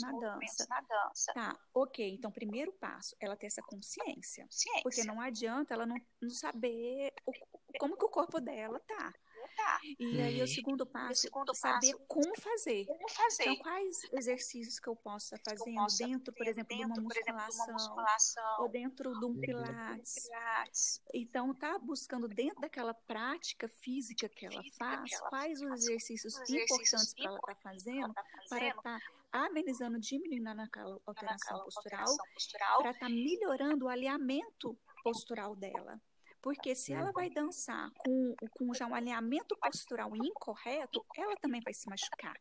na 0.70 0.82
dança. 0.82 1.34
Tá, 1.34 1.60
ok. 1.74 2.14
Então, 2.14 2.32
primeiro 2.32 2.72
passo, 2.74 3.16
ela 3.20 3.36
ter 3.36 3.48
essa 3.48 3.62
consciência. 3.62 4.48
Porque 4.84 5.04
não 5.04 5.20
adianta 5.20 5.74
ela 5.74 5.86
não, 5.86 5.98
não 6.22 6.30
saber 6.30 7.14
o, 7.26 7.34
como 7.80 7.98
que 7.98 8.06
o 8.06 8.10
corpo 8.10 8.40
dela 8.40 8.80
tá. 8.80 9.14
Tá. 9.58 9.80
E 10.00 10.22
aí 10.22 10.38
o 10.38 10.42
uhum. 10.42 10.48
segundo 10.48 10.86
passo, 10.86 11.14
o 11.14 11.16
segundo 11.16 11.56
saber 11.56 11.92
passo, 11.94 12.06
como 12.08 12.40
fazer. 12.40 12.86
Como 12.86 13.10
fazer. 13.10 13.44
Então, 13.44 13.56
quais 13.58 14.04
exercícios 14.14 14.80
que 14.80 14.88
eu 14.88 14.96
posso 14.96 15.34
estar 15.34 15.58
fazendo 15.58 15.76
posso 15.76 15.98
dentro, 15.98 16.32
por 16.32 16.48
exemplo, 16.48 16.78
dentro, 16.78 16.94
de, 16.94 17.00
uma 17.00 17.04
musculação, 17.04 17.26
exemplo, 17.26 17.48
de 17.48 17.66
uma 17.66 17.74
musculação, 17.74 18.62
ou 18.62 18.70
dentro 18.70 19.20
de 19.20 19.26
um 19.26 19.40
pilates. 19.40 20.14
pilates. 20.14 21.02
Então, 21.12 21.56
tá 21.56 21.80
buscando 21.80 22.28
dentro 22.28 22.62
daquela 22.62 22.94
prática 22.94 23.68
física 23.68 24.30
que 24.30 24.46
ela 24.46 24.62
física 24.62 24.86
faz, 24.86 25.10
que 25.10 25.16
ela 25.16 25.30
quais 25.30 25.60
faz, 25.60 25.72
os 25.72 25.84
exercícios, 25.84 26.36
os 26.36 26.42
exercícios 26.42 26.78
importantes 26.78 27.14
que 27.14 27.26
ela 27.26 27.40
está 27.40 27.56
fazendo, 27.56 28.14
tá 28.14 28.24
fazendo 28.24 28.50
para 28.50 28.68
estar 28.68 29.00
tá 29.00 29.46
amenizando, 29.46 30.00
diminuindo 30.00 30.54
naquela 30.54 31.00
alteração 31.04 31.64
postural, 31.64 32.16
postural 32.32 32.78
para 32.78 32.92
estar 32.92 33.08
tá 33.08 33.10
melhorando 33.10 33.86
o 33.86 33.90
alinhamento 33.90 34.78
postural 35.04 35.56
dela. 35.56 36.00
Porque 36.42 36.76
se 36.76 36.94
ela 36.94 37.12
vai 37.12 37.30
dançar 37.30 37.92
com, 37.98 38.36
com 38.52 38.74
já 38.74 38.86
um 38.86 38.96
alinhamento 38.96 39.58
postural 39.58 40.16
incorreto, 40.16 41.06
ela 41.16 41.36
também 41.38 41.62
vai 41.62 41.74
se 41.74 41.90
machucar. 41.90 42.36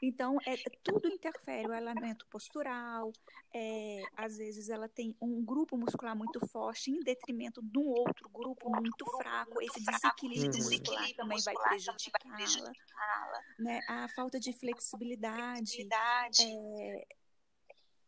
Então, 0.00 0.36
é, 0.46 0.56
tudo 0.82 1.08
interfere, 1.08 1.68
o 1.68 1.72
alinhamento 1.72 2.26
postural, 2.28 3.12
é, 3.54 4.02
às 4.16 4.36
vezes 4.36 4.68
ela 4.68 4.88
tem 4.88 5.16
um 5.20 5.44
grupo 5.44 5.76
muscular 5.76 6.16
muito 6.16 6.44
forte 6.48 6.90
em 6.90 7.00
detrimento 7.00 7.62
de 7.62 7.78
um 7.78 7.88
outro 7.88 8.28
grupo 8.30 8.70
muito 8.70 9.04
fraco, 9.16 9.60
esse 9.60 9.84
desequilíbrio 9.84 10.64
muscular 10.64 11.12
também 11.16 11.38
vai 11.44 11.54
prejudicá-la. 11.54 12.72
Né? 13.58 13.80
A 13.88 14.08
falta 14.08 14.40
de 14.40 14.52
flexibilidade, 14.52 15.86
é, 16.80 17.06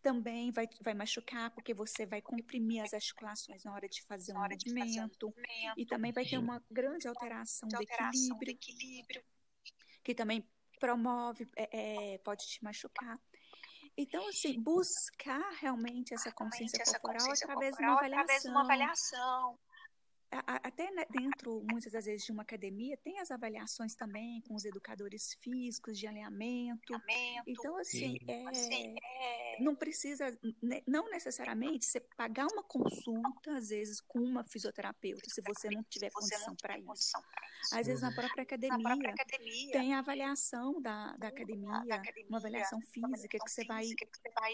também 0.05 0.53
vai, 0.53 0.69
vai 0.83 0.93
machucar, 0.93 1.51
porque 1.53 1.73
você 1.73 2.05
vai 2.05 2.21
comprimir 2.21 2.83
as 2.85 2.93
articulações 2.93 3.65
na 3.65 3.73
hora 3.73 3.89
de 3.89 4.03
fazer 4.03 4.35
um 4.35 4.39
movimento, 4.39 5.35
e 5.79 5.87
também 5.87 6.13
vai 6.13 6.27
ter 6.27 6.37
uma 6.37 6.63
grande 6.71 7.09
alteração, 7.09 7.67
de 7.67 7.75
alteração 7.75 8.37
do, 8.37 8.43
equilíbrio, 8.43 8.45
do 8.45 8.51
equilíbrio, 8.51 9.25
que 10.05 10.15
também 10.15 10.47
promove, 10.79 11.49
é, 11.57 12.13
é, 12.13 12.19
pode 12.19 12.47
te 12.47 12.63
machucar. 12.63 13.19
Então, 13.97 14.29
assim, 14.29 14.61
buscar 14.61 15.51
realmente 15.59 16.13
essa 16.13 16.31
consciência, 16.31 16.83
essa 16.83 17.01
corporal, 17.01 17.27
consciência 17.27 17.47
através, 17.47 17.75
corporal 17.75 17.99
de 18.01 18.13
através 18.13 18.43
de 18.43 18.49
uma 18.51 18.61
avaliação 18.63 19.59
até 20.47 20.91
né, 20.91 21.05
dentro, 21.11 21.65
muitas 21.71 21.93
das 21.93 22.05
vezes, 22.05 22.25
de 22.25 22.33
uma 22.33 22.43
academia, 22.43 22.97
tem 22.99 23.19
as 23.21 23.31
avaliações 23.31 23.95
também 23.95 24.41
com 24.43 24.55
os 24.55 24.65
educadores 24.65 25.37
físicos 25.41 25.99
de 25.99 26.07
alinhamento. 26.07 26.95
alinhamento. 26.95 27.45
Então, 27.47 27.77
assim, 27.79 28.19
é, 28.27 28.49
assim 28.49 28.95
é... 28.97 29.63
não 29.63 29.75
precisa, 29.75 30.37
né, 30.63 30.83
não 30.87 31.09
necessariamente, 31.11 31.85
você 31.85 32.01
pagar 32.17 32.47
uma 32.53 32.63
consulta, 32.63 33.57
às 33.57 33.69
vezes, 33.69 34.01
com 34.01 34.21
uma 34.21 34.45
fisioterapeuta, 34.45 35.29
se 35.29 35.43
você 35.43 35.69
não 35.71 35.83
tiver 35.85 36.11
condição 36.11 36.55
para 36.57 36.79
isso. 36.79 37.13
Às 37.73 37.87
vezes, 37.87 38.03
na 38.03 38.13
própria, 38.13 38.43
academia, 38.43 38.79
na 38.79 38.83
própria 38.83 39.11
academia, 39.11 39.73
tem 39.73 39.95
a 39.95 39.99
avaliação 39.99 40.81
da, 40.81 41.17
da, 41.17 41.29
academia, 41.29 41.81
da 41.87 41.97
academia, 41.97 42.29
uma 42.29 42.39
avaliação 42.39 42.81
física 42.81 43.39
que 43.39 43.51
você 43.51 43.65
vai 43.65 43.89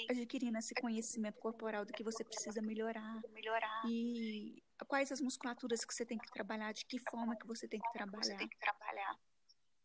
adquirindo 0.09 0.59
esse 0.59 0.75
conhecimento 0.75 1.39
corporal 1.41 1.85
do 1.85 1.93
que 1.93 2.05
você 2.05 2.25
precisa 2.25 2.63
melhorar. 2.63 3.21
melhorar. 3.35 3.83
E 3.89 4.63
quais 4.85 5.13
as 5.13 5.21
musculaturas 5.21 5.85
que 5.85 5.95
você 5.95 6.05
tem 6.05 6.19
que 6.19 6.31
trabalhar, 6.31 6.73
de 6.73 6.85
que 6.87 6.99
forma 7.11 7.37
que 7.37 7.47
você 7.47 7.69
tem 7.69 7.81
que 7.81 7.93
trabalhar. 7.93 8.23
Você 8.23 8.37
tem 8.37 8.49
que 8.49 8.59
trabalhar. 8.59 9.17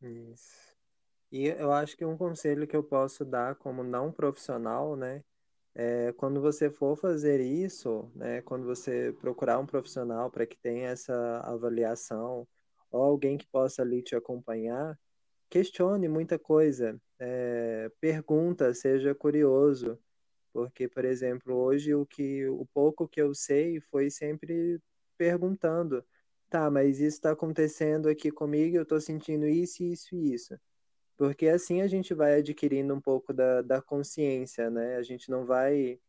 Isso. 0.02 0.76
E 1.32 1.48
eu 1.48 1.72
acho 1.72 1.98
que 1.98 2.06
um 2.06 2.18
conselho 2.18 2.68
que 2.68 2.76
eu 2.76 2.84
posso 2.84 3.26
dar 3.26 3.56
como 3.56 3.84
não 3.84 4.12
profissional, 4.12 4.96
né, 4.96 5.24
é 5.74 6.14
quando 6.14 6.39
você 6.39 6.70
for 6.70 6.96
fazer 6.96 7.41
isso, 7.41 8.10
né, 8.16 8.41
quando 8.41 8.66
você 8.66 9.14
procurar 9.20 9.60
um 9.60 9.66
profissional 9.66 10.32
para 10.32 10.46
que 10.46 10.58
tenha 10.58 10.89
essa 10.89 11.41
avaliação 11.41 12.48
ou 12.89 13.04
alguém 13.04 13.38
que 13.38 13.48
possa 13.48 13.82
ali 13.82 14.02
te 14.02 14.16
acompanhar, 14.16 14.98
questione 15.50 16.08
muita 16.08 16.39
coisa, 16.39 17.00
é, 17.20 17.91
pergunta, 18.00 18.74
seja 18.74 19.14
curioso, 19.14 20.00
porque, 20.56 20.88
por 20.88 21.03
exemplo, 21.03 21.53
hoje 21.53 21.93
o 21.93 22.06
que 22.06 22.47
o 22.47 22.66
pouco 22.74 23.10
que 23.10 23.22
eu 23.22 23.36
sei 23.36 23.82
foi 23.82 24.10
sempre 24.10 24.80
perguntando, 25.18 26.01
tá, 26.49 26.72
mas 26.72 27.01
isso 27.01 27.18
está 27.18 27.32
acontecendo 27.32 28.08
aqui 28.08 28.32
comigo, 28.32 28.78
eu 28.78 28.84
estou 28.84 29.01
sentindo 29.01 29.45
isso, 29.45 29.84
isso 29.84 30.16
e 30.16 30.34
isso. 30.34 30.58
Porque 31.18 31.49
assim 31.49 31.82
a 31.82 31.88
gente 31.88 32.14
vai 32.14 32.36
adquirindo 32.39 32.93
um 32.93 33.01
pouco 33.01 33.34
da, 33.34 33.62
da 33.62 33.82
consciência, 33.82 34.70
né? 34.70 34.95
A 34.95 35.03
gente 35.03 35.30
não 35.30 35.45
vai 35.45 35.99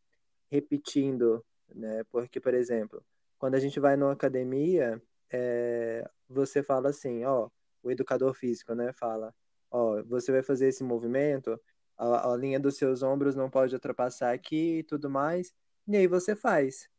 repetindo, 0.49 1.43
né? 1.75 2.05
Porque, 2.09 2.39
por 2.39 2.53
exemplo, 2.53 3.03
quando 3.37 3.55
a 3.55 3.59
gente 3.59 3.81
vai 3.81 3.97
numa 3.97 4.13
academia, 4.13 5.01
é, 5.29 6.09
você 6.29 6.63
fala 6.63 6.91
assim, 6.91 7.25
ó, 7.25 7.49
o 7.83 7.91
educador 7.91 8.33
físico, 8.33 8.73
né, 8.73 8.93
fala, 8.93 9.35
ó, 9.69 10.01
você 10.03 10.31
vai 10.31 10.41
fazer 10.41 10.69
esse 10.69 10.85
movimento, 10.85 11.59
a, 11.97 12.31
a 12.31 12.37
linha 12.37 12.59
dos 12.59 12.77
seus 12.77 13.01
ombros 13.03 13.35
não 13.35 13.49
pode 13.49 13.73
ultrapassar 13.73 14.33
aqui 14.33 14.79
e 14.79 14.83
tudo 14.83 15.09
mais. 15.09 15.53
E 15.87 15.95
aí 15.97 16.07
você 16.07 16.35
faz. 16.35 16.89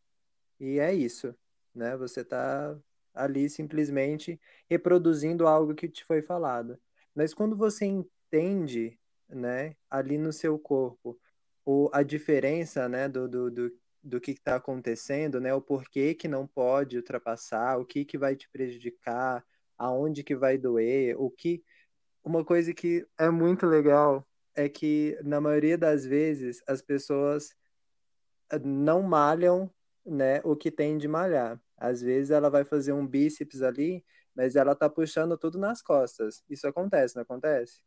E 0.60 0.78
é 0.78 0.92
isso, 0.94 1.34
né? 1.74 1.96
Você 1.96 2.20
está 2.22 2.76
ali 3.14 3.48
simplesmente 3.48 4.40
reproduzindo 4.68 5.46
algo 5.46 5.74
que 5.74 5.88
te 5.88 6.04
foi 6.04 6.22
falado. 6.22 6.78
Mas 7.14 7.34
quando 7.34 7.56
você 7.56 7.84
entende, 7.84 8.98
né, 9.28 9.74
ali 9.90 10.18
no 10.18 10.32
seu 10.32 10.58
corpo, 10.58 11.18
o, 11.64 11.90
a 11.92 12.02
diferença, 12.02 12.88
né, 12.88 13.08
do, 13.08 13.28
do, 13.28 13.50
do, 13.50 13.72
do 14.02 14.20
que 14.20 14.32
está 14.32 14.56
acontecendo, 14.56 15.40
né, 15.40 15.52
o 15.54 15.60
porquê 15.60 16.14
que 16.14 16.28
não 16.28 16.46
pode 16.46 16.96
ultrapassar, 16.96 17.78
o 17.78 17.84
que 17.84 18.04
que 18.04 18.16
vai 18.16 18.36
te 18.36 18.48
prejudicar, 18.50 19.44
aonde 19.76 20.22
que 20.22 20.36
vai 20.36 20.58
doer, 20.58 21.20
o 21.20 21.30
que 21.30 21.62
uma 22.24 22.44
coisa 22.44 22.74
que 22.74 23.06
é 23.18 23.30
muito 23.30 23.66
legal 23.66 24.27
é 24.58 24.68
que 24.68 25.16
na 25.22 25.40
maioria 25.40 25.78
das 25.78 26.04
vezes 26.04 26.60
as 26.66 26.82
pessoas 26.82 27.54
eh, 28.50 28.58
não 28.58 29.02
malham, 29.02 29.72
né, 30.04 30.40
o 30.42 30.56
que 30.56 30.70
tem 30.70 30.98
de 30.98 31.06
malhar. 31.06 31.60
Às 31.76 32.02
vezes 32.02 32.32
ela 32.32 32.50
vai 32.50 32.64
fazer 32.64 32.92
um 32.92 33.06
bíceps 33.06 33.62
ali, 33.62 34.04
mas 34.34 34.56
ela 34.56 34.74
tá 34.74 34.90
puxando 34.90 35.38
tudo 35.38 35.58
nas 35.58 35.80
costas. 35.80 36.42
Isso 36.50 36.66
acontece, 36.66 37.14
não 37.14 37.22
acontece? 37.22 37.80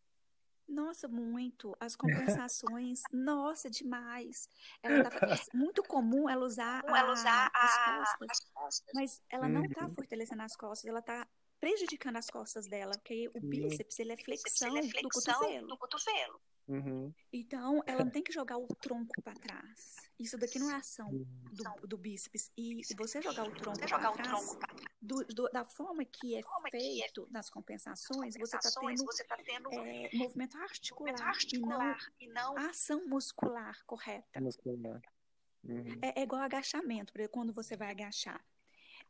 Nossa, 0.65 1.09
muito. 1.09 1.75
As 1.77 1.93
compensações, 1.93 3.01
nossa, 3.11 3.69
demais. 3.69 4.47
Ela 4.81 5.09
tá, 5.09 5.19
muito 5.53 5.83
comum 5.83 6.29
ela 6.29 6.45
usar, 6.45 6.81
a, 6.87 6.99
ela 6.99 7.11
usar 7.11 7.51
a, 7.53 7.65
as, 7.65 7.73
costas, 7.75 8.29
as, 8.29 8.39
costas, 8.53 8.93
mas 8.95 9.21
ela 9.29 9.49
não 9.49 9.65
está 9.65 9.85
uhum. 9.85 9.93
fortalecendo 9.93 10.41
as 10.43 10.55
costas, 10.55 10.85
ela 10.85 10.99
está 10.99 11.27
prejudicando 11.59 12.15
as 12.15 12.29
costas 12.29 12.67
dela, 12.67 12.93
porque 12.93 13.29
o 13.35 13.41
bíceps 13.41 13.99
ele 13.99 14.13
é 14.13 14.17
flexão, 14.17 14.69
ele 14.69 14.87
é 14.87 14.89
flexão 14.89 15.33
do 15.33 15.39
cotovelo. 15.39 15.67
Do 15.67 15.77
cotovelo. 15.77 16.41
Uhum. 16.71 17.13
Então, 17.33 17.83
ela 17.85 18.05
não 18.05 18.11
tem 18.11 18.23
que 18.23 18.31
jogar 18.31 18.57
o 18.57 18.65
tronco 18.67 19.21
para 19.21 19.33
trás. 19.33 20.09
Isso 20.17 20.37
daqui 20.37 20.57
não 20.57 20.71
é 20.71 20.75
ação 20.75 21.11
do, 21.11 21.87
do 21.87 21.97
bíceps. 21.97 22.49
E 22.57 22.81
você 22.95 23.21
jogar 23.21 23.45
o 23.45 23.51
tronco 23.51 23.79
para 23.79 24.11
trás, 24.13 24.57
do, 25.01 25.25
do, 25.25 25.49
da 25.49 25.65
forma 25.65 26.05
que 26.05 26.35
é, 26.35 26.39
é 26.39 26.69
feito 26.71 27.27
nas 27.29 27.49
compensações, 27.49 28.37
você 28.37 28.55
está 28.55 28.79
tendo, 28.79 29.05
tá 29.27 29.37
tendo 29.43 29.73
é, 29.73 30.09
movimento 30.13 30.57
articular, 30.59 31.21
articular 31.21 31.97
e, 32.21 32.27
não 32.27 32.55
e, 32.55 32.57
não 32.57 32.69
ação 32.69 33.05
muscular 33.05 33.83
correta. 33.85 34.39
Muscular. 34.39 35.01
Uhum. 35.65 35.99
É, 36.01 36.21
é 36.21 36.23
igual 36.23 36.41
agachamento, 36.41 37.11
quando 37.29 37.51
você 37.51 37.75
vai 37.75 37.91
agachar 37.91 38.41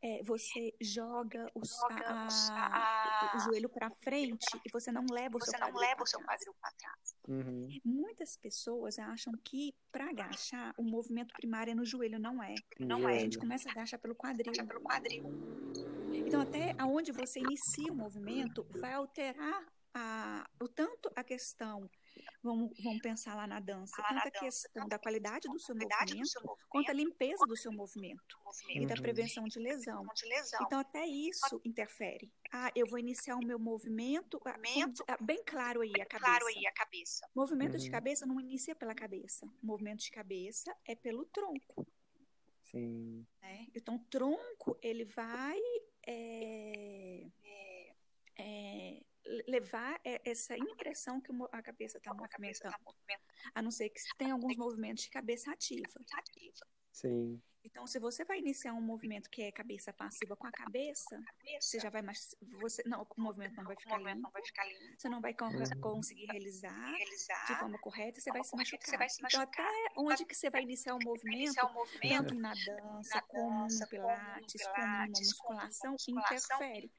é, 0.02 0.22
você 0.24 0.74
joga, 0.80 1.48
os, 1.54 1.70
joga 1.70 2.04
a, 2.04 3.30
a, 3.30 3.36
o 3.36 3.40
joelho 3.40 3.68
para 3.68 3.88
frente 4.02 4.46
e 4.66 4.70
você 4.72 4.90
não 4.90 5.06
leva 5.08 5.36
o 5.36 5.40
você 5.40 5.56
seu 5.56 5.60
não 5.60 5.72
leva 5.72 6.02
o 6.02 6.06
seu 6.06 6.20
quadril 6.20 6.54
para 6.60 6.72
trás. 6.72 7.14
Uhum. 7.28 7.68
Muitas 7.84 8.36
pessoas 8.36 8.98
acham 8.98 9.32
que 9.44 9.72
para 9.92 10.10
agachar 10.10 10.74
o 10.76 10.82
movimento 10.82 11.32
primário 11.34 11.70
é 11.70 11.74
no 11.74 11.84
joelho, 11.84 12.18
não 12.18 12.42
é. 12.42 12.54
Não 12.80 13.08
é. 13.08 13.16
A 13.16 13.20
gente 13.20 13.38
começa 13.38 13.68
a 13.68 13.72
agachar 13.72 14.00
pelo 14.00 14.16
quadril. 14.16 14.52
pelo 14.52 14.80
quadril. 14.80 15.24
Então 16.12 16.40
até 16.40 16.74
aonde 16.78 17.12
você 17.12 17.38
inicia 17.38 17.92
o 17.92 17.96
movimento 17.96 18.66
vai 18.70 18.94
alterar 18.94 19.64
a, 19.94 20.48
o 20.60 20.66
tanto 20.68 21.10
a 21.14 21.22
questão 21.22 21.88
Vamos, 22.42 22.72
vamos 22.82 23.00
pensar 23.00 23.36
lá 23.36 23.46
na 23.46 23.60
dança. 23.60 23.94
Lá 24.02 24.08
tanto 24.08 24.14
na 24.14 24.22
a 24.22 24.30
questão 24.30 24.88
da 24.88 24.98
qualidade 24.98 25.48
do 25.48 25.58
seu, 25.60 25.74
movimento, 25.74 26.16
do 26.16 26.26
seu 26.26 26.42
movimento, 26.42 26.68
quanto 26.68 26.90
a 26.90 26.92
limpeza 26.92 27.46
do 27.46 27.56
seu 27.56 27.72
movimento, 27.72 28.38
movimento. 28.44 28.82
e 28.82 28.86
da 28.86 28.94
prevenção 28.96 29.44
de 29.44 29.58
lesão. 29.60 30.04
de 30.14 30.26
lesão. 30.26 30.60
Então, 30.62 30.80
até 30.80 31.06
isso 31.06 31.60
interfere. 31.64 32.32
Ah, 32.52 32.70
eu 32.74 32.86
vou 32.86 32.98
iniciar 32.98 33.36
o 33.36 33.46
meu 33.46 33.58
movimento, 33.58 34.40
ah, 34.44 34.58
movimento 34.58 35.04
ah, 35.06 35.16
bem 35.20 35.42
claro 35.44 35.82
aí 35.82 35.92
a 36.00 36.06
cabeça. 36.06 36.18
Claro 36.18 36.46
aí 36.46 36.66
a 36.66 36.72
cabeça. 36.72 37.28
Movimento 37.34 37.74
uhum. 37.74 37.78
de 37.78 37.90
cabeça 37.90 38.26
não 38.26 38.40
inicia 38.40 38.74
pela 38.74 38.94
cabeça. 38.94 39.46
O 39.46 39.66
movimento 39.66 40.00
de 40.00 40.10
cabeça 40.10 40.74
é 40.84 40.96
pelo 40.96 41.24
tronco. 41.26 41.86
Sim. 42.64 43.26
Né? 43.40 43.66
Então, 43.74 43.96
o 43.96 43.98
tronco, 43.98 44.76
ele 44.82 45.04
vai 45.04 45.60
é, 46.06 47.26
é, 47.44 47.92
é, 48.38 49.00
levar 49.46 50.00
essa 50.04 50.56
impressão 50.56 51.20
que 51.20 51.30
a 51.52 51.62
cabeça 51.62 51.98
está 51.98 52.12
movimentando. 52.14 52.74
A 53.54 53.62
não 53.62 53.70
ser 53.70 53.88
que 53.90 54.00
tenha 54.16 54.32
alguns 54.32 54.56
movimentos 54.56 55.04
de 55.04 55.10
cabeça 55.10 55.50
ativa. 55.50 55.88
Sim. 56.92 57.40
Então, 57.64 57.86
se 57.86 57.98
você 58.00 58.24
vai 58.24 58.38
iniciar 58.40 58.72
um 58.72 58.80
movimento 58.80 59.30
que 59.30 59.42
é 59.42 59.52
cabeça 59.52 59.92
passiva 59.92 60.36
com 60.36 60.46
a 60.46 60.50
cabeça, 60.50 61.20
você 61.60 61.78
já 61.78 61.90
vai 61.90 62.02
mais. 62.02 62.34
Você, 62.60 62.82
não, 62.84 63.06
o 63.16 63.20
movimento 63.20 63.54
não 63.54 63.64
vai 63.64 63.76
ficar 63.76 63.98
limpo. 63.98 64.30
Você 64.98 65.08
não 65.08 65.20
vai 65.20 65.34
uhum. 65.40 65.80
conseguir 65.80 66.26
realizar, 66.26 66.92
de 67.46 67.54
forma 67.56 67.78
correta, 67.78 68.20
você 68.20 68.32
vai 68.32 68.42
se 68.42 68.56
machucar. 68.56 69.06
Então, 69.26 69.40
até 69.40 69.62
onde 69.96 70.24
que 70.24 70.34
você 70.34 70.50
vai 70.50 70.62
iniciar 70.62 70.96
o 70.96 71.04
movimento, 71.04 71.54
tanto 72.00 72.34
na 72.34 72.52
dança, 72.52 73.22
como 73.28 73.68
no 73.68 73.88
pilates, 73.88 74.66
como 74.66 74.86
na 74.86 75.06
musculação, 75.06 75.96
interfere. 76.08 76.90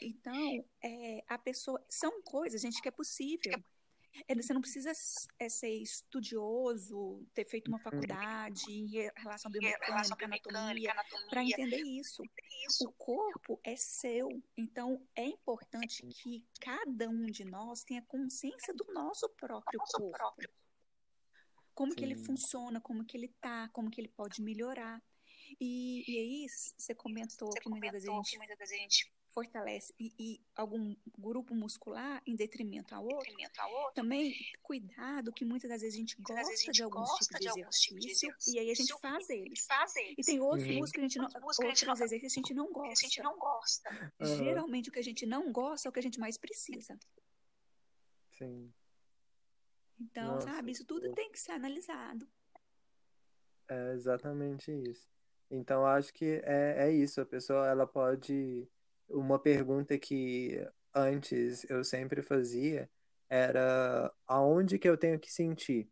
Então, 0.00 0.64
é, 0.82 1.24
a 1.28 1.38
pessoa. 1.38 1.84
São 1.88 2.22
coisas, 2.22 2.60
gente, 2.60 2.80
que 2.80 2.88
é 2.88 2.92
possível. 2.92 3.62
É, 4.28 4.34
você 4.34 4.52
não 4.52 4.60
precisa 4.60 4.92
é, 5.38 5.48
ser 5.48 5.74
estudioso, 5.74 7.26
ter 7.34 7.44
feito 7.44 7.68
uma 7.68 7.78
uhum. 7.78 7.82
faculdade 7.82 8.70
em 8.70 8.86
relação 9.16 9.50
biomecânica, 9.50 10.24
anatomia, 10.24 10.94
para 11.28 11.42
entender 11.42 11.82
isso. 11.82 12.22
O 12.82 12.92
corpo 12.92 13.60
é 13.64 13.74
seu, 13.76 14.28
então 14.56 15.04
é 15.16 15.26
importante 15.26 16.06
que 16.06 16.44
cada 16.60 17.08
um 17.08 17.26
de 17.26 17.44
nós 17.44 17.82
tenha 17.82 18.02
consciência 18.02 18.72
do 18.74 18.86
nosso 18.92 19.28
próprio 19.30 19.80
corpo. 19.80 20.48
Como 21.74 21.90
Sim. 21.90 21.96
que 21.96 22.04
ele 22.04 22.16
funciona, 22.16 22.80
como 22.80 23.04
que 23.04 23.16
ele 23.16 23.34
tá, 23.40 23.68
como 23.72 23.90
que 23.90 24.00
ele 24.00 24.08
pode 24.08 24.40
melhorar. 24.40 25.02
E, 25.60 26.04
e 26.08 26.18
aí, 26.18 26.46
você 26.78 26.94
comentou, 26.94 27.50
você 27.50 27.60
que 27.60 27.68
muitas 27.68 27.92
vezes 27.92 28.08
a 28.08 28.76
gente 28.76 29.12
fortalece 29.34 29.92
e, 29.98 30.14
e, 30.16 30.40
algum 30.54 30.94
grupo 31.18 31.54
muscular 31.54 32.22
em 32.24 32.36
detrimento 32.36 32.94
ao 32.94 33.02
outro, 33.02 33.18
detrimento 33.18 33.60
ao 33.60 33.72
outro. 33.72 33.94
também 33.94 34.32
cuidado 34.62 35.32
que 35.32 35.44
muitas 35.44 35.68
das 35.68 35.82
vezes 35.82 35.96
a 35.96 35.98
gente 35.98 36.16
gosta 36.22 36.40
a 36.40 36.56
gente 36.56 36.70
de 36.70 36.82
alguns 36.84 37.10
tipos 37.18 37.40
de, 37.40 37.48
exercício, 37.48 37.98
de 37.98 38.10
exercício, 38.10 38.54
e 38.54 38.58
aí 38.60 38.70
a 38.70 38.74
gente 38.74 39.00
faz 39.00 39.28
eles. 39.28 39.66
Faz 39.66 39.96
eles. 39.96 40.14
E 40.18 40.22
tem 40.22 40.40
outros 40.40 40.68
uhum. 40.68 40.78
músculos 40.78 40.92
que 40.92 41.00
a 41.00 41.02
gente 41.02 41.18
não, 41.18 41.28
outros 41.42 42.00
exercícios 42.00 42.20
que 42.20 42.26
a 42.26 42.42
gente 42.42 42.54
não 42.54 42.72
gosta. 42.72 42.92
A 42.92 43.08
gente 43.08 43.22
não 43.22 43.38
gosta. 43.38 44.12
Uhum. 44.20 44.36
Geralmente 44.36 44.88
o 44.88 44.92
que 44.92 44.98
a 45.00 45.04
gente 45.04 45.26
não 45.26 45.52
gosta 45.52 45.88
é 45.88 45.90
o 45.90 45.92
que 45.92 45.98
a 45.98 46.02
gente 46.02 46.20
mais 46.20 46.38
precisa. 46.38 46.96
Sim. 48.30 48.72
Então, 50.00 50.34
Nossa, 50.34 50.48
sabe, 50.48 50.70
isso 50.70 50.84
tudo 50.84 51.12
tem 51.12 51.30
que 51.30 51.40
ser 51.40 51.52
analisado. 51.52 52.28
É 53.68 53.92
exatamente 53.92 54.70
isso. 54.70 55.08
Então, 55.50 55.86
acho 55.86 56.12
que 56.12 56.40
é, 56.44 56.86
é 56.86 56.92
isso. 56.92 57.20
A 57.20 57.26
pessoa 57.26 57.66
ela 57.66 57.86
pode 57.86 58.68
uma 59.08 59.38
pergunta 59.38 59.98
que 59.98 60.66
antes 60.94 61.68
eu 61.68 61.84
sempre 61.84 62.22
fazia 62.22 62.88
era 63.28 64.12
aonde 64.26 64.78
que 64.78 64.88
eu 64.88 64.96
tenho 64.96 65.18
que 65.18 65.32
sentir, 65.32 65.88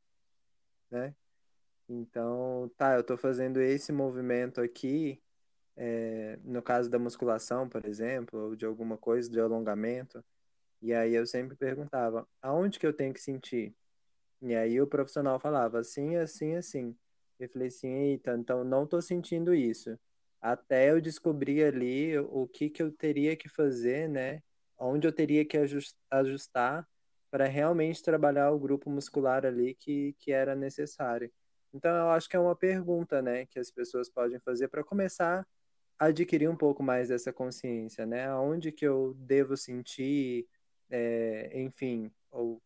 né? 0.91 1.15
Então, 1.89 2.71
tá, 2.77 2.95
eu 2.95 3.01
estou 3.01 3.17
fazendo 3.19 3.61
esse 3.61 3.93
movimento 3.93 4.61
aqui, 4.61 5.21
é, 5.77 6.39
no 6.45 6.63
caso 6.63 6.89
da 6.89 6.99
musculação, 6.99 7.69
por 7.69 7.85
exemplo, 7.85 8.39
ou 8.39 8.57
de 8.57 8.65
alguma 8.65 8.97
coisa 8.97 9.31
de 9.31 9.41
alongamento, 9.41 10.25
e 10.81 10.93
aí 10.93 11.15
eu 11.15 11.27
sempre 11.27 11.57
perguntava, 11.57 12.29
aonde 12.41 12.79
que 12.79 12.87
eu 12.87 12.93
tenho 12.93 13.13
que 13.13 13.21
sentir? 13.21 13.75
E 14.41 14.55
aí 14.55 14.81
o 14.81 14.87
profissional 14.87 15.39
falava, 15.41 15.81
assim, 15.81 16.17
assim, 16.17 16.55
assim. 16.55 16.97
Eu 17.39 17.49
falei 17.49 17.69
assim, 17.69 17.89
eita, 17.89 18.37
então 18.37 18.65
não 18.65 18.85
estou 18.85 19.03
sentindo 19.03 19.55
isso 19.55 19.99
até 20.43 20.91
eu 20.91 21.01
descobrir 21.01 21.65
ali 21.65 22.19
o 22.19 22.49
que, 22.49 22.69
que 22.69 22.83
eu 22.83 22.91
teria 22.91 23.37
que 23.37 23.49
fazer, 23.49 24.09
né? 24.09 24.43
Onde 24.77 25.07
eu 25.07 25.13
teria 25.13 25.45
que 25.45 25.57
ajustar 26.11 26.87
para 27.31 27.47
realmente 27.47 28.03
trabalhar 28.03 28.51
o 28.51 28.59
grupo 28.59 28.91
muscular 28.91 29.47
ali 29.47 29.75
que, 29.75 30.15
que 30.19 30.33
era 30.33 30.55
necessário. 30.57 31.33
Então, 31.73 31.95
eu 31.97 32.11
acho 32.11 32.29
que 32.29 32.37
é 32.37 32.41
uma 32.41 32.57
pergunta, 32.57 33.23
né, 33.23 33.47
que 33.47 33.59
as 33.59 33.71
pessoas 33.71 34.11
podem 34.11 34.39
fazer 34.41 34.69
para 34.69 34.85
começar 34.85 35.47
a 35.99 36.07
adquirir 36.07 36.51
um 36.51 36.57
pouco 36.57 36.83
mais 36.83 37.09
dessa 37.09 37.33
consciência, 37.33 38.05
né? 38.05 38.27
Aonde 38.27 38.73
que 38.73 38.87
eu 38.87 39.15
devo 39.17 39.57
sentir, 39.57 40.47
é, 40.91 41.51
enfim, 41.55 42.11
ou 42.31 42.61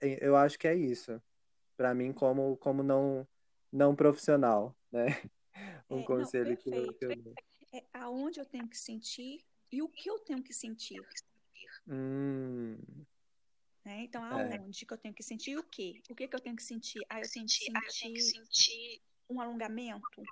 eu 0.00 0.36
acho 0.36 0.58
que 0.58 0.68
é 0.68 0.74
isso. 0.74 1.20
Para 1.76 1.94
mim, 1.94 2.12
como 2.12 2.56
como 2.58 2.82
não 2.82 3.26
não 3.72 3.96
profissional, 3.96 4.76
né? 4.92 5.06
Um 5.88 6.00
é, 6.00 6.04
conselho 6.04 6.50
não, 6.50 6.56
que, 6.56 6.70
eu, 6.70 6.94
que 6.94 7.04
eu 7.04 7.34
É 7.72 7.84
aonde 7.92 8.40
eu 8.40 8.46
tenho 8.46 8.68
que 8.68 8.78
sentir 8.78 9.44
e 9.70 9.82
o 9.82 9.88
que 9.88 10.10
eu 10.10 10.18
tenho 10.18 10.42
que 10.42 10.52
sentir. 10.52 11.00
Hum. 11.88 12.76
Né? 13.84 14.04
Então, 14.04 14.24
é. 14.24 14.54
aonde 14.56 14.84
é. 14.84 14.86
que 14.86 14.92
eu 14.92 14.98
tenho 14.98 15.14
que 15.14 15.22
sentir 15.22 15.52
e 15.52 15.58
o 15.58 15.64
que? 15.64 16.02
O 16.10 16.14
que, 16.14 16.28
que 16.28 16.36
eu 16.36 16.40
tenho 16.40 16.56
que 16.56 16.62
sentir? 16.62 17.00
Ah, 17.08 17.20
eu 17.20 17.30
tenho 17.30 17.46
que 17.46 17.52
sentir, 17.52 17.76
ah, 17.76 17.80
tenho 18.00 18.14
que 18.14 18.22
sentir 18.22 19.02
um 19.28 19.40
alongamento? 19.40 20.22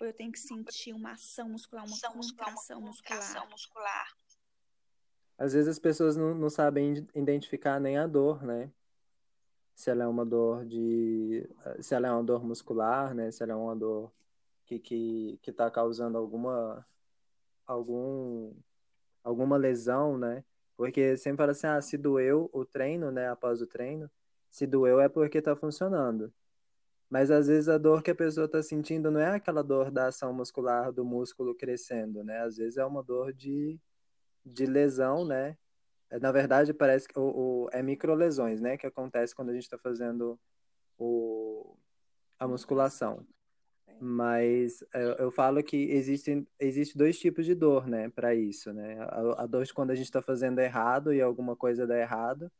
Ou 0.00 0.06
eu 0.06 0.12
tenho 0.12 0.32
que 0.32 0.38
sentir 0.38 0.92
uma 0.92 1.12
ação 1.12 1.48
muscular, 1.48 1.84
uma 1.84 1.94
ação 1.94 2.12
contração 2.12 2.80
muscular? 2.80 3.50
muscular? 3.50 4.16
Às 5.38 5.52
vezes 5.54 5.68
as 5.68 5.78
pessoas 5.78 6.16
não, 6.16 6.34
não 6.34 6.50
sabem 6.50 7.06
identificar 7.14 7.80
nem 7.80 7.98
a 7.98 8.06
dor, 8.06 8.42
né? 8.44 8.70
Se 9.74 9.90
ela 9.90 10.04
é 10.04 10.06
uma 10.06 10.24
dor 10.24 10.64
de. 10.66 11.48
Se 11.80 11.94
ela 11.94 12.08
é 12.08 12.12
uma 12.12 12.22
dor 12.22 12.44
muscular, 12.44 13.14
né? 13.14 13.30
Se 13.30 13.42
ela 13.42 13.52
é 13.52 13.56
uma 13.56 13.74
dor 13.74 14.12
que 14.78 14.78
que 14.78 15.38
que 15.42 15.50
está 15.50 15.70
causando 15.70 16.18
alguma 16.18 16.86
algum 17.66 18.54
alguma 19.24 19.56
lesão, 19.56 20.18
né? 20.18 20.44
Porque 20.76 21.16
sempre 21.16 21.38
fala 21.38 21.52
assim, 21.52 21.66
ah, 21.66 21.80
se 21.80 21.96
doeu 21.98 22.50
o 22.52 22.64
treino, 22.64 23.10
né, 23.10 23.28
após 23.28 23.62
o 23.62 23.66
treino, 23.66 24.10
se 24.50 24.66
doeu 24.66 25.00
é 25.00 25.08
porque 25.08 25.38
está 25.38 25.54
funcionando. 25.56 26.32
Mas 27.10 27.30
às 27.30 27.46
vezes 27.48 27.68
a 27.68 27.78
dor 27.78 28.02
que 28.02 28.10
a 28.10 28.14
pessoa 28.14 28.46
está 28.46 28.62
sentindo 28.62 29.10
não 29.10 29.20
é 29.20 29.36
aquela 29.36 29.62
dor 29.62 29.90
da 29.90 30.08
ação 30.08 30.32
muscular 30.32 30.92
do 30.92 31.04
músculo 31.04 31.54
crescendo, 31.54 32.24
né? 32.24 32.40
Às 32.42 32.56
vezes 32.56 32.78
é 32.78 32.84
uma 32.84 33.02
dor 33.02 33.32
de, 33.32 33.78
de 34.44 34.66
lesão, 34.66 35.24
né? 35.26 35.56
É, 36.10 36.18
na 36.18 36.32
verdade, 36.32 36.74
parece 36.74 37.08
que 37.08 37.18
o, 37.18 37.66
o 37.66 37.68
é 37.72 37.82
microlesões, 37.82 38.60
né? 38.60 38.76
Que 38.78 38.86
acontece 38.86 39.34
quando 39.34 39.50
a 39.50 39.54
gente 39.54 39.64
está 39.64 39.78
fazendo 39.78 40.40
o, 40.98 41.76
a 42.38 42.48
musculação. 42.48 43.26
Mas 44.04 44.82
eu, 44.92 45.12
eu, 45.12 45.30
falo 45.30 45.62
que 45.62 45.76
existem 45.76 46.44
existe 46.58 46.98
dois 46.98 47.16
tipos 47.20 47.46
de 47.46 47.54
dor, 47.54 47.86
né? 47.86 48.08
Para 48.08 48.34
isso, 48.34 48.72
né? 48.72 48.96
A, 49.00 49.44
a 49.44 49.46
dor 49.46 49.64
de 49.64 49.72
quando 49.72 49.92
a 49.92 49.94
gente 49.94 50.06
está 50.06 50.20
fazendo 50.20 50.58
errado 50.58 51.14
e 51.14 51.22
alguma 51.22 51.54
coisa 51.54 51.86
dá 51.86 51.96
errado 51.96 52.50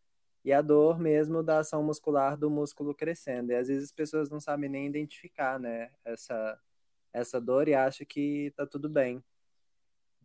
e 0.45 0.53
a 0.53 0.63
dor 0.63 1.01
mesmo 1.01 1.43
da 1.43 1.59
ação 1.59 1.83
muscular 1.83 2.37
do 2.37 2.51
músculo 2.51 2.95
crescendo. 2.95 3.51
E 3.51 3.57
às 3.57 3.69
vezes 3.69 3.85
as 3.85 3.93
pessoas 3.93 4.31
não 4.31 4.41
sabem 4.41 4.71
nem 4.71 4.87
identificar, 4.87 5.59
né, 5.59 5.91
essa, 6.05 6.61
essa 7.13 7.41
dor 7.41 7.67
e 7.69 7.75
acham 7.75 8.07
que 8.07 8.53
tá 8.57 8.67
tudo 8.67 8.89
bem. 8.89 9.23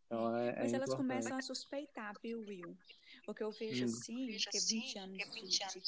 Então, 0.06 0.36
é, 0.38 0.56
Mas 0.60 0.74
é 0.74 0.76
elas 0.76 0.94
começam 0.94 1.38
a 1.38 1.42
suspeitar, 1.42 2.14
viu, 2.22 2.42
Will? 2.48 2.78
O 3.28 3.34
que 3.34 3.44
eu 3.44 3.52
vejo 3.52 3.84
assim, 3.84 4.26
que 4.50 4.58
é 4.58 4.62
20 4.62 5.00
anos, 5.00 5.18
de, 5.18 5.82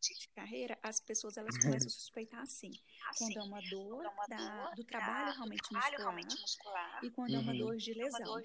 de, 0.00 0.18
de, 0.18 0.28
carreira, 0.34 0.78
as 0.82 0.98
pessoas 0.98 1.36
elas 1.36 1.56
começam 1.58 1.88
a 1.88 1.90
suspeitar 1.90 2.40
assim. 2.40 2.70
Quando 3.18 3.36
é 3.38 3.42
uma 3.42 3.60
dor, 3.68 4.02
da, 4.28 4.70
do 4.74 4.82
trabalho 4.82 5.34
realmente 5.34 5.70
muscular, 5.70 7.04
e 7.04 7.10
quando 7.10 7.34
é 7.34 7.38
uma 7.38 7.52
uhum. 7.52 7.58
dor 7.58 7.76
de 7.76 7.92
lesão 7.92 8.40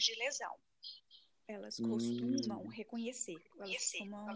elas 1.47 1.77
costumam 1.77 2.63
hum. 2.63 2.67
reconhecer. 2.67 3.37
Elas 3.57 3.75
costumam, 3.77 4.27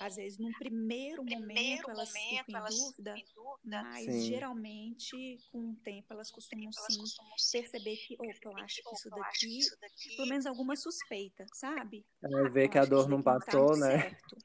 às 0.00 0.16
vezes, 0.16 0.38
num 0.38 0.52
primeiro, 0.52 1.24
primeiro 1.24 1.46
momento, 1.46 1.90
elas 1.90 2.12
momento, 2.12 2.44
ficam 2.44 2.66
em 2.66 2.70
dúvida, 2.70 3.14
dúvida 3.34 3.82
mas 3.82 4.04
sim. 4.04 4.22
geralmente, 4.22 5.38
com 5.52 5.70
o 5.70 5.76
tempo, 5.76 6.12
elas 6.12 6.30
costumam, 6.30 6.72
sim, 6.72 6.80
elas 6.98 7.50
perceber 7.50 7.96
que, 7.96 8.14
opa, 8.14 8.38
eu 8.44 8.56
acho 8.58 8.82
que 8.82 8.96
isso 8.96 9.78
daqui, 9.80 10.16
pelo 10.16 10.28
menos 10.28 10.46
alguma 10.46 10.76
suspeita, 10.76 11.46
sabe? 11.54 12.04
É, 12.22 12.48
ver 12.48 12.68
que 12.68 12.78
a 12.78 12.84
dor 12.84 13.08
não 13.08 13.22
tá 13.22 13.38
passou, 13.38 13.72
tá 13.72 13.76
né? 13.76 14.00
Certo. 14.00 14.36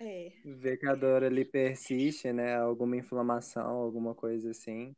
É. 0.00 0.32
Ver 0.44 0.76
que 0.78 0.86
a 0.86 0.94
dor 0.94 1.24
ali 1.24 1.44
persiste, 1.44 2.32
né? 2.32 2.56
Alguma 2.56 2.96
inflamação, 2.96 3.66
alguma 3.66 4.14
coisa 4.14 4.50
assim. 4.50 4.94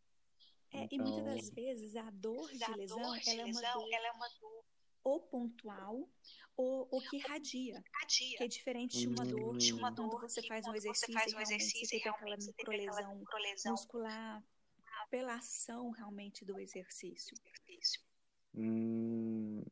É, 0.72 0.84
então... 0.84 0.98
E 0.98 0.98
muitas 0.98 1.24
das 1.24 1.48
então 1.48 1.54
vezes 1.54 1.96
a 1.96 2.10
dor 2.10 2.48
de 2.50 2.74
lesão, 2.76 3.02
dor 3.02 3.18
de 3.18 3.30
ela, 3.30 3.44
lesão 3.44 3.62
é 3.62 3.94
ela 3.94 4.06
é 4.06 4.12
uma 4.12 4.28
dor 4.40 4.64
ou 5.02 5.20
pontual 5.20 6.08
ou, 6.56 6.88
ou 6.90 7.00
que 7.00 7.18
radia, 7.18 7.82
radia, 8.00 8.36
que 8.38 8.44
é 8.44 8.48
diferente 8.48 8.98
de 8.98 9.08
uma 9.08 9.24
dor, 9.24 9.56
de 9.56 9.72
uma 9.72 9.90
dor 9.90 10.10
quando 10.10 10.28
você 10.28 10.42
faz 10.42 10.66
um 10.66 10.74
exercício, 10.74 11.14
faz 11.14 11.32
um 11.32 11.40
exercício 11.40 11.96
e 11.96 12.00
realmente 12.00 12.44
você 12.44 12.52
teve 12.52 12.86
aquela 12.86 13.14
microlesão 13.14 13.72
muscular 13.72 14.44
pela 15.10 15.34
ação 15.34 15.90
realmente 15.90 16.44
do 16.44 16.58
exercício. 16.60 17.36
Hum, 18.54 19.62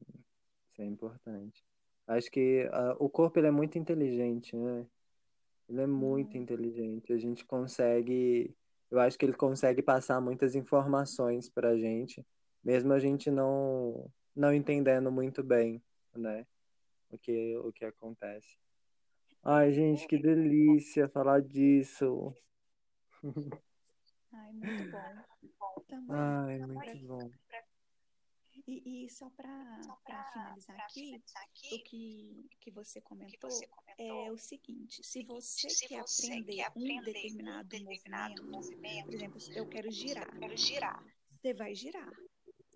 isso 0.72 0.82
é 0.82 0.84
importante. 0.84 1.64
Acho 2.06 2.30
que 2.30 2.64
uh, 2.64 2.96
o 2.98 3.08
corpo 3.08 3.38
ele 3.38 3.48
é 3.48 3.50
muito 3.50 3.78
inteligente, 3.78 4.56
né? 4.56 4.86
Ele 5.68 5.82
é 5.82 5.86
muito 5.86 6.36
hum. 6.36 6.40
inteligente. 6.40 7.12
A 7.12 7.18
gente 7.18 7.44
consegue, 7.44 8.54
eu 8.90 8.98
acho 8.98 9.18
que 9.18 9.26
ele 9.26 9.34
consegue 9.34 9.82
passar 9.82 10.20
muitas 10.20 10.54
informações 10.54 11.48
para 11.48 11.70
a 11.70 11.78
gente, 11.78 12.26
mesmo 12.64 12.92
a 12.92 12.98
gente 12.98 13.30
não 13.30 14.10
não 14.38 14.54
entendendo 14.54 15.10
muito 15.10 15.42
bem, 15.42 15.82
né? 16.14 16.46
O 17.10 17.18
que, 17.18 17.56
o 17.56 17.72
que 17.72 17.84
acontece. 17.84 18.56
Ai, 19.42 19.72
gente, 19.72 20.06
que 20.06 20.16
delícia 20.16 21.08
falar 21.08 21.42
disso. 21.42 22.32
Ai, 24.32 24.52
muito 24.52 24.90
bom. 24.90 25.82
Também, 25.88 26.16
Ai, 26.16 26.58
muito 26.58 27.06
bom. 27.06 27.30
E, 28.66 29.06
e 29.06 29.10
só 29.10 29.30
para 29.30 29.80
finalizar, 30.32 30.76
aqui, 30.80 31.22
aqui, 31.36 32.44
o 32.44 32.48
que, 32.48 32.56
que 32.60 32.70
você 32.70 33.00
comentou, 33.00 33.48
que 33.48 33.56
você 33.56 33.66
comentou 33.66 34.26
é 34.26 34.30
o 34.30 34.36
seguinte: 34.36 35.02
se 35.02 35.24
você, 35.24 35.70
se 35.70 35.88
quer, 35.88 36.02
você 36.02 36.26
aprender 36.26 36.56
quer 36.56 36.66
aprender 36.66 37.00
um 37.00 37.02
determinado, 37.02 37.76
um 37.76 37.84
determinado 37.84 38.44
movimento, 38.44 38.50
movimento, 38.50 39.04
por 39.06 39.14
exemplo, 39.14 39.38
eu 39.54 39.66
quero 39.68 39.90
girar, 39.90 40.28
eu 40.34 40.40
quero 40.40 40.56
girar, 40.56 41.02
você 41.40 41.54
vai 41.54 41.74
girar 41.74 42.12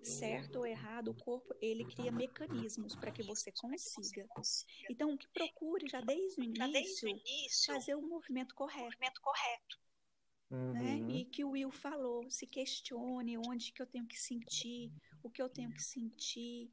certo 0.03 0.57
ou 0.57 0.67
errado, 0.67 1.09
o 1.09 1.15
corpo 1.15 1.55
ele 1.61 1.85
cria 1.85 2.11
mecanismos 2.11 2.95
para 2.95 3.11
que 3.11 3.23
você 3.23 3.53
consiga. 3.53 4.27
Então, 4.91 5.17
que 5.17 5.29
procure 5.29 5.89
já 5.89 6.01
desde 6.01 6.41
o 6.41 6.45
início, 6.45 7.73
fazer 7.73 7.95
o 7.95 8.03
movimento 8.03 8.55
correto. 8.55 8.97
Né? 10.51 10.97
Uhum. 10.97 11.11
E 11.11 11.25
que 11.25 11.45
o 11.45 11.51
Will 11.51 11.71
falou, 11.71 12.31
se 12.31 12.47
questione 12.47 13.39
onde 13.39 13.73
que 13.73 13.81
eu 13.81 13.87
tenho 13.87 14.07
que 14.07 14.19
sentir, 14.19 14.93
o 15.23 15.31
que 15.31 15.41
eu 15.41 15.49
tenho 15.49 15.73
que 15.73 15.83
sentir, 15.83 16.71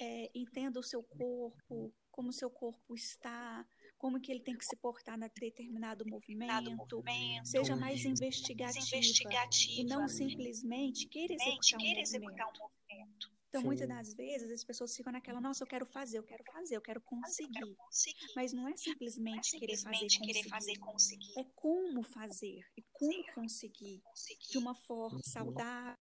é, 0.00 0.30
entenda 0.34 0.80
o 0.80 0.82
seu 0.82 1.02
corpo, 1.02 1.92
como 2.10 2.30
o 2.30 2.32
seu 2.32 2.50
corpo 2.50 2.94
está, 2.94 3.66
como 3.98 4.20
que 4.20 4.30
ele 4.30 4.40
tem 4.40 4.56
que 4.56 4.64
se 4.64 4.76
portar 4.76 5.18
em 5.18 5.28
determinado 5.40 6.06
movimento, 6.06 6.70
movimento 6.76 7.48
seja 7.48 7.76
mais 7.76 8.04
investigativa, 8.04 8.78
investigativa, 8.78 9.80
e 9.80 9.84
não 9.84 10.08
simplesmente 10.08 11.06
querer 11.08 11.34
executar, 11.34 11.80
um, 11.80 12.00
executar 12.00 12.46
movimento. 12.46 12.62
um 12.62 12.94
movimento. 12.94 13.38
Então, 13.48 13.62
Sim. 13.62 13.66
muitas 13.66 13.88
das 13.88 14.14
vezes, 14.14 14.50
as 14.50 14.62
pessoas 14.62 14.94
ficam 14.94 15.10
naquela, 15.10 15.40
nossa, 15.40 15.64
eu 15.64 15.66
quero 15.66 15.86
fazer, 15.86 16.18
eu 16.18 16.22
quero 16.22 16.44
fazer, 16.44 16.76
eu 16.76 16.82
quero 16.82 17.00
conseguir. 17.00 17.58
Eu 17.60 17.66
quero 17.66 17.76
conseguir. 17.76 18.32
Mas 18.36 18.52
não 18.52 18.68
é 18.68 18.76
simplesmente, 18.76 19.56
é 19.56 19.58
simplesmente 19.58 20.20
querer, 20.20 20.44
fazer, 20.44 20.66
querer 20.76 20.78
conseguir. 20.78 21.32
fazer, 21.32 21.32
conseguir. 21.32 21.40
É 21.40 21.44
como 21.54 22.02
fazer 22.02 22.60
e 22.76 22.82
como 22.92 23.34
conseguir, 23.34 24.00
conseguir. 24.02 24.48
de 24.50 24.58
uma 24.58 24.74
forma 24.74 25.16
uhum. 25.16 25.22
saudável, 25.22 25.96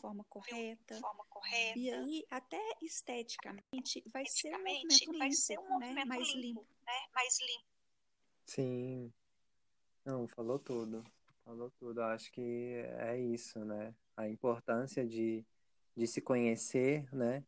forma 0.00 0.24
correta. 0.24 0.98
forma 0.98 1.24
correta. 1.28 1.78
E 1.78 1.90
aí, 1.90 2.26
até 2.30 2.62
esteticamente, 2.80 4.02
vai 4.10 4.24
ser 4.26 4.54
um 4.54 4.58
movimento 4.58 5.12
limpo, 5.12 5.32
ser 5.34 5.58
um 5.58 5.62
né? 5.62 5.68
movimento 5.68 5.96
né? 5.96 6.04
mais 6.04 6.34
limpo, 6.34 6.66
né? 6.86 6.92
Mais 7.14 7.38
limpo. 7.40 7.66
Sim. 8.46 9.12
Não, 10.04 10.28
falou 10.28 10.58
tudo. 10.58 11.04
Falou 11.44 11.70
tudo. 11.78 12.02
Acho 12.02 12.30
que 12.32 12.84
é 12.98 13.18
isso, 13.18 13.64
né? 13.64 13.94
A 14.16 14.28
importância 14.28 15.06
de, 15.06 15.44
de 15.96 16.06
se 16.06 16.20
conhecer, 16.20 17.08
né? 17.14 17.44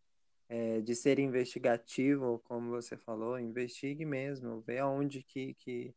É, 0.49 0.81
de 0.81 0.95
ser 0.95 1.19
investigativo, 1.19 2.41
como 2.45 2.71
você 2.71 2.97
falou, 2.97 3.39
investigue 3.39 4.05
mesmo, 4.05 4.63
vê 4.63 4.79
aonde 4.79 5.23
que, 5.23 5.55
que, 5.55 5.95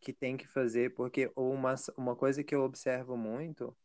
que 0.00 0.12
tem 0.14 0.36
que 0.36 0.48
fazer, 0.48 0.94
porque 0.94 1.30
uma, 1.36 1.74
uma 1.96 2.16
coisa 2.16 2.42
que 2.42 2.54
eu 2.54 2.62
observo 2.62 3.16
muito 3.18 3.76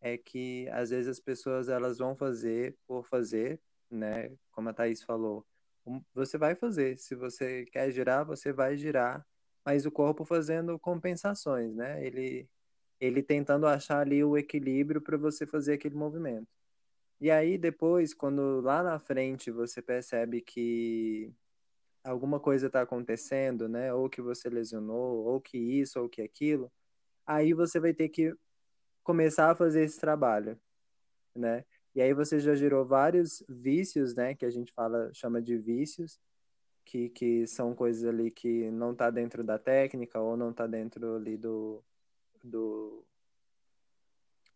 é 0.00 0.18
que 0.18 0.68
às 0.70 0.90
vezes 0.90 1.08
as 1.08 1.20
pessoas 1.20 1.68
elas 1.68 1.98
vão 1.98 2.14
fazer 2.14 2.76
por 2.86 3.06
fazer, 3.06 3.60
né? 3.90 4.30
Como 4.52 4.68
a 4.68 4.74
Thaís 4.74 5.02
falou, 5.02 5.46
você 6.14 6.38
vai 6.38 6.54
fazer. 6.54 6.98
Se 6.98 7.14
você 7.14 7.64
quer 7.66 7.90
girar, 7.90 8.24
você 8.24 8.52
vai 8.52 8.76
girar, 8.76 9.26
mas 9.64 9.86
o 9.86 9.90
corpo 9.90 10.24
fazendo 10.24 10.78
compensações, 10.78 11.74
né? 11.74 12.04
Ele 12.04 12.48
ele 13.00 13.22
tentando 13.22 13.66
achar 13.66 14.00
ali 14.00 14.24
o 14.24 14.36
equilíbrio 14.38 15.00
para 15.00 15.16
você 15.18 15.46
fazer 15.46 15.74
aquele 15.74 15.94
movimento. 15.96 16.48
E 17.20 17.30
aí 17.30 17.58
depois, 17.58 18.14
quando 18.14 18.60
lá 18.60 18.82
na 18.82 18.98
frente 18.98 19.50
você 19.50 19.82
percebe 19.82 20.40
que 20.40 21.32
alguma 22.04 22.40
coisa 22.40 22.68
está 22.68 22.82
acontecendo, 22.82 23.68
né? 23.68 23.92
Ou 23.94 24.08
que 24.10 24.22
você 24.22 24.48
lesionou, 24.50 25.24
ou 25.26 25.40
que 25.40 25.58
isso, 25.58 26.00
ou 26.00 26.08
que 26.08 26.22
aquilo, 26.22 26.72
aí 27.26 27.52
você 27.54 27.80
vai 27.80 27.94
ter 27.94 28.08
que 28.10 28.34
começar 29.02 29.50
a 29.50 29.56
fazer 29.56 29.84
esse 29.84 30.00
trabalho, 30.00 30.58
né? 31.34 31.64
E 31.94 32.02
aí 32.02 32.12
você 32.12 32.40
já 32.40 32.54
gerou 32.54 32.84
vários 32.84 33.42
vícios, 33.48 34.14
né? 34.14 34.34
Que 34.34 34.44
a 34.44 34.50
gente 34.50 34.72
fala, 34.72 35.10
chama 35.12 35.40
de 35.40 35.56
vícios, 35.56 36.20
que, 36.84 37.08
que 37.10 37.46
são 37.46 37.74
coisas 37.74 38.04
ali 38.04 38.30
que 38.30 38.70
não 38.70 38.94
tá 38.94 39.10
dentro 39.10 39.44
da 39.44 39.58
técnica 39.58 40.20
ou 40.20 40.36
não 40.36 40.52
tá 40.52 40.66
dentro 40.66 41.16
ali 41.16 41.36
do, 41.36 41.82
do, 42.42 43.04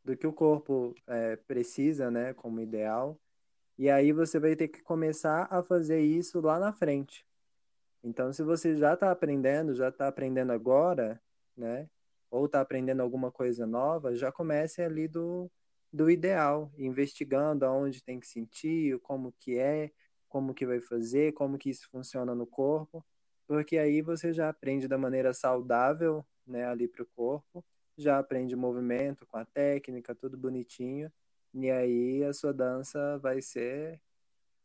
do 0.05 0.17
que 0.17 0.27
o 0.27 0.33
corpo 0.33 0.95
é, 1.07 1.37
precisa, 1.37 2.11
né? 2.11 2.35
Como 2.35 2.61
ideal. 2.61 3.19
E 3.79 3.89
aí 3.89 4.13
você 4.13 4.41
vai 4.41 4.57
ter 4.57 4.69
que 4.69 4.83
começar 4.83 5.47
a 5.51 5.63
fazer 5.63 6.01
isso 6.01 6.41
lá 6.41 6.59
na 6.59 6.73
frente. 6.73 7.25
Então, 8.03 8.33
se 8.33 8.43
você 8.43 8.77
já 8.77 8.95
está 8.95 9.11
aprendendo, 9.11 9.75
já 9.75 9.89
está 9.89 10.09
aprendendo 10.09 10.53
agora, 10.53 11.21
né? 11.57 11.89
ou 12.31 12.47
está 12.47 12.61
aprendendo 12.61 13.01
alguma 13.01 13.31
coisa 13.31 13.67
nova, 13.67 14.15
já 14.15 14.31
comece 14.31 14.83
ali 14.83 15.09
do, 15.09 15.51
do 15.93 16.11
ideal, 16.11 16.71
investigando 16.77 17.65
aonde 17.65 18.03
tem 18.03 18.21
que 18.21 18.27
sentir, 18.27 18.99
como 19.01 19.33
que 19.41 19.59
é, 19.59 19.91
como 20.29 20.55
que 20.55 20.67
vai 20.67 20.81
fazer, 20.81 21.33
como 21.33 21.59
que 21.59 21.71
isso 21.71 21.89
funciona 21.91 22.35
no 22.35 22.47
corpo, 22.47 23.05
porque 23.47 23.79
aí 23.79 24.03
você 24.03 24.33
já 24.33 24.49
aprende 24.49 24.87
da 24.87 24.99
maneira 24.99 25.33
saudável, 25.33 26.25
né, 26.47 26.67
ali 26.67 26.87
para 26.87 27.03
o 27.03 27.07
corpo, 27.07 27.65
já 27.97 28.19
aprende 28.19 28.55
o 28.55 28.59
movimento 28.59 29.27
com 29.27 29.39
a 29.39 29.45
técnica, 29.45 30.15
tudo 30.15 30.37
bonitinho, 30.37 31.11
E 31.55 31.71
aí 31.71 32.23
a 32.25 32.33
sua 32.33 32.53
dança 32.53 33.19
vai 33.19 33.41
ser 33.43 34.01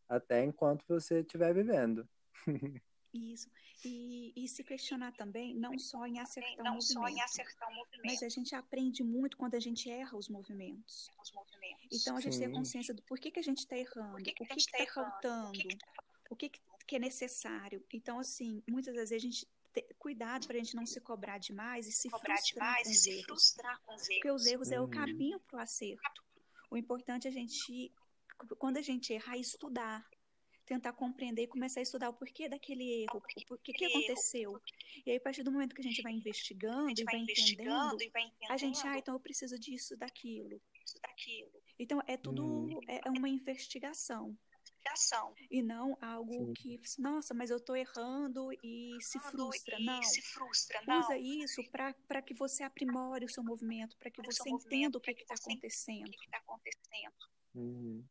até 0.08 0.44
enquanto 0.44 0.86
você 0.88 1.22
estiver 1.22 1.54
vivendo. 1.54 2.08
Isso. 3.14 3.50
E, 3.86 4.34
e, 4.36 4.48
se 4.48 4.64
questionar 4.64 5.12
também, 5.12 5.54
não 5.54 5.78
só 5.78 6.08
em 6.08 6.20
acertar 6.20 6.64
não 6.64 6.72
o 6.72 6.76
movimento, 6.76 6.94
só 6.94 7.08
em 7.08 7.22
acertar 7.22 7.70
o 7.70 7.76
movimento, 7.76 8.06
mas 8.06 8.24
a 8.24 8.30
gente 8.30 8.56
aprende 8.56 9.04
muito 9.04 9.38
quando 9.38 9.54
a 9.56 9.60
gente 9.60 9.90
erra 9.90 10.18
os 10.18 10.28
movimentos. 10.28 11.12
Os 11.22 11.32
movimentos. 11.32 12.02
Então 12.02 12.18
a 12.18 12.20
gente 12.20 12.34
Sim. 12.34 12.40
tem 12.40 12.50
a 12.50 12.52
consciência 12.52 12.94
do 12.94 13.04
porquê 13.04 13.30
que 13.30 13.40
a 13.40 13.44
gente 13.44 13.60
está 13.60 13.78
errando, 13.78 14.18
o 14.18 14.24
que 14.24 14.34
está 14.56 14.78
tá 14.78 14.94
faltando, 14.94 15.60
o 16.30 16.36
que, 16.36 16.50
que 16.88 16.96
é 16.96 17.00
necessário. 17.00 17.86
Então, 17.94 18.20
assim, 18.20 18.64
muitas 18.68 18.96
vezes 18.96 19.12
a 19.12 19.20
gente 19.20 19.48
ter 19.74 19.88
cuidado 20.00 20.48
para 20.48 20.56
a 20.56 20.60
gente 20.60 20.76
não 20.76 20.86
se 20.86 21.02
cobrar 21.02 21.38
demais 21.38 21.88
e 21.88 21.92
se 21.92 22.10
cobrar 22.10 22.38
frustrar, 22.38 22.76
demais 22.76 22.84
com, 22.84 22.90
e 22.90 22.94
os 22.94 23.02
se 23.02 23.24
frustrar 23.24 23.82
com 23.82 23.96
os 23.96 24.02
erros. 24.02 24.16
Porque 24.16 24.32
os 24.32 24.46
erros 24.46 24.72
é 24.72 24.80
o 24.80 24.88
caminho 24.88 25.40
para 25.40 25.58
o 25.58 25.62
acerto. 25.62 26.24
O 26.70 26.78
importante 26.78 27.28
é 27.28 27.30
a 27.30 27.34
gente, 27.34 27.94
quando 28.58 28.78
a 28.78 28.82
gente 28.82 29.14
errar, 29.14 29.38
estudar 29.38 30.08
tentar 30.66 30.94
compreender 30.94 31.44
e 31.44 31.48
começar 31.48 31.80
a 31.80 31.84
estudar 31.84 32.10
o 32.10 32.14
porquê 32.14 32.48
daquele 32.48 33.04
erro, 33.04 33.18
o 33.18 33.46
porquê 33.46 33.74
que 33.74 33.86
aconteceu. 33.86 34.62
E 35.06 35.12
aí, 35.12 35.18
a 35.18 35.22
partir 35.22 35.44
do 35.44 35.52
momento 35.52 35.76
que 35.76 35.82
a 35.82 35.84
gente 35.84 36.02
vai 36.02 36.14
investigando, 36.14 36.90
gente 36.90 37.02
e, 37.02 37.06
vai 37.06 37.16
entendendo, 37.18 38.02
e 38.02 38.10
vai 38.10 38.24
entendendo, 38.24 38.52
a 38.52 38.58
gente, 38.58 38.88
ah, 38.88 38.98
então 38.98 39.14
eu 39.14 39.20
preciso 39.20 39.58
disso, 39.60 39.98
daquilo. 39.98 40.62
daquilo. 41.02 41.64
Então, 41.78 42.02
é 42.08 42.18
tudo, 42.18 42.46
hum. 42.46 42.80
é, 42.88 43.02
é 43.06 43.10
uma 43.10 43.30
investigação. 43.30 44.38
E 45.50 45.62
não 45.62 45.98
algo 46.02 46.48
Sim. 46.48 46.54
que, 46.54 46.82
nossa, 47.00 47.34
mas 47.34 47.50
eu 47.50 47.58
estou 47.58 47.76
errando 47.76 48.52
e 48.62 48.98
se 49.00 49.18
frustra. 49.20 49.80
E 49.80 49.86
não. 49.86 50.04
Se 50.04 50.22
frustra, 50.22 50.82
não. 50.86 51.00
Usa 51.00 51.18
isso 51.18 51.64
para 51.72 52.22
que 52.22 52.34
você 52.34 52.64
aprimore 52.64 53.24
o 53.24 53.30
seu 53.30 53.44
movimento, 53.44 53.98
para 53.98 54.12
que 54.12 54.22
você 54.22 54.50
entenda 54.50 54.98
o 54.98 55.02
que 55.02 55.12
está 55.12 55.36
acontecendo. 55.36 56.12
Que 56.12 56.18
que 56.18 56.30
tá 56.30 56.38
acontecendo. 56.38 57.16
Uhum. 57.56 58.06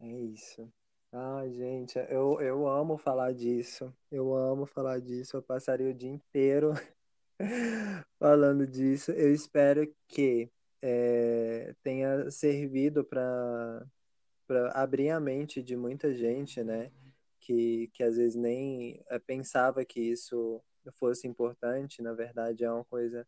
É 0.00 0.12
isso. 0.12 0.72
Ai, 1.12 1.50
gente, 1.52 1.98
eu, 2.10 2.40
eu 2.40 2.68
amo 2.68 2.98
falar 2.98 3.32
disso. 3.32 3.92
Eu 4.10 4.34
amo 4.34 4.66
falar 4.66 5.00
disso. 5.00 5.36
Eu 5.36 5.42
passaria 5.42 5.88
o 5.88 5.94
dia 5.94 6.10
inteiro 6.10 6.72
falando 8.18 8.66
disso. 8.66 9.12
Eu 9.12 9.32
espero 9.32 9.90
que 10.08 10.50
é, 10.82 11.74
tenha 11.82 12.30
servido 12.30 13.04
para 13.04 13.86
abrir 14.74 15.10
a 15.10 15.20
mente 15.20 15.62
de 15.62 15.76
muita 15.76 16.14
gente, 16.14 16.62
né? 16.62 16.90
Que, 17.40 17.88
que 17.94 18.02
às 18.02 18.16
vezes 18.16 18.36
nem 18.36 19.02
é, 19.08 19.18
pensava 19.18 19.84
que 19.84 20.00
isso 20.00 20.62
fosse 20.92 21.26
importante. 21.26 22.02
Na 22.02 22.12
verdade, 22.12 22.64
é 22.64 22.70
uma 22.70 22.84
coisa 22.84 23.26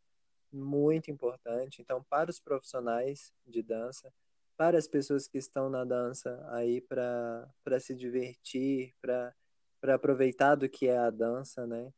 muito 0.52 1.10
importante. 1.10 1.80
Então, 1.80 2.04
para 2.04 2.30
os 2.30 2.40
profissionais 2.40 3.32
de 3.46 3.62
dança, 3.62 4.12
para 4.58 4.76
as 4.76 4.88
pessoas 4.88 5.28
que 5.28 5.38
estão 5.38 5.70
na 5.70 5.84
dança 5.84 6.44
aí 6.50 6.80
para 6.80 7.78
se 7.78 7.94
divertir, 7.94 8.92
para 9.00 9.32
aproveitar 9.94 10.56
do 10.56 10.68
que 10.68 10.88
é 10.88 10.98
a 10.98 11.10
dança, 11.10 11.64
né? 11.64 11.92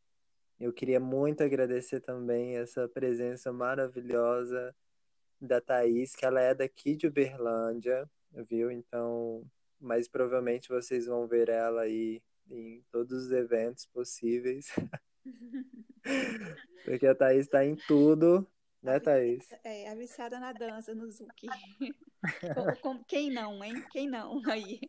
Eu 0.60 0.70
queria 0.70 1.00
muito 1.00 1.42
agradecer 1.42 2.00
também 2.00 2.58
essa 2.58 2.86
presença 2.86 3.50
maravilhosa 3.50 4.76
da 5.40 5.58
Thaís, 5.58 6.14
que 6.14 6.26
ela 6.26 6.38
é 6.38 6.54
daqui 6.54 6.94
de 6.94 7.06
Uberlândia, 7.06 8.06
viu? 8.46 8.70
Então, 8.70 9.42
mas 9.80 10.06
provavelmente 10.06 10.68
vocês 10.68 11.06
vão 11.06 11.26
ver 11.26 11.48
ela 11.48 11.80
aí 11.80 12.22
em 12.50 12.84
todos 12.92 13.24
os 13.24 13.32
eventos 13.32 13.86
possíveis. 13.86 14.66
Porque 16.84 17.06
a 17.06 17.14
Thaís 17.14 17.46
está 17.46 17.64
em 17.64 17.74
tudo, 17.74 18.46
né, 18.82 19.00
Thaís? 19.00 19.48
É, 19.64 19.88
avissada 19.88 20.38
na 20.38 20.52
dança, 20.52 20.94
no 20.94 21.10
Zuki. 21.10 21.48
Quem 23.06 23.30
não, 23.30 23.62
hein? 23.64 23.84
Quem 23.90 24.08
não 24.08 24.40
aí? 24.50 24.80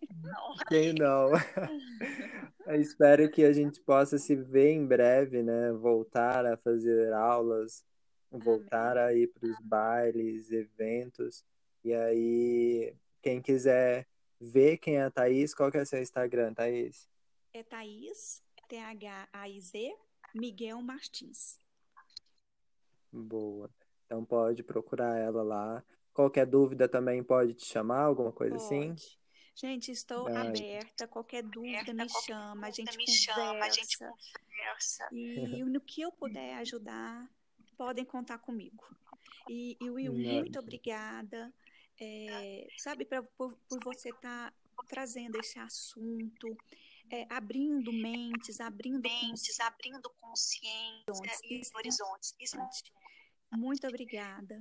Quem 0.68 0.94
não? 0.94 1.32
espero 2.80 3.30
que 3.30 3.44
a 3.44 3.54
gente 3.54 3.82
possa 3.82 4.18
se 4.18 4.36
ver 4.36 4.72
em 4.72 4.86
breve, 4.86 5.42
né? 5.42 5.72
Voltar 5.72 6.46
a 6.46 6.58
fazer 6.58 7.14
aulas, 7.14 7.86
voltar 8.30 8.98
Amém. 8.98 9.04
a 9.04 9.14
ir 9.14 9.28
para 9.28 9.50
os 9.50 9.60
bailes, 9.62 10.52
eventos. 10.52 11.44
E 11.84 11.94
aí, 11.94 12.96
quem 13.22 13.42
quiser 13.42 14.08
ver 14.40 14.78
quem 14.78 14.98
é 14.98 15.04
a 15.04 15.12
Thaís, 15.12 15.54
qual 15.54 15.72
que 15.72 15.78
é 15.78 15.82
o 15.82 15.86
seu 15.86 16.02
Instagram, 16.02 16.54
Thaís? 16.54 17.10
É 17.54 17.64
Thaís, 17.64 18.42
T-H-A-I-Z, 18.68 19.96
Miguel 20.34 20.82
Martins. 20.82 21.60
Boa. 23.12 23.70
Então 24.06 24.24
pode 24.26 24.64
procurar 24.64 25.18
ela 25.18 25.44
lá. 25.44 25.84
Qualquer 26.14 26.45
dúvida 26.45 26.88
também 26.88 27.24
pode 27.24 27.53
te 27.53 27.66
chamar, 27.66 28.01
alguma 28.01 28.32
coisa 28.32 28.55
pode. 28.55 28.66
assim? 28.66 28.95
Gente, 29.55 29.91
estou 29.91 30.28
Ai. 30.28 30.47
aberta. 30.47 31.07
Qualquer 31.07 31.43
dúvida 31.43 31.93
me 31.93 32.09
chama, 32.26 32.68
a 32.68 32.72
gente, 32.72 32.97
me 32.97 33.05
conversa. 33.05 33.34
Chama, 33.34 33.66
a 33.66 33.70
gente 33.70 33.97
conversa. 33.97 35.09
E 35.12 35.64
no 35.64 35.82
que 35.82 36.01
eu 36.01 36.12
puder 36.12 36.55
ajudar, 36.55 37.30
podem 37.78 38.05
contar 38.05 38.38
comigo. 38.39 38.84
E, 39.49 39.78
e 39.80 39.89
Will, 39.89 40.14
muito 40.14 40.59
obrigada. 40.59 41.53
É, 41.99 42.68
sabe, 42.78 43.05
pra, 43.05 43.22
por, 43.22 43.55
por 43.70 43.84
você 43.84 44.09
estar 44.09 44.51
tá 44.51 44.84
trazendo 44.88 45.39
esse 45.39 45.59
assunto, 45.59 46.57
é, 47.12 47.28
abrindo 47.30 47.91
mentes, 47.91 48.59
abrindo 48.59 49.01
mentes, 49.01 49.59
abrindo 49.59 50.09
consciência 50.20 51.05
e 51.43 51.62
horizontes. 51.76 52.34
Isso 52.39 52.57
é 52.57 53.57
muito 53.57 53.86
obrigada. 53.88 54.59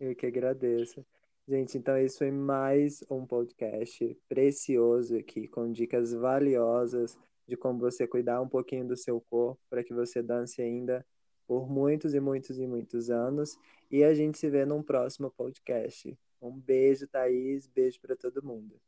Eu 0.00 0.16
que 0.16 0.24
agradeço. 0.24 1.04
Gente, 1.46 1.76
então 1.76 1.98
esse 1.98 2.16
foi 2.16 2.30
mais 2.30 3.04
um 3.10 3.26
podcast 3.26 4.16
precioso 4.26 5.14
aqui, 5.14 5.46
com 5.46 5.70
dicas 5.70 6.14
valiosas 6.14 7.18
de 7.46 7.54
como 7.54 7.78
você 7.78 8.06
cuidar 8.06 8.40
um 8.40 8.48
pouquinho 8.48 8.88
do 8.88 8.96
seu 8.96 9.20
corpo 9.20 9.60
para 9.68 9.84
que 9.84 9.92
você 9.92 10.22
dance 10.22 10.62
ainda 10.62 11.04
por 11.46 11.68
muitos 11.68 12.14
e 12.14 12.20
muitos 12.20 12.58
e 12.58 12.66
muitos 12.66 13.10
anos. 13.10 13.58
E 13.90 14.02
a 14.02 14.14
gente 14.14 14.38
se 14.38 14.48
vê 14.48 14.64
num 14.64 14.82
próximo 14.82 15.30
podcast. 15.30 16.16
Um 16.40 16.58
beijo, 16.58 17.06
Thaís. 17.06 17.66
Beijo 17.66 18.00
para 18.00 18.16
todo 18.16 18.42
mundo. 18.42 18.80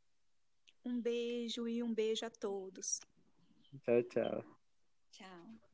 Um 0.83 0.99
beijo 0.99 1.67
e 1.67 1.83
um 1.83 1.93
beijo 1.93 2.25
a 2.25 2.29
todos. 2.31 2.99
Tchau, 3.83 4.03
tchau. 4.03 4.43
Tchau. 5.11 5.72